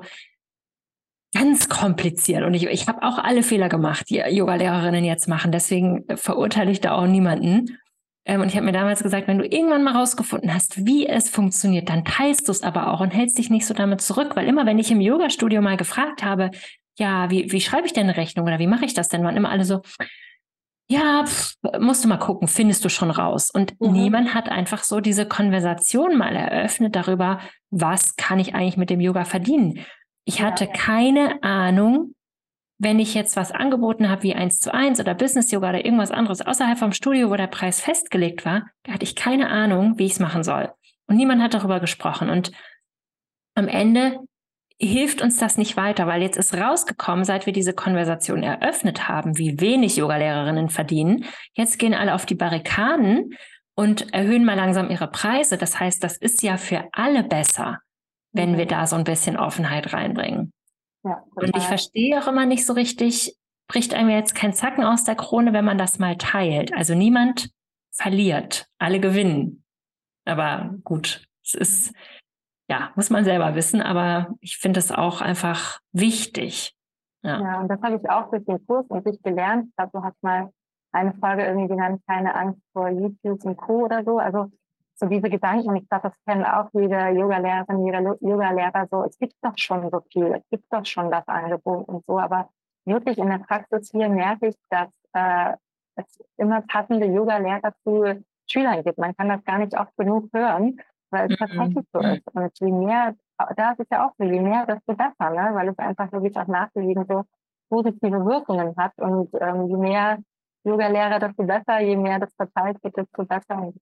ganz 1.34 1.68
kompliziert. 1.68 2.42
Und 2.44 2.54
ich, 2.54 2.66
ich 2.66 2.88
habe 2.88 3.02
auch 3.02 3.18
alle 3.18 3.42
Fehler 3.42 3.68
gemacht, 3.68 4.08
die 4.08 4.16
Yoga-Lehrerinnen 4.16 5.04
jetzt 5.04 5.28
machen. 5.28 5.52
Deswegen 5.52 6.04
verurteile 6.16 6.70
ich 6.70 6.80
da 6.80 6.92
auch 6.92 7.06
niemanden. 7.06 7.78
Ähm, 8.28 8.42
und 8.42 8.48
ich 8.48 8.56
habe 8.56 8.66
mir 8.66 8.72
damals 8.72 9.02
gesagt, 9.02 9.26
wenn 9.26 9.38
du 9.38 9.46
irgendwann 9.46 9.82
mal 9.82 9.96
rausgefunden 9.96 10.54
hast, 10.54 10.86
wie 10.86 11.08
es 11.08 11.30
funktioniert, 11.30 11.88
dann 11.88 12.04
teilst 12.04 12.46
du 12.46 12.52
es 12.52 12.62
aber 12.62 12.92
auch 12.92 13.00
und 13.00 13.10
hältst 13.10 13.38
dich 13.38 13.50
nicht 13.50 13.66
so 13.66 13.74
damit 13.74 14.02
zurück. 14.02 14.36
Weil 14.36 14.46
immer, 14.46 14.66
wenn 14.66 14.78
ich 14.78 14.90
im 14.90 15.00
Yoga-Studio 15.00 15.62
mal 15.62 15.78
gefragt 15.78 16.22
habe, 16.22 16.50
ja, 16.98 17.30
wie, 17.30 17.50
wie 17.50 17.60
schreibe 17.60 17.86
ich 17.86 17.94
denn 17.94 18.04
eine 18.04 18.16
Rechnung 18.16 18.46
oder 18.46 18.58
wie 18.58 18.66
mache 18.66 18.84
ich 18.84 18.92
das 18.92 19.08
denn, 19.08 19.24
waren 19.24 19.36
immer 19.36 19.50
alle 19.50 19.64
so, 19.64 19.80
ja, 20.90 21.24
pff, 21.24 21.54
musst 21.80 22.04
du 22.04 22.08
mal 22.08 22.18
gucken, 22.18 22.48
findest 22.48 22.84
du 22.84 22.90
schon 22.90 23.10
raus. 23.10 23.50
Und 23.50 23.80
mhm. 23.80 23.92
niemand 23.92 24.34
hat 24.34 24.50
einfach 24.50 24.84
so 24.84 25.00
diese 25.00 25.26
Konversation 25.26 26.16
mal 26.16 26.36
eröffnet 26.36 26.96
darüber, 26.96 27.40
was 27.70 28.16
kann 28.16 28.38
ich 28.38 28.54
eigentlich 28.54 28.76
mit 28.76 28.90
dem 28.90 29.00
Yoga 29.00 29.24
verdienen. 29.24 29.84
Ich 30.26 30.42
hatte 30.42 30.66
keine 30.66 31.42
Ahnung, 31.42 32.14
wenn 32.78 32.98
ich 32.98 33.14
jetzt 33.14 33.36
was 33.36 33.52
angeboten 33.52 34.08
habe 34.08 34.22
wie 34.22 34.34
eins 34.34 34.60
zu 34.60 34.72
eins 34.72 35.00
oder 35.00 35.14
Business 35.14 35.50
Yoga 35.50 35.70
oder 35.70 35.84
irgendwas 35.84 36.10
anderes 36.10 36.40
außerhalb 36.40 36.78
vom 36.78 36.92
Studio, 36.92 37.30
wo 37.30 37.36
der 37.36 37.46
Preis 37.46 37.80
festgelegt 37.80 38.44
war, 38.44 38.70
da 38.84 38.92
hatte 38.92 39.04
ich 39.04 39.16
keine 39.16 39.48
Ahnung, 39.48 39.98
wie 39.98 40.06
ich 40.06 40.12
es 40.12 40.20
machen 40.20 40.44
soll. 40.44 40.72
Und 41.06 41.16
niemand 41.16 41.42
hat 41.42 41.54
darüber 41.54 41.80
gesprochen. 41.80 42.30
Und 42.30 42.52
am 43.54 43.68
Ende 43.68 44.18
hilft 44.78 45.22
uns 45.22 45.38
das 45.38 45.58
nicht 45.58 45.76
weiter, 45.76 46.06
weil 46.06 46.22
jetzt 46.22 46.36
ist 46.36 46.54
rausgekommen, 46.54 47.24
seit 47.24 47.46
wir 47.46 47.52
diese 47.52 47.72
Konversation 47.72 48.42
eröffnet 48.42 49.08
haben, 49.08 49.36
wie 49.36 49.60
wenig 49.60 49.96
Yoga-Lehrerinnen 49.96 50.68
verdienen. 50.68 51.24
Jetzt 51.54 51.78
gehen 51.78 51.94
alle 51.94 52.14
auf 52.14 52.26
die 52.26 52.36
Barrikaden 52.36 53.34
und 53.74 54.14
erhöhen 54.14 54.44
mal 54.44 54.56
langsam 54.56 54.90
ihre 54.90 55.10
Preise. 55.10 55.58
Das 55.58 55.80
heißt, 55.80 56.04
das 56.04 56.16
ist 56.16 56.42
ja 56.42 56.56
für 56.56 56.84
alle 56.92 57.24
besser 57.24 57.80
wenn 58.32 58.56
wir 58.56 58.64
mhm. 58.64 58.68
da 58.68 58.86
so 58.86 58.96
ein 58.96 59.04
bisschen 59.04 59.36
Offenheit 59.36 59.92
reinbringen. 59.92 60.52
Ja, 61.08 61.24
und 61.34 61.56
ich 61.56 61.62
verstehe 61.62 62.20
auch 62.20 62.26
immer 62.26 62.44
nicht 62.44 62.66
so 62.66 62.74
richtig, 62.74 63.34
bricht 63.66 63.94
einem 63.94 64.10
jetzt 64.10 64.34
kein 64.34 64.52
Zacken 64.52 64.84
aus 64.84 65.04
der 65.04 65.14
Krone, 65.14 65.54
wenn 65.54 65.64
man 65.64 65.78
das 65.78 65.98
mal 65.98 66.16
teilt. 66.16 66.74
Also 66.74 66.94
niemand 66.94 67.50
verliert, 67.90 68.66
alle 68.78 69.00
gewinnen. 69.00 69.64
Aber 70.26 70.74
gut, 70.84 71.26
es 71.42 71.54
ist, 71.54 71.94
ja, 72.68 72.92
muss 72.94 73.08
man 73.08 73.24
selber 73.24 73.54
wissen, 73.54 73.80
aber 73.80 74.34
ich 74.40 74.58
finde 74.58 74.80
es 74.80 74.92
auch 74.92 75.22
einfach 75.22 75.80
wichtig. 75.92 76.74
Ja. 77.22 77.40
ja, 77.40 77.60
und 77.60 77.68
das 77.68 77.80
habe 77.80 77.96
ich 77.96 78.10
auch 78.10 78.30
durch 78.30 78.44
den 78.44 78.64
Kurs 78.66 78.84
und 78.88 79.06
sich 79.08 79.22
gelernt. 79.22 79.68
Ich 79.70 79.76
glaube, 79.76 79.92
du 79.94 80.02
hast 80.02 80.22
mal 80.22 80.50
eine 80.92 81.14
Frage 81.14 81.46
irgendwie 81.46 81.68
genannt, 81.68 82.02
keine 82.06 82.34
Angst 82.34 82.60
vor 82.72 82.90
YouTube 82.90 83.44
und 83.44 83.56
Co. 83.56 83.86
oder 83.86 84.04
so. 84.04 84.18
Also 84.18 84.50
so 84.98 85.06
diese 85.06 85.30
Gedanken, 85.30 85.76
ich 85.76 85.88
glaube, 85.88 86.08
das 86.08 86.24
kennen 86.26 86.44
auch 86.44 86.68
jede 86.72 87.08
Yoga-Lehrerin, 87.10 87.86
jeder 87.86 88.00
Yoga-Lehrer 88.20 88.88
so, 88.90 89.04
es 89.04 89.16
gibt 89.18 89.34
doch 89.42 89.56
schon 89.56 89.90
so 89.90 90.00
viel, 90.12 90.34
es 90.34 90.48
gibt 90.50 90.64
doch 90.72 90.84
schon 90.84 91.10
das 91.10 91.26
Angebot 91.28 91.88
und 91.88 92.04
so, 92.06 92.18
aber 92.18 92.48
wirklich 92.84 93.18
in 93.18 93.28
der 93.28 93.38
Praxis 93.38 93.90
hier 93.90 94.08
merke 94.08 94.48
ich, 94.48 94.56
dass 94.70 94.88
äh, 95.12 95.54
es 95.96 96.18
immer 96.36 96.62
passende 96.62 97.06
Yoga-Lehrer 97.06 97.74
zu 97.84 98.24
Schülern 98.50 98.82
gibt. 98.82 98.98
Man 98.98 99.14
kann 99.16 99.28
das 99.28 99.44
gar 99.44 99.58
nicht 99.58 99.78
oft 99.78 99.96
genug 99.96 100.30
hören, 100.32 100.80
weil 101.10 101.30
es 101.30 101.38
mhm. 101.38 101.44
tatsächlich 101.44 101.86
so 101.92 102.00
ist. 102.00 102.34
Und 102.34 102.58
je 102.58 102.72
mehr, 102.72 103.14
da 103.56 103.72
ist 103.72 103.80
es 103.80 103.86
ja 103.90 104.06
auch 104.06 104.12
so, 104.18 104.24
je 104.24 104.40
mehr, 104.40 104.66
desto 104.66 104.94
besser, 104.94 105.30
ne? 105.30 105.50
weil 105.54 105.68
es 105.68 105.78
einfach 105.78 106.10
wirklich 106.12 106.36
auch 106.36 106.46
nachgewiesen 106.46 107.04
so 107.08 107.24
positive 107.68 108.24
Wirkungen 108.24 108.74
hat. 108.76 108.92
Und 108.98 109.30
ähm, 109.40 109.68
je 109.68 109.76
mehr 109.76 110.18
Yoga-Lehrer, 110.64 111.18
desto 111.18 111.44
besser, 111.44 111.80
je 111.80 111.96
mehr 111.96 112.18
das 112.18 112.34
verteilt 112.34 112.82
wird, 112.82 112.96
desto 112.96 113.24
besser. 113.24 113.62
Und 113.62 113.76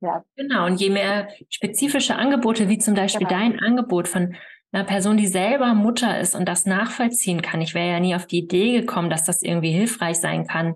ja. 0.00 0.24
Genau, 0.36 0.66
und 0.66 0.80
je 0.80 0.90
mehr 0.90 1.28
spezifische 1.48 2.16
Angebote, 2.16 2.68
wie 2.68 2.78
zum 2.78 2.94
Beispiel 2.94 3.26
genau. 3.26 3.40
dein 3.40 3.60
Angebot 3.60 4.08
von 4.08 4.34
einer 4.72 4.84
Person, 4.84 5.16
die 5.16 5.26
selber 5.26 5.74
Mutter 5.74 6.18
ist 6.20 6.34
und 6.34 6.46
das 6.46 6.66
nachvollziehen 6.66 7.42
kann. 7.42 7.60
Ich 7.60 7.74
wäre 7.74 7.90
ja 7.90 8.00
nie 8.00 8.14
auf 8.14 8.26
die 8.26 8.38
Idee 8.38 8.80
gekommen, 8.80 9.10
dass 9.10 9.24
das 9.24 9.42
irgendwie 9.42 9.72
hilfreich 9.72 10.20
sein 10.20 10.46
kann, 10.46 10.74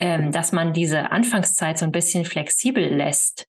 ähm, 0.00 0.32
dass 0.32 0.52
man 0.52 0.72
diese 0.72 1.10
Anfangszeit 1.10 1.78
so 1.78 1.84
ein 1.84 1.92
bisschen 1.92 2.24
flexibel 2.24 2.84
lässt. 2.84 3.46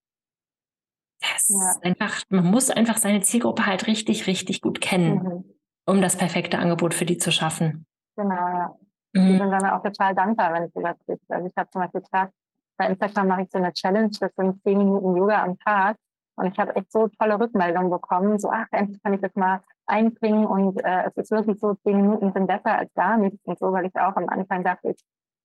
Das 1.21 1.49
ja. 1.49 1.71
ist 1.71 1.83
einfach, 1.83 2.23
man 2.29 2.45
muss 2.45 2.69
einfach 2.69 2.97
seine 2.97 3.21
Zielgruppe 3.21 3.65
halt 3.65 3.87
richtig, 3.87 4.27
richtig 4.27 4.61
gut 4.61 4.81
kennen, 4.81 5.23
mhm. 5.23 5.43
um 5.85 6.01
das 6.01 6.17
perfekte 6.17 6.59
Angebot 6.59 6.93
für 6.93 7.05
die 7.05 7.17
zu 7.17 7.31
schaffen. 7.31 7.85
Genau, 8.15 8.35
ja. 8.35 8.75
Mhm. 9.13 9.33
Ich 9.33 9.39
bin 9.39 9.51
dann 9.51 9.65
auch 9.65 9.81
total 9.81 10.13
dankbar, 10.13 10.53
wenn 10.53 10.63
es 10.63 10.73
sowas 10.73 10.97
gibt. 11.07 11.23
Also 11.29 11.47
ich 11.47 11.55
habe 11.57 11.69
zum 11.71 11.81
Beispiel 11.81 12.01
gesagt, 12.01 12.33
bei 12.79 12.87
Instagram 12.87 13.27
mache 13.27 13.41
ich 13.43 13.51
so 13.51 13.57
eine 13.57 13.73
Challenge, 13.73 14.09
das 14.19 14.33
sind 14.35 14.63
zehn 14.63 14.77
Minuten 14.77 15.15
Yoga 15.15 15.43
am 15.43 15.59
Tag. 15.59 15.97
Und 16.35 16.47
ich 16.47 16.57
habe 16.57 16.75
echt 16.75 16.91
so 16.91 17.09
tolle 17.19 17.39
Rückmeldungen 17.39 17.91
bekommen, 17.91 18.39
so, 18.39 18.49
ach, 18.49 18.67
endlich 18.71 19.03
kann 19.03 19.13
ich 19.13 19.21
das 19.21 19.35
mal 19.35 19.61
einbringen. 19.85 20.45
Und 20.45 20.81
äh, 20.83 21.07
es 21.07 21.17
ist 21.17 21.31
wirklich 21.31 21.59
so, 21.59 21.75
zehn 21.83 22.01
Minuten 22.01 22.31
sind 22.31 22.47
besser 22.47 22.77
als 22.77 22.93
gar 22.93 23.17
nichts 23.17 23.39
und 23.43 23.59
so, 23.59 23.73
weil 23.73 23.85
ich 23.85 23.95
auch 23.95 24.15
am 24.15 24.29
Anfang 24.29 24.63
dachte, 24.63 24.91
ich 24.91 25.03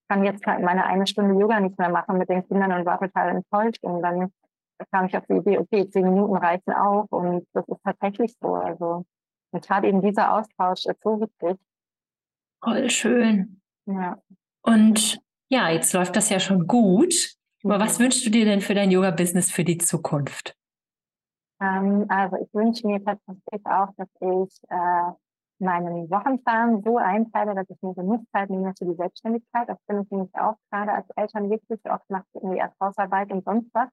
kann 0.08 0.24
jetzt 0.24 0.46
meine 0.46 0.84
eine 0.84 1.06
Stunde 1.06 1.38
Yoga 1.38 1.58
nicht 1.58 1.78
mehr 1.78 1.88
machen 1.88 2.18
mit 2.18 2.28
den 2.28 2.46
Kindern 2.46 2.72
und 2.72 2.86
war 2.86 3.00
total 3.00 3.30
enttäuscht. 3.30 3.82
Und 3.82 4.02
dann 4.02 4.30
da 4.78 4.84
kam 4.90 5.06
ich 5.06 5.16
auf 5.16 5.24
die 5.26 5.34
Idee, 5.34 5.58
okay, 5.58 5.88
zehn 5.88 6.04
Minuten 6.04 6.36
reichen 6.36 6.72
auch 6.72 7.06
und 7.10 7.46
das 7.52 7.66
ist 7.68 7.82
tatsächlich 7.84 8.34
so. 8.40 8.54
Also 8.54 9.04
und 9.52 9.64
gerade 9.64 9.88
eben 9.88 10.02
dieser 10.02 10.34
Austausch 10.34 10.86
ist 10.86 11.02
so 11.02 11.20
wichtig. 11.20 11.58
Voll 12.62 12.90
schön. 12.90 13.60
Ja. 13.86 14.18
Und 14.62 15.20
ja, 15.48 15.70
jetzt 15.70 15.92
läuft 15.92 16.16
das 16.16 16.30
ja 16.30 16.40
schon 16.40 16.66
gut. 16.66 17.34
Aber 17.64 17.80
was 17.80 17.98
mhm. 17.98 18.04
wünschst 18.04 18.26
du 18.26 18.30
dir 18.30 18.44
denn 18.44 18.60
für 18.60 18.74
dein 18.74 18.90
Yoga-Business 18.90 19.50
für 19.50 19.64
die 19.64 19.78
Zukunft? 19.78 20.56
Ähm, 21.60 22.04
also 22.08 22.36
ich 22.36 22.52
wünsche 22.52 22.86
mir 22.86 23.02
tatsächlich 23.02 23.64
auch, 23.64 23.88
dass 23.96 24.08
ich 24.20 24.60
äh, 24.68 25.12
meinen 25.58 26.10
Wochenplan 26.10 26.82
so 26.82 26.98
einteile, 26.98 27.54
dass 27.54 27.68
ich 27.70 27.80
mir 27.80 27.94
genug 27.94 28.24
Zeit 28.32 28.50
nehme 28.50 28.72
für 28.76 28.84
die 28.84 28.94
Selbstständigkeit. 28.94 29.68
Das 29.68 29.78
finde 29.86 30.02
ich 30.02 30.10
nämlich 30.10 30.34
auch 30.34 30.56
gerade 30.70 30.92
als 30.92 31.08
Eltern 31.16 31.50
wichtig. 31.50 31.80
Oft 31.84 32.08
macht 32.10 32.26
irgendwie 32.34 32.58
erst 32.58 32.78
Hausarbeit 32.80 33.32
und 33.32 33.44
sonst 33.44 33.70
was. 33.72 33.88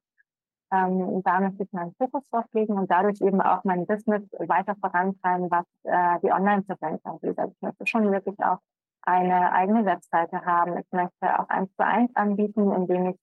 Ähm, 0.74 1.22
da 1.24 1.40
möchte 1.42 1.64
ich 1.64 1.72
meinen 1.74 1.94
Fokus 1.98 2.24
drauf 2.30 2.46
legen 2.54 2.74
und 2.74 2.90
dadurch 2.90 3.20
eben 3.22 3.42
auch 3.42 3.64
mein 3.64 3.86
Business 3.86 4.24
weiter 4.40 4.76
vorantreiben, 4.80 5.52
was 5.52 5.66
äh, 5.84 6.20
die 6.24 6.32
Online-Präsenz 6.32 7.02
angeht. 7.04 7.38
Also 7.38 7.54
ich 7.54 7.62
möchte 7.62 7.86
schon 7.86 8.12
wirklich 8.12 8.40
auch 8.40 8.60
eine 9.04 9.52
eigene 9.52 9.86
Webseite 9.86 10.46
haben. 10.46 10.78
Ich 10.78 10.92
möchte 10.92 11.40
auch 11.40 11.50
eins 11.50 11.74
zu 11.76 11.86
eins 11.86 12.16
anbieten, 12.16 12.72
indem 12.72 13.10
ich 13.10 13.18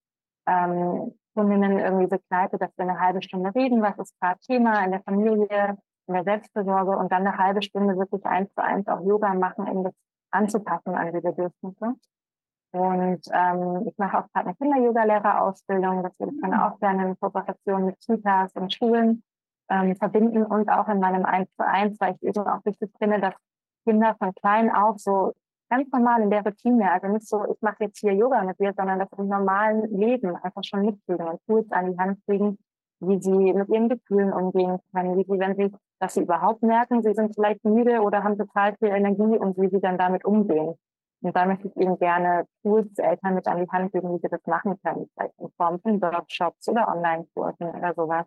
ähm, 0.47 1.15
Kundinnen 1.35 1.79
irgendwie 1.79 2.07
begleite, 2.07 2.59
dass 2.59 2.77
wir 2.77 2.85
eine 2.85 2.99
halbe 2.99 3.23
Stunde 3.23 3.55
reden, 3.55 3.83
was 3.83 3.99
ist 3.99 4.19
gerade 4.21 4.41
Thema 4.41 4.85
in 4.85 4.91
der 4.91 5.03
Familie, 5.03 5.77
in 6.07 6.15
der 6.15 6.25
Selbstversorge 6.25 6.97
und 6.97 7.13
dann 7.13 7.27
eine 7.27 7.39
halbe 7.39 7.63
Stunde 7.63 7.97
wirklich 7.97 8.25
eins 8.27 8.53
zu 8.55 8.63
eins 8.63 8.89
auch 8.89 9.01
Yoga 9.05 9.35
machen, 9.35 9.69
um 9.69 9.85
das 9.85 9.95
anzupassen 10.31 10.95
an 10.95 11.13
die 11.13 11.21
Bedürfnisse. 11.21 11.95
Und 12.73 13.21
ähm, 13.33 13.87
ich 13.87 13.97
mache 13.97 14.19
auch 14.19 14.29
gerade 14.33 14.49
eine 14.49 14.55
Kinder-Yoga-Lehrerausbildung, 14.57 16.03
das 16.03 16.19
würde 16.19 16.35
ich 16.35 16.41
dann 16.43 16.55
auch 16.55 16.79
gerne 16.81 17.07
in 17.07 17.19
Kooperation 17.19 17.87
mit 17.87 18.01
Kitas 18.01 18.53
und 18.55 18.75
Schulen 18.75 19.23
ähm, 19.71 19.97
verbinden 19.97 20.45
und 20.45 20.69
auch 20.69 20.89
in 20.89 20.99
meinem 20.99 21.25
1 21.25 21.49
zu 21.57 21.67
1, 21.67 22.01
weil 22.01 22.15
ich 22.15 22.23
eben 22.23 22.47
auch 22.47 22.65
wichtig 22.65 22.91
finde, 22.99 23.21
dass 23.21 23.35
Kinder 23.85 24.17
von 24.19 24.35
klein 24.35 24.71
auf 24.75 24.99
so 24.99 25.33
ganz 25.69 25.91
normal 25.93 26.23
in 26.23 26.31
der 26.31 26.45
Routine, 26.45 26.91
also 26.91 27.09
nicht 27.09 27.29
so, 27.29 27.45
ich 27.51 27.61
mache 27.61 27.85
jetzt 27.85 27.99
hier 27.99 28.15
Yoga 28.15 28.43
mit 28.43 28.59
dir, 28.59 28.73
sondern 28.77 28.99
dass 28.99 29.13
im 29.17 29.29
normalen 29.29 29.91
Leben 29.91 30.37
einfach 30.37 30.65
schon 30.65 30.85
mitkriegen 30.85 31.27
und 31.27 31.41
Tools 31.47 31.71
an 31.71 31.93
die 31.93 31.99
Hand 31.99 32.19
kriegen, 32.27 32.59
wie 33.01 33.21
sie 33.21 33.53
mit 33.53 33.69
ihren 33.69 33.89
Gefühlen 33.89 34.33
umgehen 34.33 34.79
können, 34.93 35.17
wie 35.17 35.25
sie, 35.25 35.39
wenn 35.39 35.57
sie, 35.57 35.73
dass 36.01 36.15
sie 36.15 36.23
überhaupt 36.23 36.63
merken, 36.63 37.03
sie 37.03 37.15
sind 37.15 37.35
vielleicht 37.35 37.65
müde 37.65 38.01
oder 38.01 38.25
haben 38.25 38.39
total 38.39 38.75
viel 38.77 38.89
Energie 38.89 39.39
und 39.39 39.57
wie 39.59 39.69
sie 39.69 39.81
dann 39.81 39.99
damit 39.99 40.25
umgehen. 40.25 40.75
Und 41.21 41.35
da 41.35 41.47
möchte 41.47 41.69
ich 41.69 41.77
Ihnen 41.77 41.99
gerne 41.99 42.47
Tools 42.63 42.97
Eltern 42.99 43.35
mit 43.35 43.47
an 43.49 43.61
die 43.61 43.71
Hand 43.71 43.93
geben, 43.93 44.15
wie 44.15 44.21
sie 44.21 44.29
das 44.29 44.47
machen 44.47 44.79
können, 44.85 45.11
vielleicht 45.15 45.39
in 45.39 45.51
Form 45.57 45.81
von 45.81 46.01
Workshops 46.01 46.69
oder 46.69 46.87
Online-Kursen 46.89 47.71
oder 47.71 47.93
sowas. 47.95 48.27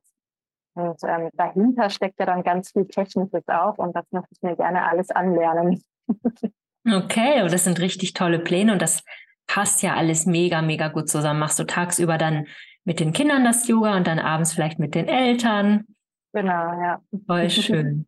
Und 0.73 0.99
ähm, 1.03 1.29
dahinter 1.33 1.89
steckt 1.89 2.19
ja 2.19 2.25
dann 2.25 2.43
ganz 2.43 2.71
viel 2.71 2.85
Technisches 2.87 3.47
auch 3.47 3.77
und 3.77 3.95
das 3.95 4.05
möchte 4.11 4.29
ich 4.31 4.41
mir 4.41 4.55
gerne 4.55 4.85
alles 4.85 5.09
anlernen. 5.09 5.81
okay, 6.85 7.47
das 7.47 7.63
sind 7.63 7.79
richtig 7.79 8.13
tolle 8.13 8.39
Pläne 8.39 8.73
und 8.73 8.81
das 8.81 9.03
passt 9.47 9.81
ja 9.81 9.95
alles 9.95 10.25
mega, 10.25 10.61
mega 10.61 10.87
gut 10.87 11.09
zusammen. 11.09 11.39
Machst 11.39 11.59
du 11.59 11.65
tagsüber 11.65 12.17
dann 12.17 12.47
mit 12.83 12.99
den 12.99 13.13
Kindern 13.13 13.43
das 13.43 13.67
Yoga 13.67 13.95
und 13.97 14.07
dann 14.07 14.19
abends 14.19 14.53
vielleicht 14.53 14.79
mit 14.79 14.95
den 14.95 15.07
Eltern. 15.07 15.85
Genau, 16.33 16.51
ja. 16.51 17.01
Voll 17.27 17.49
schön. 17.49 18.07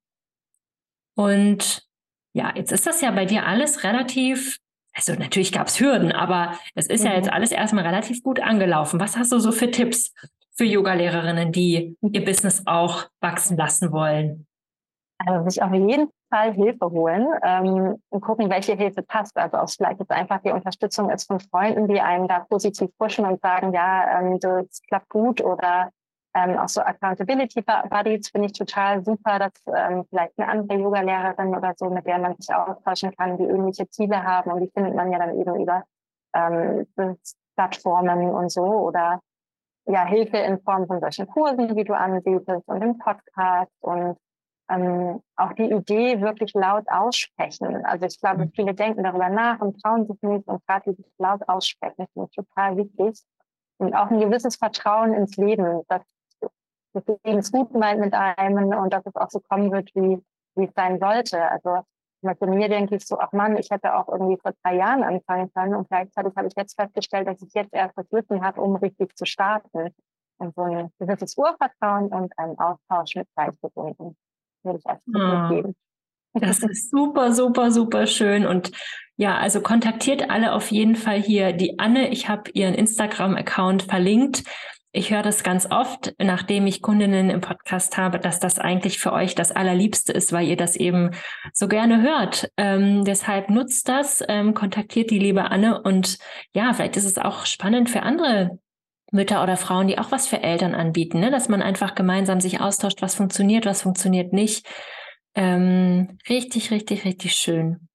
Und 1.15 1.83
ja, 2.33 2.53
jetzt 2.55 2.71
ist 2.71 2.87
das 2.87 3.01
ja 3.01 3.11
bei 3.11 3.25
dir 3.25 3.45
alles 3.45 3.83
relativ 3.83 4.59
also 4.93 5.13
natürlich 5.13 5.51
gab 5.51 5.67
es 5.67 5.79
Hürden, 5.79 6.11
aber 6.11 6.57
es 6.75 6.87
ist 6.87 7.01
mhm. 7.01 7.07
ja 7.07 7.15
jetzt 7.15 7.31
alles 7.31 7.51
erstmal 7.51 7.85
relativ 7.85 8.21
gut 8.23 8.39
angelaufen. 8.39 8.99
Was 8.99 9.17
hast 9.17 9.31
du 9.31 9.39
so 9.39 9.51
für 9.51 9.71
Tipps 9.71 10.13
für 10.55 10.65
Yoga-Lehrerinnen, 10.65 11.51
die 11.51 11.97
ihr 12.01 12.23
Business 12.23 12.61
auch 12.65 13.09
wachsen 13.19 13.57
lassen 13.57 13.91
wollen? 13.91 14.45
Also 15.17 15.49
sich 15.49 15.63
auf 15.63 15.73
jeden 15.73 16.09
Fall 16.33 16.53
Hilfe 16.53 16.89
holen 16.89 17.27
ähm, 17.43 18.01
und 18.09 18.21
gucken, 18.21 18.49
welche 18.49 18.73
Hilfe 18.73 19.03
passt. 19.03 19.37
Also 19.37 19.57
auch 19.57 19.69
vielleicht 19.69 19.99
jetzt 19.99 20.11
einfach 20.11 20.41
die 20.41 20.49
Unterstützung 20.49 21.11
ist 21.11 21.27
von 21.27 21.39
Freunden, 21.39 21.87
die 21.87 22.01
einen 22.01 22.27
da 22.27 22.39
positiv 22.39 22.89
pushen 22.97 23.25
und 23.25 23.39
sagen, 23.41 23.71
ja, 23.71 24.19
ähm, 24.19 24.39
das 24.39 24.81
klappt 24.87 25.09
gut 25.09 25.41
oder 25.41 25.91
ähm, 26.35 26.57
auch 26.57 26.67
so 26.67 26.81
Accountability 26.81 27.61
Buddies 27.61 28.29
finde 28.29 28.47
ich 28.47 28.53
total 28.53 29.03
super, 29.05 29.37
dass 29.37 29.51
ähm, 29.67 30.05
vielleicht 30.09 30.33
eine 30.39 30.49
andere 30.49 30.79
Yoga-Lehrerin 30.79 31.55
oder 31.55 31.73
so, 31.77 31.91
mit 31.91 32.07
der 32.07 32.17
man 32.17 32.35
sich 32.37 32.53
austauschen 32.53 33.15
kann, 33.15 33.37
die 33.37 33.43
ähnliche 33.43 33.87
Ziele 33.91 34.23
haben. 34.23 34.51
Und 34.51 34.61
die 34.61 34.71
findet 34.73 34.95
man 34.95 35.11
ja 35.11 35.19
dann 35.19 35.39
eben 35.39 35.61
über 35.61 35.83
ähm, 36.35 36.87
Plattformen 37.55 38.31
und 38.31 38.51
so 38.51 38.63
oder 38.63 39.19
ja, 39.85 40.05
Hilfe 40.05 40.37
in 40.37 40.59
Form 40.61 40.87
von 40.87 40.99
solchen 40.99 41.27
Kursen, 41.27 41.75
wie 41.75 41.83
du 41.83 41.93
anbietest 41.93 42.67
und 42.67 42.81
im 42.81 42.97
Podcast 42.97 43.71
und 43.81 44.17
ähm, 44.69 45.21
auch 45.35 45.53
die 45.53 45.71
Idee 45.71 46.21
wirklich 46.21 46.53
laut 46.53 46.85
aussprechen. 46.87 47.85
Also 47.85 48.05
ich 48.05 48.19
glaube, 48.19 48.45
mhm. 48.45 48.51
viele 48.51 48.73
denken 48.73 49.03
darüber 49.03 49.29
nach 49.29 49.59
und 49.59 49.81
trauen 49.81 50.07
sich 50.07 50.21
nicht 50.21 50.47
und 50.47 50.65
gerade 50.65 50.93
dieses 50.93 51.11
laut 51.17 51.41
aussprechen 51.47 52.07
finde 52.13 52.29
ich 52.29 52.35
total 52.35 52.77
wichtig. 52.77 53.21
Und 53.77 53.93
auch 53.95 54.09
ein 54.09 54.19
gewisses 54.19 54.55
Vertrauen 54.55 55.13
ins 55.13 55.35
Leben, 55.35 55.81
dass 55.87 56.01
das 56.93 57.03
Leben 57.23 57.39
es 57.39 57.51
gut 57.51 57.73
meint 57.73 57.99
mit 57.99 58.13
einem 58.13 58.69
und 58.77 58.93
dass 58.93 59.05
es 59.05 59.15
auch 59.15 59.29
so 59.29 59.39
kommen 59.39 59.71
wird, 59.71 59.89
wie, 59.95 60.23
wie 60.55 60.65
es 60.65 60.73
sein 60.75 60.99
sollte. 60.99 61.41
Also 61.49 61.81
bei 62.21 62.47
mir 62.47 62.69
denke 62.69 62.95
ich 62.95 63.05
so, 63.05 63.19
ach 63.19 63.33
Mann, 63.33 63.57
ich 63.57 63.69
hätte 63.69 63.95
auch 63.95 64.07
irgendwie 64.07 64.37
vor 64.41 64.53
drei 64.63 64.75
Jahren 64.77 65.03
anfangen 65.03 65.51
können 65.53 65.75
und 65.75 65.89
gleichzeitig 65.89 66.33
habe 66.37 66.47
ich 66.47 66.53
jetzt 66.55 66.79
festgestellt, 66.79 67.27
dass 67.27 67.41
ich 67.41 67.53
jetzt 67.53 67.73
erst 67.73 67.97
das 67.97 68.09
Wissen 68.11 68.45
habe, 68.45 68.61
um 68.61 68.75
richtig 68.77 69.17
zu 69.17 69.25
starten. 69.25 69.93
Und 70.37 70.55
so 70.55 70.61
ein 70.61 70.91
gewisses 70.99 71.37
Urvertrauen 71.37 72.07
und 72.07 72.37
einen 72.37 72.57
Austausch 72.57 73.15
mit 73.15 73.27
Gleichgesinnten 73.35 74.15
würde 74.63 74.79
ich 74.79 74.85
als 74.85 75.03
Tipp 75.05 75.49
geben. 75.49 75.75
Das 76.33 76.59
ist 76.63 76.89
super, 76.91 77.33
super, 77.33 77.71
super 77.71 78.07
schön. 78.07 78.45
Und 78.45 78.71
ja, 79.15 79.37
also 79.37 79.61
kontaktiert 79.61 80.29
alle 80.29 80.53
auf 80.53 80.71
jeden 80.71 80.95
Fall 80.95 81.21
hier 81.21 81.53
die 81.53 81.79
Anne. 81.79 82.09
Ich 82.09 82.29
habe 82.29 82.49
ihren 82.51 82.73
Instagram-Account 82.73 83.83
verlinkt. 83.83 84.43
Ich 84.95 85.11
höre 85.11 85.23
das 85.23 85.43
ganz 85.43 85.65
oft, 85.71 86.13
nachdem 86.19 86.67
ich 86.67 86.83
Kundinnen 86.83 87.31
im 87.31 87.41
Podcast 87.41 87.97
habe, 87.97 88.19
dass 88.19 88.39
das 88.39 88.59
eigentlich 88.59 88.99
für 88.99 89.11
euch 89.11 89.33
das 89.33 89.51
Allerliebste 89.51 90.13
ist, 90.13 90.31
weil 90.33 90.47
ihr 90.47 90.55
das 90.55 90.75
eben 90.75 91.11
so 91.51 91.67
gerne 91.67 92.03
hört. 92.03 92.51
Ähm, 92.57 93.03
deshalb 93.03 93.49
nutzt 93.49 93.89
das, 93.89 94.23
ähm, 94.27 94.53
kontaktiert 94.53 95.09
die 95.09 95.17
liebe 95.17 95.45
Anne 95.45 95.81
und 95.81 96.19
ja, 96.53 96.71
vielleicht 96.73 96.95
ist 96.95 97.05
es 97.05 97.17
auch 97.17 97.47
spannend 97.47 97.89
für 97.89 98.03
andere 98.03 98.59
Mütter 99.13 99.43
oder 99.43 99.57
Frauen, 99.57 99.87
die 99.87 99.99
auch 99.99 100.11
was 100.11 100.27
für 100.27 100.41
Eltern 100.41 100.75
anbieten, 100.75 101.19
ne? 101.19 101.31
dass 101.31 101.49
man 101.49 101.61
einfach 101.61 101.95
gemeinsam 101.95 102.41
sich 102.41 102.59
austauscht, 102.59 103.01
was 103.01 103.15
funktioniert, 103.15 103.65
was 103.65 103.83
funktioniert 103.83 104.33
nicht. 104.33 104.67
Ähm, 105.35 106.17
richtig, 106.29 106.71
richtig, 106.71 107.05
richtig 107.05 107.33
schön. 107.33 107.87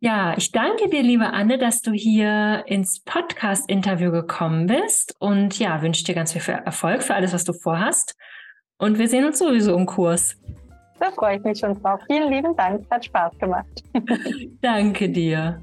Ja, 0.00 0.36
ich 0.36 0.52
danke 0.52 0.90
dir, 0.90 1.02
liebe 1.02 1.32
Anne, 1.32 1.56
dass 1.56 1.80
du 1.80 1.92
hier 1.92 2.64
ins 2.66 3.00
Podcast-Interview 3.00 4.10
gekommen 4.10 4.66
bist 4.66 5.16
und 5.18 5.58
ja, 5.58 5.80
wünsche 5.80 6.04
dir 6.04 6.14
ganz 6.14 6.32
viel 6.32 6.42
Erfolg 6.54 7.02
für 7.02 7.14
alles, 7.14 7.32
was 7.32 7.44
du 7.44 7.54
vorhast. 7.54 8.14
Und 8.76 8.98
wir 8.98 9.08
sehen 9.08 9.24
uns 9.24 9.38
sowieso 9.38 9.74
im 9.74 9.86
Kurs. 9.86 10.36
Da 11.00 11.10
freue 11.10 11.36
ich 11.38 11.42
mich 11.42 11.58
schon 11.58 11.80
drauf. 11.82 12.00
Vielen 12.06 12.30
lieben 12.30 12.54
Dank, 12.56 12.84
hat 12.90 13.04
Spaß 13.04 13.38
gemacht. 13.38 13.82
danke 14.60 15.08
dir. 15.08 15.62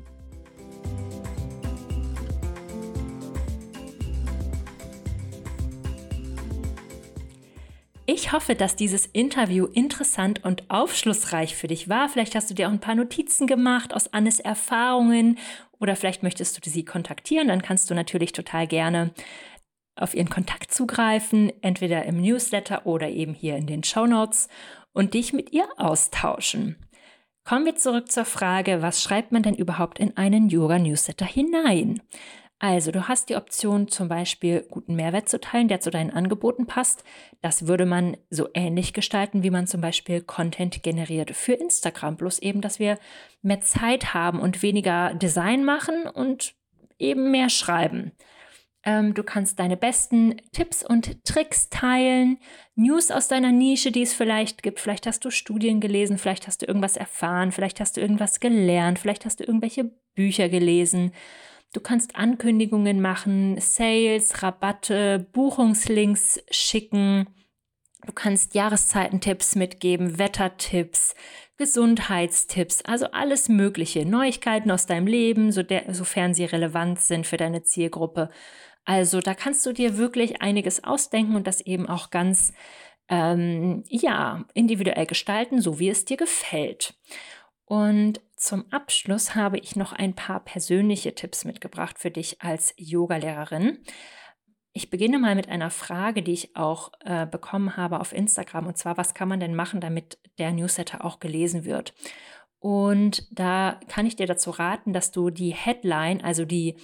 Ich 8.12 8.32
hoffe, 8.32 8.56
dass 8.56 8.76
dieses 8.76 9.06
Interview 9.06 9.68
interessant 9.68 10.44
und 10.44 10.72
aufschlussreich 10.72 11.56
für 11.56 11.68
dich 11.68 11.90
war. 11.90 12.10
Vielleicht 12.10 12.34
hast 12.34 12.50
du 12.50 12.56
dir 12.56 12.68
auch 12.68 12.72
ein 12.72 12.80
paar 12.80 12.96
Notizen 12.96 13.46
gemacht 13.46 13.94
aus 13.94 14.12
Annes 14.12 14.40
Erfahrungen 14.40 15.38
oder 15.80 15.96
vielleicht 15.96 16.24
möchtest 16.24 16.58
du 16.58 16.68
sie 16.68 16.84
kontaktieren. 16.84 17.50
Dann 17.50 17.62
kannst 17.62 17.88
du 17.88 17.94
natürlich 17.94 18.32
total 18.32 18.66
gerne 18.66 19.14
auf 19.96 20.16
ihren 20.16 20.32
Kontakt 20.32 20.74
zugreifen, 20.74 21.54
entweder 21.62 22.04
im 22.06 22.20
Newsletter 22.20 22.88
oder 22.88 23.10
eben 23.10 23.36
hier 23.36 23.58
in 23.58 23.68
den 23.68 23.84
Show 23.84 24.08
Notes 24.08 24.48
und 24.92 25.14
dich 25.14 25.32
mit 25.32 25.54
ihr 25.54 25.68
austauschen. 25.78 26.78
Kommen 27.44 27.66
wir 27.66 27.76
zurück 27.76 28.12
zur 28.12 28.26
Frage, 28.26 28.82
was 28.82 29.04
schreibt 29.04 29.32
man 29.32 29.44
denn 29.44 29.54
überhaupt 29.54 30.00
in 30.00 30.18
einen 30.18 30.50
Yoga-Newsletter 30.50 31.26
hinein? 31.26 32.02
Also, 32.62 32.92
du 32.92 33.08
hast 33.08 33.30
die 33.30 33.38
Option, 33.38 33.88
zum 33.88 34.10
Beispiel 34.10 34.68
guten 34.70 34.96
Mehrwert 34.96 35.30
zu 35.30 35.40
teilen, 35.40 35.70
der 35.70 35.80
zu 35.80 35.92
deinen 35.92 36.12
Angeboten 36.12 36.68
passt. 36.68 37.06
Das 37.42 37.68
würde 37.68 37.86
man 37.86 38.18
so 38.30 38.50
ähnlich 38.54 38.92
gestalten, 38.92 39.44
wie 39.44 39.50
man 39.50 39.66
zum 39.66 39.80
Beispiel 39.80 40.22
Content 40.22 40.84
generiert 40.84 41.32
für 41.32 41.54
Instagram. 41.54 42.18
Bloß 42.18 42.40
eben, 42.40 42.60
dass 42.60 42.78
wir 42.78 43.00
mehr 43.42 43.62
Zeit 43.62 44.14
haben 44.14 44.42
und 44.42 44.62
weniger 44.62 45.14
Design 45.14 45.64
machen 45.64 46.06
und 46.06 46.54
eben 46.98 47.32
mehr 47.32 47.48
schreiben. 47.48 48.12
Ähm, 48.84 49.14
du 49.14 49.24
kannst 49.24 49.58
deine 49.60 49.78
besten 49.78 50.42
Tipps 50.52 50.84
und 50.84 51.24
Tricks 51.24 51.70
teilen, 51.70 52.40
News 52.76 53.10
aus 53.10 53.30
deiner 53.30 53.54
Nische, 53.54 53.94
die 53.94 54.02
es 54.02 54.14
vielleicht 54.14 54.64
gibt. 54.64 54.82
Vielleicht 54.82 55.08
hast 55.08 55.24
du 55.24 55.32
Studien 55.32 55.80
gelesen, 55.80 56.18
vielleicht 56.18 56.46
hast 56.48 56.62
du 56.62 56.66
irgendwas 56.66 56.98
erfahren, 56.98 57.54
vielleicht 57.54 57.80
hast 57.80 57.96
du 57.96 58.02
irgendwas 58.02 58.42
gelernt, 58.42 59.00
vielleicht 59.00 59.24
hast 59.24 59.40
du 59.40 59.46
irgendwelche 59.46 59.92
Bücher 60.14 60.50
gelesen 60.50 61.14
Du 61.72 61.82
kannst 61.82 62.16
Ankündigungen 62.16 63.00
machen, 63.00 63.60
Sales, 63.60 64.42
Rabatte, 64.42 65.28
Buchungslinks 65.34 66.42
schicken. 66.50 67.28
Du 68.06 68.12
kannst 68.14 68.56
Jahreszeitentipps 68.56 69.56
mitgeben, 69.56 70.18
Wettertipps, 70.18 71.14
Gesundheitstipps, 71.58 72.82
also 72.84 73.08
alles 73.12 73.50
Mögliche, 73.50 74.06
Neuigkeiten 74.06 74.72
aus 74.72 74.88
deinem 74.88 75.06
Leben, 75.06 75.52
so 75.52 75.62
der, 75.62 75.94
sofern 75.94 76.34
sie 76.34 76.46
relevant 76.46 77.00
sind 77.02 77.28
für 77.28 77.38
deine 77.38 77.64
Zielgruppe. 77.64 78.30
Also 78.86 79.20
da 79.20 79.36
kannst 79.36 79.66
du 79.66 79.74
dir 79.74 79.98
wirklich 79.98 80.42
einiges 80.42 80.84
ausdenken 80.84 81.36
und 81.36 81.46
das 81.46 81.62
eben 81.62 81.88
auch 81.88 82.10
ganz 82.10 82.54
ähm, 83.10 83.84
ja 83.90 84.46
individuell 84.54 85.06
gestalten, 85.06 85.62
so 85.62 85.80
wie 85.80 85.90
es 85.90 86.06
dir 86.06 86.18
gefällt. 86.18 86.96
Und 87.70 88.20
zum 88.36 88.66
Abschluss 88.72 89.36
habe 89.36 89.60
ich 89.60 89.76
noch 89.76 89.94
ein 89.94 90.16
paar 90.16 90.40
persönliche 90.40 91.14
Tipps 91.14 91.46
mitgebracht 91.46 92.00
für 92.00 92.10
dich 92.10 92.42
als 92.42 92.74
Yogalehrerin. 92.78 93.78
Ich 94.74 94.90
beginne 94.90 95.20
mal 95.20 95.36
mit 95.36 95.50
einer 95.50 95.70
Frage, 95.70 96.24
die 96.24 96.34
ich 96.34 96.56
auch 96.56 96.92
äh, 97.02 97.28
bekommen 97.28 97.78
habe 97.78 98.00
auf 98.00 98.12
Instagram. 98.12 98.66
Und 98.66 98.80
zwar, 98.80 98.98
was 98.98 99.14
kann 99.14 99.28
man 99.30 99.40
denn 99.40 99.54
machen, 99.54 99.82
damit 99.82 100.18
der 100.40 100.52
Newsletter 100.52 101.06
auch 101.06 101.20
gelesen 101.20 101.64
wird? 101.64 101.94
Und 102.58 103.28
da 103.30 103.80
kann 103.88 104.08
ich 104.08 104.16
dir 104.16 104.26
dazu 104.26 104.50
raten, 104.50 104.92
dass 104.92 105.12
du 105.12 105.30
die 105.30 105.54
Headline, 105.54 106.24
also 106.24 106.46
die, 106.46 106.76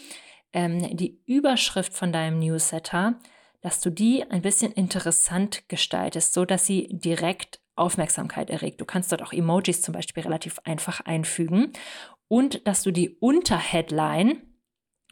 ähm, 0.53 0.95
die 0.95 1.19
Überschrift 1.25 1.95
von 1.95 2.11
deinem 2.11 2.37
Newsletter, 2.37 3.17
dass 3.61 3.81
du 3.81 3.89
die 3.89 4.23
ein 4.29 4.43
bisschen 4.43 4.71
interessant 4.71 5.67
gestaltest, 5.67 6.35
so 6.35 6.45
dass 6.45 6.67
sie 6.67 6.89
direkt 6.91 7.59
Aufmerksamkeit 7.75 8.49
erregt. 8.49 8.79
Du 8.81 8.85
kannst 8.85 9.11
dort 9.11 9.23
auch 9.23 9.33
Emojis 9.33 9.81
zum 9.81 9.93
Beispiel 9.93 10.23
relativ 10.23 10.59
einfach 10.63 11.01
einfügen 11.01 11.73
und 12.27 12.67
dass 12.67 12.83
du 12.83 12.91
die 12.91 13.17
Unterheadline 13.19 14.41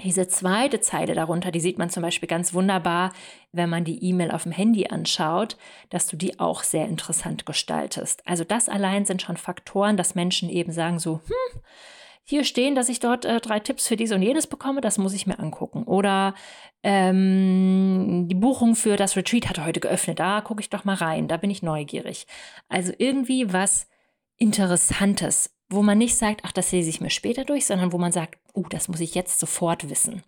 diese 0.01 0.28
zweite 0.28 0.82
Zeile 0.82 1.14
darunter, 1.14 1.51
die 1.51 1.59
sieht 1.59 1.78
man 1.78 1.89
zum 1.91 2.01
Beispiel 2.01 2.28
ganz 2.28 2.53
wunderbar, 2.53 3.14
wenn 3.51 3.70
man 3.70 3.84
die 3.84 4.03
E-Mail 4.03 4.32
auf 4.32 4.43
dem 4.43 4.51
Handy 4.51 4.88
anschaut, 4.88 5.55
dass 5.91 6.07
du 6.07 6.18
die 6.18 6.39
auch 6.39 6.64
sehr 6.64 6.88
interessant 6.88 7.45
gestaltest. 7.45 8.26
Also 8.26 8.43
das 8.43 8.70
allein 8.70 9.05
sind 9.05 9.22
schon 9.22 9.38
Faktoren, 9.38 9.95
dass 9.95 10.16
Menschen 10.16 10.49
eben 10.49 10.72
sagen 10.72 10.97
so, 10.97 11.22
hm, 11.28 11.61
hier 12.24 12.43
stehen, 12.43 12.76
dass 12.76 12.89
ich 12.89 12.99
dort 12.99 13.26
äh, 13.26 13.41
drei 13.41 13.59
Tipps 13.59 13.88
für 13.88 13.97
dies 13.97 14.11
und 14.11 14.21
jenes 14.21 14.47
bekomme, 14.47 14.82
das 14.82 14.97
muss 14.97 15.13
ich 15.13 15.28
mir 15.28 15.39
angucken. 15.39 15.84
Oder 15.84 16.34
ähm, 16.82 18.28
die 18.30 18.36
Buchung 18.36 18.76
für 18.76 18.95
das 18.95 19.15
Retreat 19.15 19.49
hatte 19.49 19.65
heute 19.65 19.80
geöffnet, 19.80 20.19
da 20.19 20.41
gucke 20.41 20.61
ich 20.61 20.69
doch 20.69 20.86
mal 20.86 20.95
rein, 20.95 21.28
da 21.28 21.38
bin 21.38 21.49
ich 21.49 21.63
neugierig. 21.63 22.26
Also 22.69 22.93
irgendwie 22.97 23.51
was 23.51 23.88
Interessantes, 24.38 25.55
wo 25.69 25.82
man 25.82 25.97
nicht 25.97 26.15
sagt, 26.15 26.41
ach, 26.43 26.51
das 26.51 26.71
lese 26.71 26.89
ich 26.89 27.01
mir 27.01 27.09
später 27.09 27.45
durch, 27.45 27.65
sondern 27.65 27.91
wo 27.91 27.97
man 27.97 28.11
sagt, 28.11 28.39
oh, 28.53 28.65
das 28.69 28.88
muss 28.88 28.99
ich 28.99 29.15
jetzt 29.15 29.39
sofort 29.39 29.89
wissen. 29.89 30.24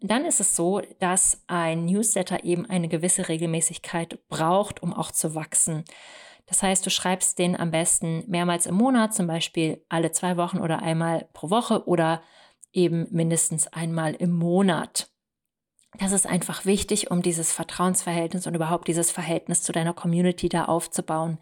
Dann 0.00 0.24
ist 0.24 0.40
es 0.40 0.54
so, 0.54 0.82
dass 0.98 1.42
ein 1.46 1.86
Newsletter 1.86 2.44
eben 2.44 2.66
eine 2.66 2.88
gewisse 2.88 3.28
Regelmäßigkeit 3.28 4.18
braucht, 4.28 4.82
um 4.82 4.92
auch 4.92 5.10
zu 5.10 5.34
wachsen. 5.34 5.84
Das 6.46 6.62
heißt, 6.62 6.84
du 6.84 6.90
schreibst 6.90 7.38
den 7.38 7.56
am 7.56 7.70
besten 7.70 8.24
mehrmals 8.26 8.66
im 8.66 8.74
Monat, 8.74 9.14
zum 9.14 9.26
Beispiel 9.26 9.82
alle 9.88 10.12
zwei 10.12 10.36
Wochen 10.36 10.58
oder 10.58 10.82
einmal 10.82 11.28
pro 11.32 11.50
Woche 11.50 11.86
oder 11.86 12.22
eben 12.72 13.06
mindestens 13.10 13.66
einmal 13.68 14.14
im 14.14 14.32
Monat. 14.32 15.08
Das 15.98 16.12
ist 16.12 16.26
einfach 16.26 16.64
wichtig, 16.64 17.10
um 17.10 17.22
dieses 17.22 17.52
Vertrauensverhältnis 17.52 18.46
und 18.46 18.54
überhaupt 18.54 18.88
dieses 18.88 19.10
Verhältnis 19.10 19.62
zu 19.62 19.72
deiner 19.72 19.94
Community 19.94 20.48
da 20.48 20.64
aufzubauen. 20.64 21.38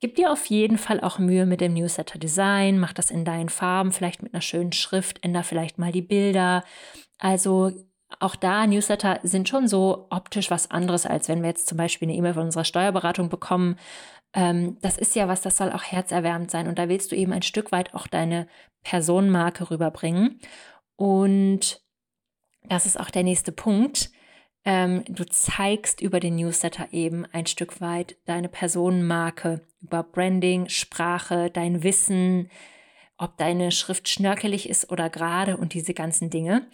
Gib 0.00 0.16
dir 0.16 0.30
auf 0.30 0.46
jeden 0.46 0.78
Fall 0.78 1.00
auch 1.00 1.18
Mühe 1.18 1.46
mit 1.46 1.60
dem 1.60 1.74
Newsletter-Design, 1.74 2.78
mach 2.78 2.92
das 2.92 3.10
in 3.10 3.24
deinen 3.24 3.48
Farben, 3.48 3.90
vielleicht 3.90 4.22
mit 4.22 4.32
einer 4.32 4.42
schönen 4.42 4.72
Schrift, 4.72 5.24
änder 5.24 5.42
vielleicht 5.42 5.78
mal 5.78 5.92
die 5.92 6.02
Bilder. 6.02 6.62
Also 7.18 7.72
auch 8.20 8.36
da, 8.36 8.66
Newsletter 8.66 9.20
sind 9.22 9.48
schon 9.48 9.66
so 9.66 10.06
optisch 10.10 10.50
was 10.50 10.70
anderes, 10.70 11.06
als 11.06 11.28
wenn 11.28 11.42
wir 11.42 11.48
jetzt 11.48 11.66
zum 11.66 11.78
Beispiel 11.78 12.06
eine 12.06 12.16
E-Mail 12.16 12.34
von 12.34 12.44
unserer 12.44 12.64
Steuerberatung 12.64 13.28
bekommen. 13.28 13.76
Ähm, 14.34 14.76
das 14.82 14.98
ist 14.98 15.14
ja 15.14 15.28
was, 15.28 15.40
das 15.40 15.56
soll 15.56 15.72
auch 15.72 15.84
herzerwärmend 15.84 16.50
sein. 16.50 16.68
Und 16.68 16.78
da 16.78 16.88
willst 16.88 17.12
du 17.12 17.16
eben 17.16 17.32
ein 17.32 17.42
Stück 17.42 17.72
weit 17.72 17.94
auch 17.94 18.06
deine 18.06 18.48
Personenmarke 18.82 19.70
rüberbringen. 19.70 20.40
Und 20.96 21.80
das 22.68 22.86
ist 22.86 22.98
auch 22.98 23.10
der 23.10 23.22
nächste 23.22 23.52
Punkt. 23.52 24.10
Ähm, 24.64 25.04
du 25.08 25.24
zeigst 25.24 26.00
über 26.00 26.20
den 26.20 26.36
Newsletter 26.36 26.88
eben 26.92 27.26
ein 27.26 27.46
Stück 27.46 27.80
weit 27.80 28.16
deine 28.24 28.48
Personenmarke 28.48 29.66
über 29.80 30.02
Branding, 30.02 30.68
Sprache, 30.68 31.50
dein 31.50 31.82
Wissen, 31.82 32.50
ob 33.18 33.36
deine 33.36 33.70
Schrift 33.70 34.08
schnörkelig 34.08 34.68
ist 34.68 34.90
oder 34.90 35.10
gerade 35.10 35.56
und 35.56 35.74
diese 35.74 35.94
ganzen 35.94 36.30
Dinge. 36.30 36.66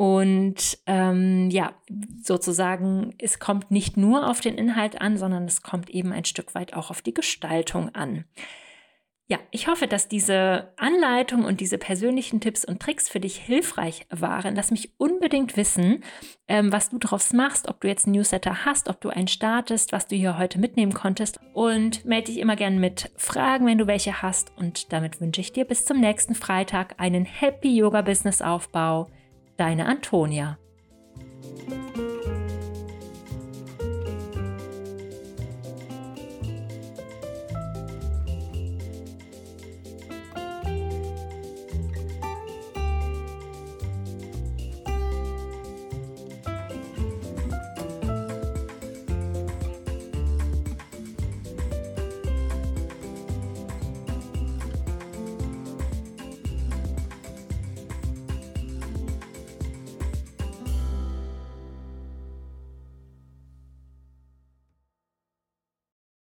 Und 0.00 0.78
ähm, 0.86 1.50
ja, 1.50 1.74
sozusagen, 2.22 3.14
es 3.18 3.38
kommt 3.38 3.70
nicht 3.70 3.98
nur 3.98 4.30
auf 4.30 4.40
den 4.40 4.56
Inhalt 4.56 4.98
an, 4.98 5.18
sondern 5.18 5.44
es 5.44 5.60
kommt 5.60 5.90
eben 5.90 6.10
ein 6.10 6.24
Stück 6.24 6.54
weit 6.54 6.72
auch 6.72 6.88
auf 6.88 7.02
die 7.02 7.12
Gestaltung 7.12 7.94
an. 7.94 8.24
Ja, 9.26 9.38
ich 9.50 9.68
hoffe, 9.68 9.86
dass 9.86 10.08
diese 10.08 10.72
Anleitung 10.78 11.44
und 11.44 11.60
diese 11.60 11.76
persönlichen 11.76 12.40
Tipps 12.40 12.64
und 12.64 12.80
Tricks 12.80 13.10
für 13.10 13.20
dich 13.20 13.36
hilfreich 13.36 14.06
waren. 14.08 14.54
Lass 14.54 14.70
mich 14.70 14.94
unbedingt 14.96 15.58
wissen, 15.58 16.02
ähm, 16.48 16.72
was 16.72 16.88
du 16.88 16.96
draus 16.96 17.34
machst, 17.34 17.68
ob 17.68 17.82
du 17.82 17.88
jetzt 17.88 18.06
einen 18.06 18.14
Newsletter 18.14 18.64
hast, 18.64 18.88
ob 18.88 19.02
du 19.02 19.10
einen 19.10 19.28
startest, 19.28 19.92
was 19.92 20.06
du 20.06 20.16
hier 20.16 20.38
heute 20.38 20.58
mitnehmen 20.58 20.94
konntest. 20.94 21.40
Und 21.52 22.06
melde 22.06 22.32
dich 22.32 22.38
immer 22.38 22.56
gern 22.56 22.78
mit 22.78 23.10
Fragen, 23.16 23.66
wenn 23.66 23.76
du 23.76 23.86
welche 23.86 24.22
hast. 24.22 24.50
Und 24.56 24.94
damit 24.94 25.20
wünsche 25.20 25.42
ich 25.42 25.52
dir 25.52 25.66
bis 25.66 25.84
zum 25.84 26.00
nächsten 26.00 26.34
Freitag 26.34 26.94
einen 26.96 27.26
Happy 27.26 27.76
Yoga 27.76 28.00
Business 28.00 28.40
Aufbau. 28.40 29.10
Deine 29.60 29.84
Antonia. 29.84 30.58